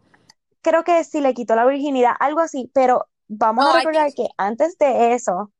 Creo 0.60 0.82
que 0.82 1.04
si 1.04 1.20
le 1.20 1.34
quitó 1.34 1.54
la 1.54 1.66
virginidad, 1.66 2.14
algo 2.18 2.40
así, 2.40 2.68
pero 2.74 3.06
vamos 3.28 3.64
a 3.64 3.78
recordar 3.78 4.12
que 4.12 4.26
antes 4.36 4.76
de 4.76 5.14
eso, 5.14 5.52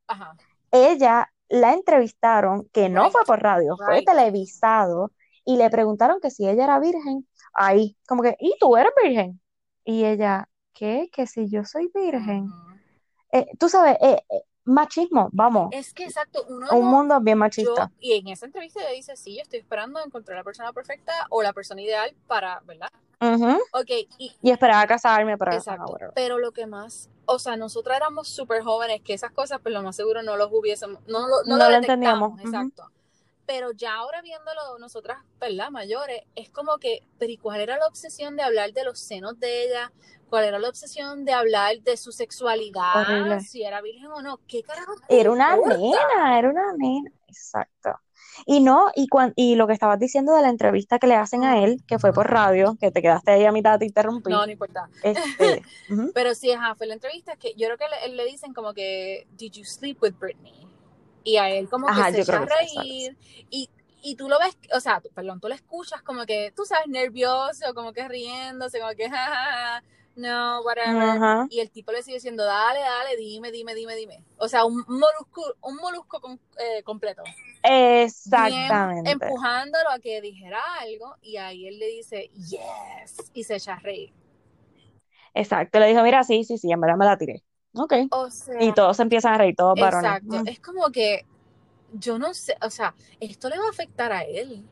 ella 0.73 1.31
la 1.49 1.73
entrevistaron, 1.73 2.69
que 2.73 2.89
no 2.89 3.11
fue 3.11 3.23
por 3.27 3.43
radio, 3.43 3.77
fue 3.77 4.03
televisado, 4.03 5.13
y 5.45 5.57
le 5.57 5.71
preguntaron 5.71 6.21
que 6.21 6.31
si 6.31 6.49
ella 6.49 6.65
era 6.65 6.79
virgen, 6.79 7.27
ahí, 7.55 7.97
como 8.07 8.23
que, 8.23 8.37
¿y 8.41 8.57
tú 8.59 8.77
eres 8.77 8.93
virgen? 9.03 9.41
Y 9.85 10.05
ella, 10.05 10.49
¿qué? 10.75 11.09
Que 11.13 11.27
si 11.27 11.49
yo 11.49 11.65
soy 11.65 11.91
virgen. 11.95 12.49
Eh, 13.33 13.47
tú 13.59 13.69
sabes, 13.69 13.97
eh, 14.01 14.21
eh, 14.29 14.43
machismo, 14.67 15.29
vamos. 15.33 15.69
Es 15.73 15.95
que 15.95 16.05
exacto, 16.05 16.45
uno 16.49 16.67
un 16.73 16.87
mundo 16.87 17.19
bien 17.21 17.39
machista. 17.39 17.91
y 18.01 18.15
en 18.15 18.29
esa 18.29 18.47
entrevista 18.47 18.81
ella 18.81 18.91
dice, 18.91 19.17
sí, 19.17 19.37
yo 19.37 19.43
estoy 19.43 19.61
esperando 19.61 20.01
encontrar 20.05 20.37
la 20.37 20.45
persona 20.45 20.73
perfecta 20.73 21.13
o 21.31 21.43
la 21.43 21.53
persona 21.53 21.81
ideal 21.81 22.15
para, 22.27 22.61
¿verdad? 22.67 22.91
y, 24.19 24.37
y 24.43 24.51
esperaba 24.51 24.87
casarme 24.87 25.39
para 25.39 25.55
Exacto. 25.55 25.97
pero 26.15 26.39
lo 26.39 26.53
que 26.53 26.67
más, 26.67 27.09
o 27.25 27.39
sea, 27.39 27.57
nosotros 27.57 27.97
éramos 27.97 28.29
súper 28.29 28.63
jóvenes 28.63 29.01
que 29.03 29.15
esas 29.15 29.33
cosas, 29.33 29.61
pues 29.63 29.73
lo 29.75 29.83
más 29.83 29.97
seguro 29.97 30.23
no 30.23 30.37
los 30.37 30.51
hubiésemos, 30.53 31.01
no, 31.07 31.27
no, 31.45 31.57
lo, 31.57 31.71
entendíamos. 31.71 32.39
Exacto. 32.41 32.91
Pero 33.47 33.71
ya 33.71 33.95
ahora 33.95 34.23
viéndolo 34.23 34.79
nosotras, 34.81 35.19
¿verdad? 35.39 35.71
Mayores, 35.71 36.23
es 36.35 36.51
como 36.51 36.79
que, 36.79 37.07
pero 37.19 37.31
¿y 37.31 37.39
cuál 37.39 37.61
era 37.61 37.79
la 37.79 37.87
obsesión 37.87 38.37
de 38.37 38.43
hablar 38.43 38.73
de 38.73 38.85
los 38.85 38.99
senos 38.99 39.39
de 39.39 39.65
ella? 39.65 39.93
¿Cuál 40.29 40.45
era 40.45 40.59
la 40.59 40.69
obsesión 40.69 41.25
de 41.25 41.33
hablar 41.33 41.81
de 41.83 41.97
su 41.97 42.11
sexualidad? 42.13 43.41
Si 43.41 43.63
era 43.63 43.81
virgen 43.81 44.07
o 44.07 44.23
no. 44.23 44.41
¿Qué 44.49 44.63
carajo? 44.63 44.95
Era 45.09 45.31
una 45.31 45.57
nena, 45.57 46.39
era 46.39 46.51
una 46.51 46.73
nena. 46.77 47.11
Exacto. 47.29 47.91
Y 48.45 48.61
no, 48.61 48.91
y, 48.95 49.09
y 49.37 49.55
lo 49.55 49.67
que 49.67 49.73
estabas 49.73 49.99
diciendo 49.99 50.35
de 50.35 50.43
la 50.43 50.51
entrevista 50.51 50.99
que 50.99 51.07
le 51.07 51.15
hacen 51.15 51.45
a 51.45 51.63
él, 51.63 51.83
que 51.87 51.99
fue 51.99 52.13
por 52.13 52.31
radio, 52.31 52.77
que 52.79 52.91
te 52.91 53.01
quedaste 53.01 53.31
ahí 53.31 53.45
a 53.45 53.53
mitad, 53.53 53.79
te 53.79 53.87
interrumpí. 53.87 54.31
No, 54.31 54.45
no 54.45 54.53
importa. 54.53 54.91
Este, 55.03 55.63
Pero 56.15 56.35
sí, 56.35 56.53
ajá, 56.53 56.75
fue 56.75 56.87
la 56.87 56.95
entrevista 56.95 57.37
que 57.37 57.55
yo 57.55 57.67
creo 57.69 57.79
que 57.79 58.09
le, 58.09 58.15
le, 58.15 58.25
dicen 58.27 58.53
como 58.53 58.75
que, 58.75 59.27
¿Did 59.37 59.53
you 59.53 59.65
sleep 59.65 60.03
with 60.03 60.15
Britney? 60.19 60.67
Y 61.25 61.39
a 61.39 61.51
él 61.51 61.69
como 61.69 61.87
que 61.87 62.13
se 62.13 62.21
echa 62.21 62.39
a 62.39 62.47
reír. 62.47 63.17
Y, 63.51 63.71
y 64.03 64.15
tú 64.17 64.29
lo 64.29 64.39
ves, 64.39 64.57
o 64.75 64.81
sea, 64.81 65.01
perdón, 65.15 65.41
tú 65.41 65.49
lo 65.49 65.55
escuchas 65.55 66.03
como 66.03 66.27
que, 66.27 66.53
tú 66.55 66.65
sabes, 66.65 66.87
nervioso, 66.89 67.75
como 67.75 67.93
que 67.93 68.07
riéndose, 68.07 68.79
como 68.81 68.93
que, 68.93 69.09
jajaja 69.09 69.83
no, 70.17 70.63
whatever. 70.63 71.47
Y 71.51 71.61
el 71.61 71.71
tipo 71.71 71.93
le 71.93 72.03
sigue 72.03 72.17
diciendo, 72.17 72.45
dale, 72.45 72.81
dale, 72.81 73.17
dime, 73.17 73.53
dime, 73.53 73.75
dime, 73.75 73.95
dime. 73.95 74.25
O 74.39 74.49
sea, 74.49 74.65
un 74.65 74.83
molusco, 74.89 75.55
un 75.61 75.77
molusco 75.77 76.21
eh, 76.59 76.83
completo. 76.83 77.23
Exactamente. 77.63 79.11
empujándolo 79.11 79.91
a 79.91 79.99
que 79.99 80.21
dijera 80.23 80.61
algo 80.81 81.17
y 81.21 81.37
ahí 81.37 81.69
él 81.69 81.79
le 81.79 81.87
dice, 81.89 82.31
yes, 82.35 83.31
y 83.35 83.45
se 83.45 83.57
echa 83.57 83.75
a 83.75 83.79
reír. 83.79 84.13
Exacto, 85.35 85.79
le 85.79 85.89
dijo, 85.89 86.03
mira, 86.03 86.25
sí, 86.25 86.45
sí, 86.45 86.57
sí, 86.57 86.73
en 86.73 86.81
verdad 86.81 86.97
me 86.97 87.05
la 87.05 87.19
tiré. 87.19 87.43
Ok. 87.75 87.93
y 88.59 88.73
todos 88.73 88.99
empiezan 89.01 89.35
a 89.35 89.39
reír, 89.39 89.55
todos 89.55 89.79
varones. 89.79 90.11
Exacto, 90.11 90.45
mm. 90.45 90.49
es 90.49 90.61
como 90.61 90.91
que, 90.91 91.27
yo 91.93 92.19
no 92.19 92.33
sé, 92.33 92.57
o 92.63 92.71
sea, 92.71 92.95
esto 93.21 93.51
le 93.51 93.59
va 93.59 93.67
a 93.67 93.71
afectar 93.71 94.13
a 94.13 94.23
él 94.23 94.67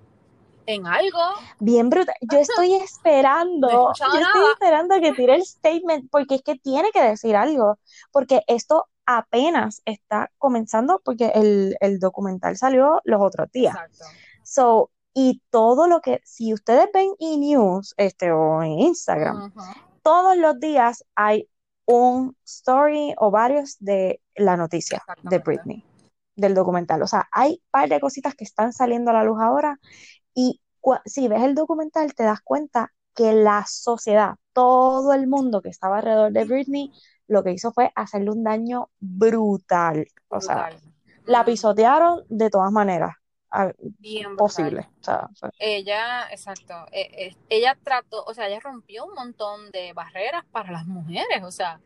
en 0.67 0.87
algo. 0.87 1.19
Bien 1.59 1.91
brutal. 1.91 2.15
Yo 2.21 2.39
estoy 2.39 2.75
esperando, 2.75 3.69
yo 3.69 4.07
estoy 4.07 4.45
esperando 4.53 5.01
que 5.01 5.13
tire 5.13 5.35
el 5.35 5.45
statement, 5.45 6.11
porque 6.11 6.37
es 6.37 6.43
que 6.43 6.57
tiene 6.57 6.91
que 6.93 7.03
decir 7.03 7.37
algo, 7.37 7.79
porque 8.13 8.43
esto 8.47 8.87
apenas 9.07 9.83
está 9.85 10.31
comenzando, 10.39 11.01
porque 11.05 11.33
el, 11.35 11.99
documental 11.99 12.57
salió 12.57 13.01
los 13.05 13.21
otros 13.21 13.51
días. 13.53 13.75
Exacto. 13.75 14.05
So, 14.43 14.91
y 15.13 15.43
todo 15.51 15.87
lo 15.87 16.01
que, 16.01 16.21
si 16.25 16.53
ustedes 16.53 16.89
ven 16.93 17.11
e-news, 17.19 17.95
este, 17.97 18.33
o 18.33 18.63
en 18.63 18.73
Instagram, 18.81 19.53
todos 20.03 20.37
los 20.37 20.59
días 20.59 21.05
hay 21.15 21.49
un 21.87 22.37
story 22.45 23.15
o 23.19 23.31
varios 23.31 23.77
de 23.79 24.21
la 24.35 24.57
noticia 24.57 25.03
de 25.23 25.39
Britney, 25.39 25.85
del 26.35 26.55
documental. 26.55 27.03
O 27.03 27.07
sea, 27.07 27.29
hay 27.31 27.53
un 27.53 27.71
par 27.71 27.89
de 27.89 28.01
cositas 28.01 28.35
que 28.35 28.45
están 28.45 28.73
saliendo 28.73 29.11
a 29.11 29.15
la 29.15 29.25
luz 29.25 29.39
ahora 29.41 29.79
y 30.35 30.61
si 31.07 31.29
ves 31.29 31.43
el 31.43 31.55
documental, 31.55 32.15
te 32.15 32.25
das 32.25 32.41
cuenta 32.43 32.93
que 33.15 33.33
la 33.33 33.65
sociedad, 33.67 34.35
todo 34.53 35.13
el 35.13 35.27
mundo 35.27 35.63
que 35.63 35.69
estaba 35.69 35.99
alrededor 35.99 36.33
de 36.33 36.45
Britney, 36.45 36.93
lo 37.27 37.43
que 37.43 37.53
hizo 37.53 37.73
fue 37.73 37.93
hacerle 37.95 38.31
un 38.31 38.45
daño 38.45 38.91
brutal. 38.99 40.07
O 40.29 40.41
sea, 40.41 40.71
la 41.25 41.45
pisotearon 41.45 42.25
de 42.29 42.51
todas 42.51 42.73
maneras. 42.73 43.15
Bien 43.99 44.37
posible. 44.37 44.89
Ella, 45.59 46.29
exacto. 46.31 46.75
E, 46.91 47.27
e, 47.27 47.37
ella 47.49 47.79
trató, 47.83 48.25
o 48.25 48.35
sea, 48.35 48.49
ella 48.49 48.59
rompió 48.61 49.07
un 49.07 49.15
montón 49.15 49.71
de 49.71 49.93
barreras 49.93 50.45
para 50.51 50.73
las 50.73 50.87
mujeres, 50.87 51.43
o 51.45 51.53
sea, 51.53 51.81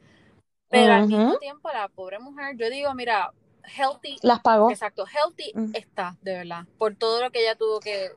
pero 0.70 0.92
al 0.94 1.06
mismo 1.06 1.38
tiempo 1.38 1.68
la 1.70 1.88
pobre 1.88 2.18
mujer, 2.18 2.56
yo 2.56 2.70
digo, 2.70 2.94
mira, 2.94 3.32
healthy. 3.68 4.18
Las 4.22 4.40
pagó. 4.40 4.70
Exacto, 4.70 5.06
healthy 5.06 5.52
mm. 5.54 5.74
está, 5.74 6.16
de 6.22 6.34
verdad, 6.34 6.64
por 6.78 6.94
todo 6.94 7.22
lo 7.22 7.30
que 7.30 7.40
ella 7.40 7.54
tuvo 7.54 7.80
que... 7.80 8.10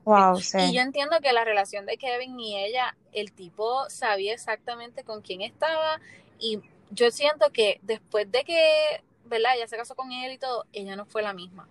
Y 0.60 0.74
yo 0.74 0.82
entiendo 0.82 1.20
que 1.22 1.32
la 1.34 1.44
relación 1.44 1.86
de 1.86 1.98
Kevin 1.98 2.40
y 2.40 2.58
ella, 2.58 2.96
el 3.12 3.32
tipo 3.32 3.90
sabía 3.90 4.34
exactamente 4.34 5.04
con 5.04 5.22
quién 5.22 5.42
estaba 5.42 6.00
y 6.40 6.62
yo 6.92 7.12
siento 7.12 7.52
que 7.52 7.80
después 7.84 8.32
de 8.32 8.44
que, 8.44 9.04
¿verdad? 9.26 9.56
Ella 9.56 9.68
se 9.68 9.78
casó 9.78 9.96
con 9.96 10.12
él 10.12 10.34
y 10.34 10.38
todo, 10.38 10.66
ella 10.74 10.96
no 10.96 11.06
fue 11.06 11.22
la 11.22 11.34
misma. 11.34 11.68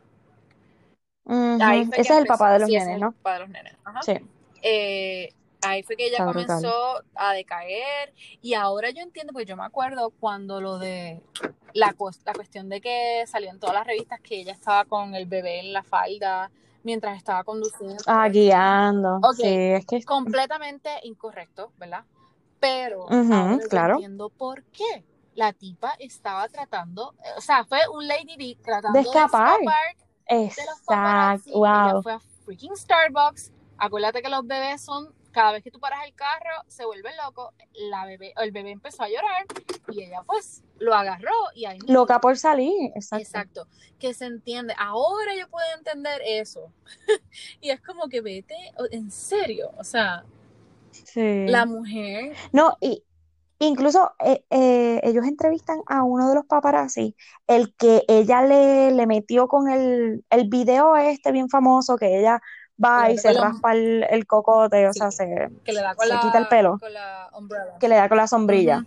Ese 1.27 2.01
es 2.01 2.11
el 2.11 2.27
papá 2.27 2.55
de 2.55 2.61
los 2.61 2.69
nenes, 2.69 2.99
¿no? 2.99 3.09
El 3.09 3.15
papá 3.15 3.35
de 3.35 3.41
los 3.41 3.49
nenes. 3.51 3.77
Sí. 4.03 4.15
Eh, 4.63 5.33
ahí 5.63 5.83
fue 5.83 5.97
que 5.97 6.07
ella 6.07 6.25
comenzó 6.25 7.03
a 7.15 7.33
decaer 7.33 8.13
y 8.41 8.55
ahora 8.55 8.91
yo 8.91 9.03
entiendo, 9.03 9.33
pues 9.33 9.47
yo 9.47 9.57
me 9.57 9.65
acuerdo 9.65 10.11
cuando 10.11 10.61
lo 10.61 10.79
de 10.79 11.23
la, 11.75 11.95
la 12.25 12.35
cuestión 12.35 12.69
de 12.69 12.81
que 12.81 13.25
salió 13.27 13.51
en 13.51 13.59
todas 13.59 13.75
las 13.75 13.87
revistas 13.87 14.21
que 14.21 14.41
ella 14.41 14.53
estaba 14.53 14.85
con 14.85 15.15
el 15.15 15.27
bebé 15.27 15.61
en 15.61 15.73
la 15.73 15.83
falda 15.83 16.51
mientras 16.83 17.17
estaba 17.17 17.45
conduciendo. 17.45 18.03
Ah, 18.07 18.29
guiando. 18.29 19.21
sí, 19.35 19.47
es 19.47 19.87
que 19.87 20.03
completamente 20.05 20.91
incorrecto, 21.03 21.73
¿verdad? 21.79 22.05
Pero 22.59 23.07
ahora 23.11 23.59
claro. 23.69 23.95
entiendo 23.95 24.29
por 24.31 24.65
qué. 24.65 25.05
La 25.35 25.53
tipa 25.53 25.95
estaba 26.01 26.49
tratando, 26.49 27.15
o 27.37 27.41
sea, 27.41 27.65
fue 27.65 27.79
un 27.95 28.07
Lady 28.07 28.37
B 28.37 28.59
tratando 28.63 28.99
de 28.99 29.05
escapar, 29.05 29.61
de, 29.61 30.47
Exacto, 30.47 31.53
wow. 31.53 31.65
Ella 31.65 32.03
fue 32.03 32.13
a 32.13 32.21
freaking 32.45 32.77
Starbucks. 32.77 33.53
Acuérdate 33.79 34.23
que 34.23 34.29
los 34.29 34.47
bebés 34.47 34.83
son 34.83 35.15
cada 35.33 35.53
vez 35.53 35.63
que 35.63 35.71
tú 35.71 35.81
paras 35.81 36.01
el 36.07 36.15
carro, 36.15 36.65
se 36.67 36.85
vuelve 36.85 37.11
loco, 37.25 37.53
la 37.75 38.05
bebé, 38.05 38.33
el 38.37 38.51
bebé 38.51 38.71
empezó 38.71 39.03
a 39.05 39.09
llorar 39.09 39.47
y 39.89 40.03
ella 40.03 40.23
pues 40.27 40.63
lo 40.79 40.95
agarró 40.95 41.33
y 41.55 41.67
ahí... 41.67 41.79
Loca 41.87 42.21
por 42.21 42.37
salir, 42.37 42.91
exacto. 42.95 43.23
Exacto, 43.23 43.67
que 43.99 44.15
se 44.15 44.27
entiende. 44.27 44.75
Ahora 44.79 45.35
yo 45.39 45.49
puedo 45.49 45.67
entender 45.77 46.21
eso. 46.25 46.73
y 47.61 47.71
es 47.71 47.81
como 47.81 48.09
que 48.09 48.21
vete, 48.21 48.57
en 48.91 49.11
serio, 49.11 49.71
o 49.79 49.85
sea, 49.85 50.25
sí. 50.91 51.47
la 51.47 51.67
mujer... 51.67 52.35
No, 52.53 52.77
y 52.81 53.05
incluso 53.59 54.13
eh, 54.25 54.45
eh, 54.51 55.01
ellos 55.05 55.27
entrevistan 55.27 55.81
a 55.87 56.03
uno 56.03 56.29
de 56.29 56.35
los 56.35 56.47
paparazzi, 56.47 57.15
el 57.47 57.75
que 57.77 58.03
ella 58.09 58.43
le, 58.43 58.91
le 58.91 59.07
metió 59.07 59.49
con 59.49 59.69
el, 59.69 60.25
el 60.31 60.49
video 60.49 60.97
este 60.97 61.31
bien 61.31 61.49
famoso 61.49 61.97
que 61.97 62.19
ella 62.19 62.41
va 62.83 63.11
y 63.11 63.19
se 63.19 63.33
raspa 63.33 63.75
el, 63.75 64.27
cocote, 64.27 64.89
o 64.89 64.93
sea, 64.93 65.11
se, 65.11 65.51
quita 65.65 66.39
el 66.39 66.49
pelo. 66.49 66.79
que 67.79 67.89
le 67.89 67.97
da 67.97 68.09
con 68.09 68.19
la 68.19 68.27
sombrilla. 68.27 68.85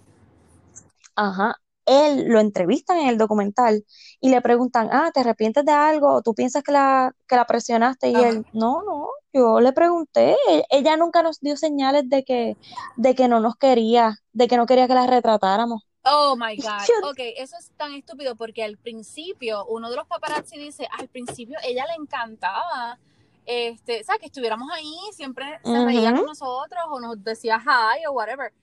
Ajá. 1.15 1.55
Él 1.85 2.29
lo 2.29 2.39
entrevistan 2.39 2.97
en 2.99 3.09
el 3.09 3.17
documental 3.17 3.83
y 4.21 4.29
le 4.29 4.41
preguntan, 4.41 4.89
ah, 4.91 5.11
¿te 5.13 5.19
arrepientes 5.19 5.65
de 5.65 5.73
algo? 5.73 6.21
¿Tú 6.21 6.33
piensas 6.33 6.63
que 6.63 6.71
la, 6.71 7.13
que 7.27 7.35
la 7.35 7.45
presionaste? 7.45 8.09
Y 8.09 8.15
él, 8.15 8.45
no, 8.53 8.83
no, 8.83 9.09
yo 9.33 9.59
le 9.59 9.73
pregunté. 9.73 10.37
E, 10.49 10.63
ella 10.69 10.95
nunca 10.95 11.21
nos 11.23 11.41
dio 11.41 11.57
señales 11.57 12.07
de 12.07 12.23
que, 12.23 12.55
de 12.95 13.15
que 13.15 13.27
no 13.27 13.41
nos 13.41 13.57
quería, 13.57 14.17
de 14.31 14.47
que 14.47 14.55
no 14.55 14.65
quería 14.65 14.87
que 14.87 14.93
la 14.93 15.07
retratáramos. 15.07 15.83
Oh 16.05 16.35
my 16.37 16.55
God. 16.61 17.09
Ok, 17.09 17.19
eso 17.37 17.57
es 17.57 17.71
tan 17.75 17.93
estúpido 17.93 18.35
porque 18.35 18.63
al 18.63 18.77
principio, 18.77 19.65
uno 19.65 19.89
de 19.89 19.97
los 19.97 20.07
paparazzi 20.07 20.57
dice, 20.57 20.87
al 20.97 21.09
principio 21.09 21.57
ella 21.63 21.85
le 21.85 22.01
encantaba 22.01 22.97
este, 23.45 24.01
o 24.01 24.03
sea, 24.03 24.17
que 24.17 24.27
estuviéramos 24.27 24.69
ahí, 24.71 24.95
siempre 25.11 25.59
se 25.63 25.85
reía 25.85 26.13
con 26.13 26.25
nosotros 26.25 26.81
o 26.89 26.99
nos 26.99 27.23
decía 27.23 27.59
hi 27.59 28.05
o 28.07 28.11
whatever. 28.13 28.53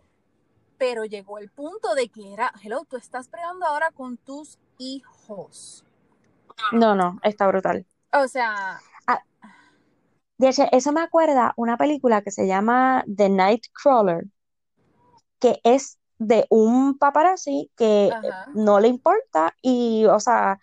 Pero 0.78 1.04
llegó 1.04 1.38
el 1.38 1.50
punto 1.50 1.94
de 1.94 2.08
que 2.08 2.32
era, 2.32 2.52
hello, 2.62 2.84
tú 2.88 2.96
estás 2.96 3.28
peleando 3.28 3.66
ahora 3.66 3.90
con 3.90 4.16
tus 4.16 4.58
hijos. 4.78 5.84
No, 6.72 6.94
no, 6.94 7.18
está 7.22 7.46
brutal. 7.46 7.86
O 8.12 8.26
sea. 8.28 8.80
Ah, 9.06 9.22
eso 10.38 10.92
me 10.92 11.02
acuerda 11.02 11.52
una 11.56 11.76
película 11.76 12.22
que 12.22 12.30
se 12.30 12.46
llama 12.46 13.04
The 13.14 13.28
Nightcrawler, 13.28 14.24
que 15.38 15.60
es 15.64 15.98
de 16.18 16.46
un 16.50 16.98
paparazzi 16.98 17.70
que 17.76 18.10
no 18.54 18.80
le 18.80 18.88
importa 18.88 19.54
y, 19.62 20.04
o 20.06 20.20
sea, 20.20 20.58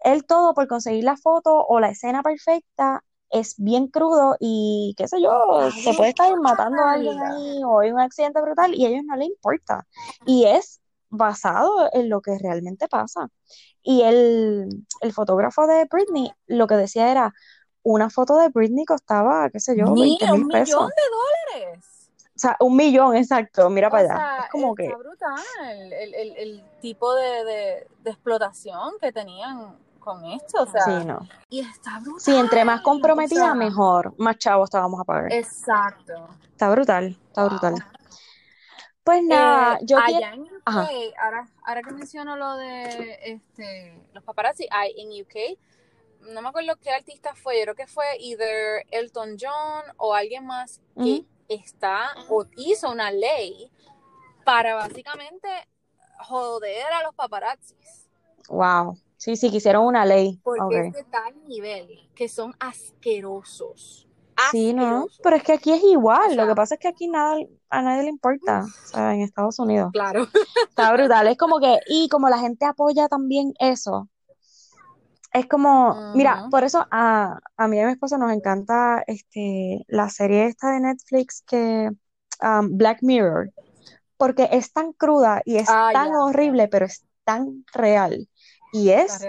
él 0.00 0.26
todo 0.26 0.54
por 0.54 0.66
conseguir 0.68 1.04
la 1.04 1.16
foto 1.16 1.64
o 1.66 1.80
la 1.80 1.90
escena 1.90 2.22
perfecta 2.22 3.04
es 3.32 3.54
bien 3.56 3.88
crudo 3.88 4.36
y 4.38 4.94
qué 4.96 5.08
sé 5.08 5.20
yo, 5.20 5.70
se 5.70 5.94
puede 5.94 6.10
estar 6.10 6.38
matando 6.38 6.82
a 6.82 6.92
alguien 6.92 7.18
ahí 7.18 7.62
o 7.64 7.80
hay 7.80 7.90
un 7.90 7.98
accidente 7.98 8.40
brutal 8.40 8.74
y 8.74 8.84
a 8.84 8.90
ellos 8.90 9.04
no 9.06 9.16
les 9.16 9.28
importa. 9.28 9.86
Y 10.26 10.44
es 10.44 10.80
basado 11.08 11.88
en 11.92 12.08
lo 12.10 12.20
que 12.20 12.38
realmente 12.38 12.88
pasa. 12.88 13.28
Y 13.82 14.02
el, 14.02 14.68
fotógrafo 15.14 15.66
de 15.66 15.86
Britney 15.90 16.30
lo 16.46 16.66
que 16.66 16.74
decía 16.76 17.10
era, 17.10 17.32
una 17.82 18.10
foto 18.10 18.36
de 18.36 18.50
Britney 18.50 18.84
costaba, 18.84 19.48
qué 19.50 19.58
sé 19.58 19.76
yo, 19.76 19.86
un 19.86 19.94
millón 19.94 20.48
de 20.48 20.58
dólares. 20.60 22.10
O 22.34 22.38
sea, 22.38 22.56
un 22.60 22.76
millón, 22.76 23.16
exacto, 23.16 23.68
mira 23.70 23.90
para 23.90 24.14
allá. 24.14 24.44
Es 24.44 24.50
como 24.50 24.74
que... 24.74 24.88
brutal 24.88 25.42
el, 25.92 26.62
tipo 26.80 27.14
de, 27.14 27.86
de 28.02 28.10
explotación 28.10 28.92
que 29.00 29.12
tenían 29.12 29.76
con 30.02 30.24
esto, 30.24 30.62
o 30.62 30.66
sea. 30.66 30.84
Sí, 30.84 31.04
no. 31.04 31.20
Y 31.48 31.60
está 31.60 31.98
brutal. 32.00 32.20
Sí, 32.20 32.34
entre 32.34 32.64
más 32.64 32.82
comprometida, 32.82 33.54
mejor. 33.54 34.14
Más 34.18 34.36
chavos 34.38 34.70
te 34.70 34.78
vamos 34.78 35.00
a 35.00 35.04
pagar. 35.04 35.32
Exacto. 35.32 36.28
Está 36.50 36.70
brutal, 36.70 37.18
está 37.28 37.44
brutal. 37.44 37.74
Pues 39.04 39.22
nada, 39.24 39.76
eh, 39.76 39.78
yo 39.82 39.98
allá 39.98 40.32
en 40.32 40.42
UK, 40.42 41.14
ahora, 41.20 41.48
ahora 41.64 41.82
que 41.82 41.92
menciono 41.92 42.36
lo 42.36 42.56
de 42.56 43.18
este, 43.24 44.00
los 44.12 44.22
paparazzi, 44.22 44.68
hay 44.70 44.94
en 44.96 45.22
UK, 45.22 45.58
no 46.32 46.40
me 46.40 46.48
acuerdo 46.48 46.76
qué 46.80 46.90
artista 46.90 47.34
fue, 47.34 47.58
yo 47.58 47.62
creo 47.62 47.74
que 47.74 47.86
fue 47.88 48.04
either 48.20 48.86
Elton 48.92 49.36
John 49.40 49.82
o 49.96 50.14
alguien 50.14 50.46
más 50.46 50.80
que 50.96 51.26
está 51.48 52.10
o 52.28 52.46
hizo 52.56 52.92
una 52.92 53.10
ley 53.10 53.72
para 54.44 54.74
básicamente 54.74 55.48
joder 56.20 56.86
a 56.92 57.02
los 57.02 57.14
paparazzis. 57.14 58.08
Wow. 58.48 58.96
Sí, 59.22 59.36
sí, 59.36 59.52
quisieron 59.52 59.86
una 59.86 60.04
ley. 60.04 60.40
Porque 60.42 60.88
es 60.88 60.94
de 60.94 61.04
tal 61.04 61.32
nivel 61.46 62.10
que 62.12 62.28
son 62.28 62.56
asquerosos. 62.58 64.08
Sí, 64.50 64.72
no, 64.72 65.06
pero 65.22 65.36
es 65.36 65.44
que 65.44 65.52
aquí 65.52 65.70
es 65.70 65.80
igual. 65.84 66.36
Lo 66.36 66.44
que 66.44 66.56
pasa 66.56 66.74
es 66.74 66.80
que 66.80 66.88
aquí 66.88 67.06
nada 67.06 67.36
a 67.70 67.82
nadie 67.82 68.02
le 68.02 68.08
importa, 68.08 68.64
o 68.64 68.86
sea, 68.88 69.14
en 69.14 69.20
Estados 69.20 69.60
Unidos. 69.60 69.92
Claro. 69.92 70.26
Está 70.68 70.92
brutal. 70.92 71.28
Es 71.28 71.38
como 71.38 71.60
que, 71.60 71.78
y 71.86 72.08
como 72.08 72.28
la 72.28 72.38
gente 72.38 72.66
apoya 72.66 73.06
también 73.06 73.54
eso, 73.60 74.08
es 75.32 75.46
como, 75.46 76.12
mira, 76.16 76.48
por 76.50 76.64
eso 76.64 76.84
a, 76.90 77.38
a 77.56 77.68
mí 77.68 77.76
y 77.76 77.80
a 77.80 77.86
mi 77.86 77.92
esposa 77.92 78.18
nos 78.18 78.32
encanta 78.32 79.04
este, 79.06 79.84
la 79.86 80.08
serie 80.08 80.46
esta 80.46 80.72
de 80.72 80.80
Netflix 80.80 81.44
que, 81.46 81.90
um, 82.42 82.76
Black 82.76 82.98
Mirror, 83.02 83.52
porque 84.16 84.48
es 84.50 84.72
tan 84.72 84.92
cruda 84.92 85.42
y 85.44 85.58
es 85.58 85.68
ah, 85.70 85.90
tan 85.92 86.12
horrible, 86.12 86.66
pero 86.66 86.86
es 86.86 87.04
tan 87.22 87.64
real. 87.72 88.28
Y 88.72 88.90
es 88.90 89.24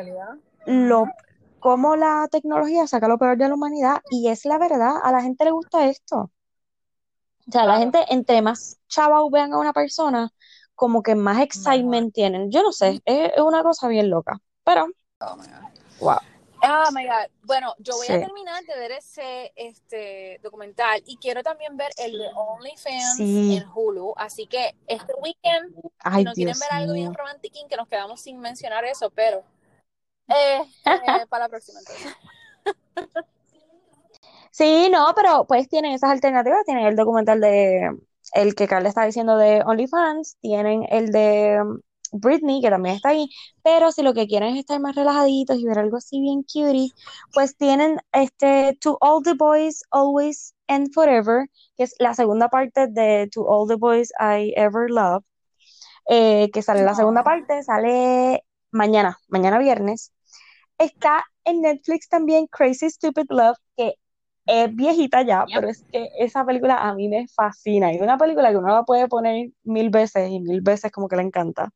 lo, 0.66 1.06
cómo 1.60 1.96
la 1.96 2.28
tecnología 2.32 2.88
saca 2.88 3.08
lo 3.08 3.18
peor 3.18 3.38
de 3.38 3.48
la 3.48 3.54
humanidad 3.54 4.02
y 4.10 4.30
es 4.30 4.46
la 4.46 4.58
verdad, 4.58 4.96
a 5.04 5.12
la 5.12 5.22
gente 5.22 5.46
le 5.46 5.52
gusta 5.52 5.88
esto. 5.88 6.32
O 7.48 7.52
sea, 7.52 7.66
la 7.66 7.78
gente, 7.78 8.00
entre 8.10 8.42
más 8.42 8.78
chavos 8.88 9.30
vean 9.32 9.54
a 9.54 9.60
una 9.60 9.74
persona, 9.74 10.30
como 10.76 11.04
que 11.04 11.14
más 11.16 11.42
excitement 11.42 12.14
tienen. 12.14 12.52
Yo 12.52 12.64
no 12.64 12.72
sé, 12.72 13.02
es, 13.06 13.32
una 13.42 13.64
cosa 13.64 13.88
bien 13.88 14.10
loca, 14.10 14.40
pero... 14.64 14.88
Oh. 15.20 15.38
Wow. 16.00 16.18
Oh 16.64 16.92
my 16.94 17.06
God. 17.06 17.30
Bueno, 17.44 17.76
yo 17.80 17.96
voy 17.98 18.08
a 18.08 18.20
terminar 18.20 18.64
de 18.64 18.76
ver 18.78 18.92
ese 18.94 19.52
este 19.56 20.40
documental 20.42 21.04
y 21.06 21.18
quiero 21.18 21.44
también 21.44 21.76
ver 21.76 21.92
el 21.98 22.18
de 22.18 22.30
OnlyFans 22.34 23.20
en 23.20 23.66
Hulu. 23.74 24.14
Así 24.16 24.48
que 24.48 24.74
este 24.88 25.14
weekend, 25.16 25.76
si 26.16 26.24
no 26.24 26.34
quieren 26.34 26.58
ver 26.58 26.70
algo 26.72 26.94
bien 26.94 27.14
romántico, 27.14 27.60
que 27.68 27.76
nos 27.76 27.88
quedamos 27.88 28.22
sin 28.22 28.40
mencionar 28.40 28.86
eso, 28.86 29.10
pero 29.10 29.44
eh, 30.30 30.62
para 31.30 31.46
la 31.46 31.50
próxima 31.50 31.80
entonces. 31.80 32.16
Sí, 34.52 34.90
no, 34.92 35.14
pero 35.16 35.46
pues 35.46 35.68
tienen 35.68 35.94
esas 35.94 36.12
alternativas, 36.12 36.64
tienen 36.66 36.86
el 36.86 36.96
documental 36.96 37.42
de 37.42 37.90
el 38.34 38.56
que 38.56 38.68
Carla 38.68 38.90
está 38.90 39.04
diciendo 39.04 39.36
de 39.36 39.64
OnlyFans, 39.66 40.38
tienen 40.40 40.86
el 40.90 41.12
de 41.12 41.60
Britney, 42.14 42.62
que 42.62 42.70
también 42.70 42.96
está 42.96 43.10
ahí, 43.10 43.30
pero 43.64 43.92
si 43.92 44.04
lo 44.04 44.14
que 44.14 44.28
quieren 44.28 44.54
es 44.54 44.60
estar 44.60 44.80
más 44.80 44.96
relajaditos 44.96 45.58
y 45.58 45.66
ver 45.66 45.80
algo 45.80 45.98
así 45.98 46.22
bien 46.22 46.44
cutie, 46.44 46.92
pues 47.34 47.58
tienen 47.58 48.00
este 48.12 48.78
To 48.82 48.98
All 49.02 49.24
the 49.24 49.34
Boys 49.34 49.84
Always 49.92 50.56
and 50.68 50.94
Forever, 50.94 51.50
que 51.76 51.84
es 51.84 51.96
la 52.00 52.14
segunda 52.14 52.50
parte 52.50 52.88
de 52.88 53.30
To 53.34 53.46
All 53.46 53.68
the 53.68 53.76
Boys 53.76 54.12
I 54.20 54.54
Ever 54.56 54.90
Loved, 54.90 55.24
eh, 56.10 56.50
que 56.52 56.62
sale 56.62 56.84
la 56.84 56.96
segunda 56.96 57.24
parte, 57.24 57.64
sale 57.64 58.44
mañana, 58.72 59.18
mañana 59.28 59.60
viernes. 59.60 60.14
Está 60.78 61.26
en 61.46 61.62
Netflix 61.62 62.10
también 62.10 62.48
Crazy 62.48 62.90
Stupid 62.90 63.26
Love, 63.30 63.58
que 63.78 63.96
es 64.46 64.76
viejita 64.76 65.22
ya, 65.22 65.46
pero 65.54 65.70
es 65.70 65.86
que 65.92 66.10
esa 66.20 66.46
película 66.46 66.78
a 66.78 66.94
mí 66.94 67.08
me 67.08 67.28
fascina. 67.28 67.92
Es 67.92 68.02
una 68.02 68.18
película 68.18 68.50
que 68.52 68.58
uno 68.58 68.70
la 68.70 68.84
puede 68.84 69.08
poner 69.08 69.52
mil 69.64 69.90
veces 69.90 70.30
y 70.30 70.40
mil 70.42 70.62
veces 70.62 70.92
como 70.92 71.08
que 71.08 71.16
le 71.16 71.24
encanta. 71.24 71.70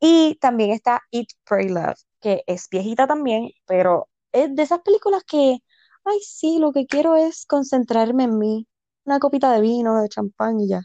Y 0.00 0.36
también 0.40 0.70
está 0.70 1.02
Eat, 1.12 1.28
Pray, 1.44 1.68
Love, 1.68 2.00
que 2.20 2.42
es 2.46 2.68
viejita 2.70 3.06
también, 3.06 3.50
pero 3.66 4.08
es 4.32 4.54
de 4.54 4.62
esas 4.62 4.80
películas 4.80 5.22
que, 5.24 5.58
ay, 6.04 6.18
sí, 6.22 6.58
lo 6.58 6.72
que 6.72 6.86
quiero 6.86 7.16
es 7.16 7.44
concentrarme 7.46 8.24
en 8.24 8.38
mí. 8.38 8.66
Una 9.04 9.18
copita 9.18 9.52
de 9.52 9.60
vino, 9.60 10.00
de 10.00 10.08
champán 10.08 10.60
y 10.60 10.68
ya. 10.68 10.82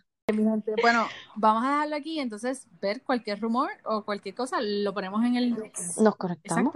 Bueno, 0.82 1.08
vamos 1.36 1.64
a 1.64 1.70
dejarlo 1.70 1.96
aquí, 1.96 2.20
entonces 2.20 2.68
ver 2.82 3.04
cualquier 3.04 3.40
rumor 3.40 3.70
o 3.84 4.04
cualquier 4.04 4.34
cosa, 4.34 4.60
lo 4.60 4.94
ponemos 4.94 5.24
en 5.24 5.36
el 5.36 5.56
Nos 6.00 6.16
conectamos 6.16 6.74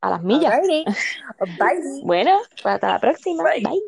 a 0.00 0.10
las 0.10 0.22
millas. 0.22 0.60
Bye. 1.58 2.02
bueno, 2.04 2.38
hasta 2.62 2.88
la 2.92 3.00
próxima. 3.00 3.42
Bye. 3.44 3.82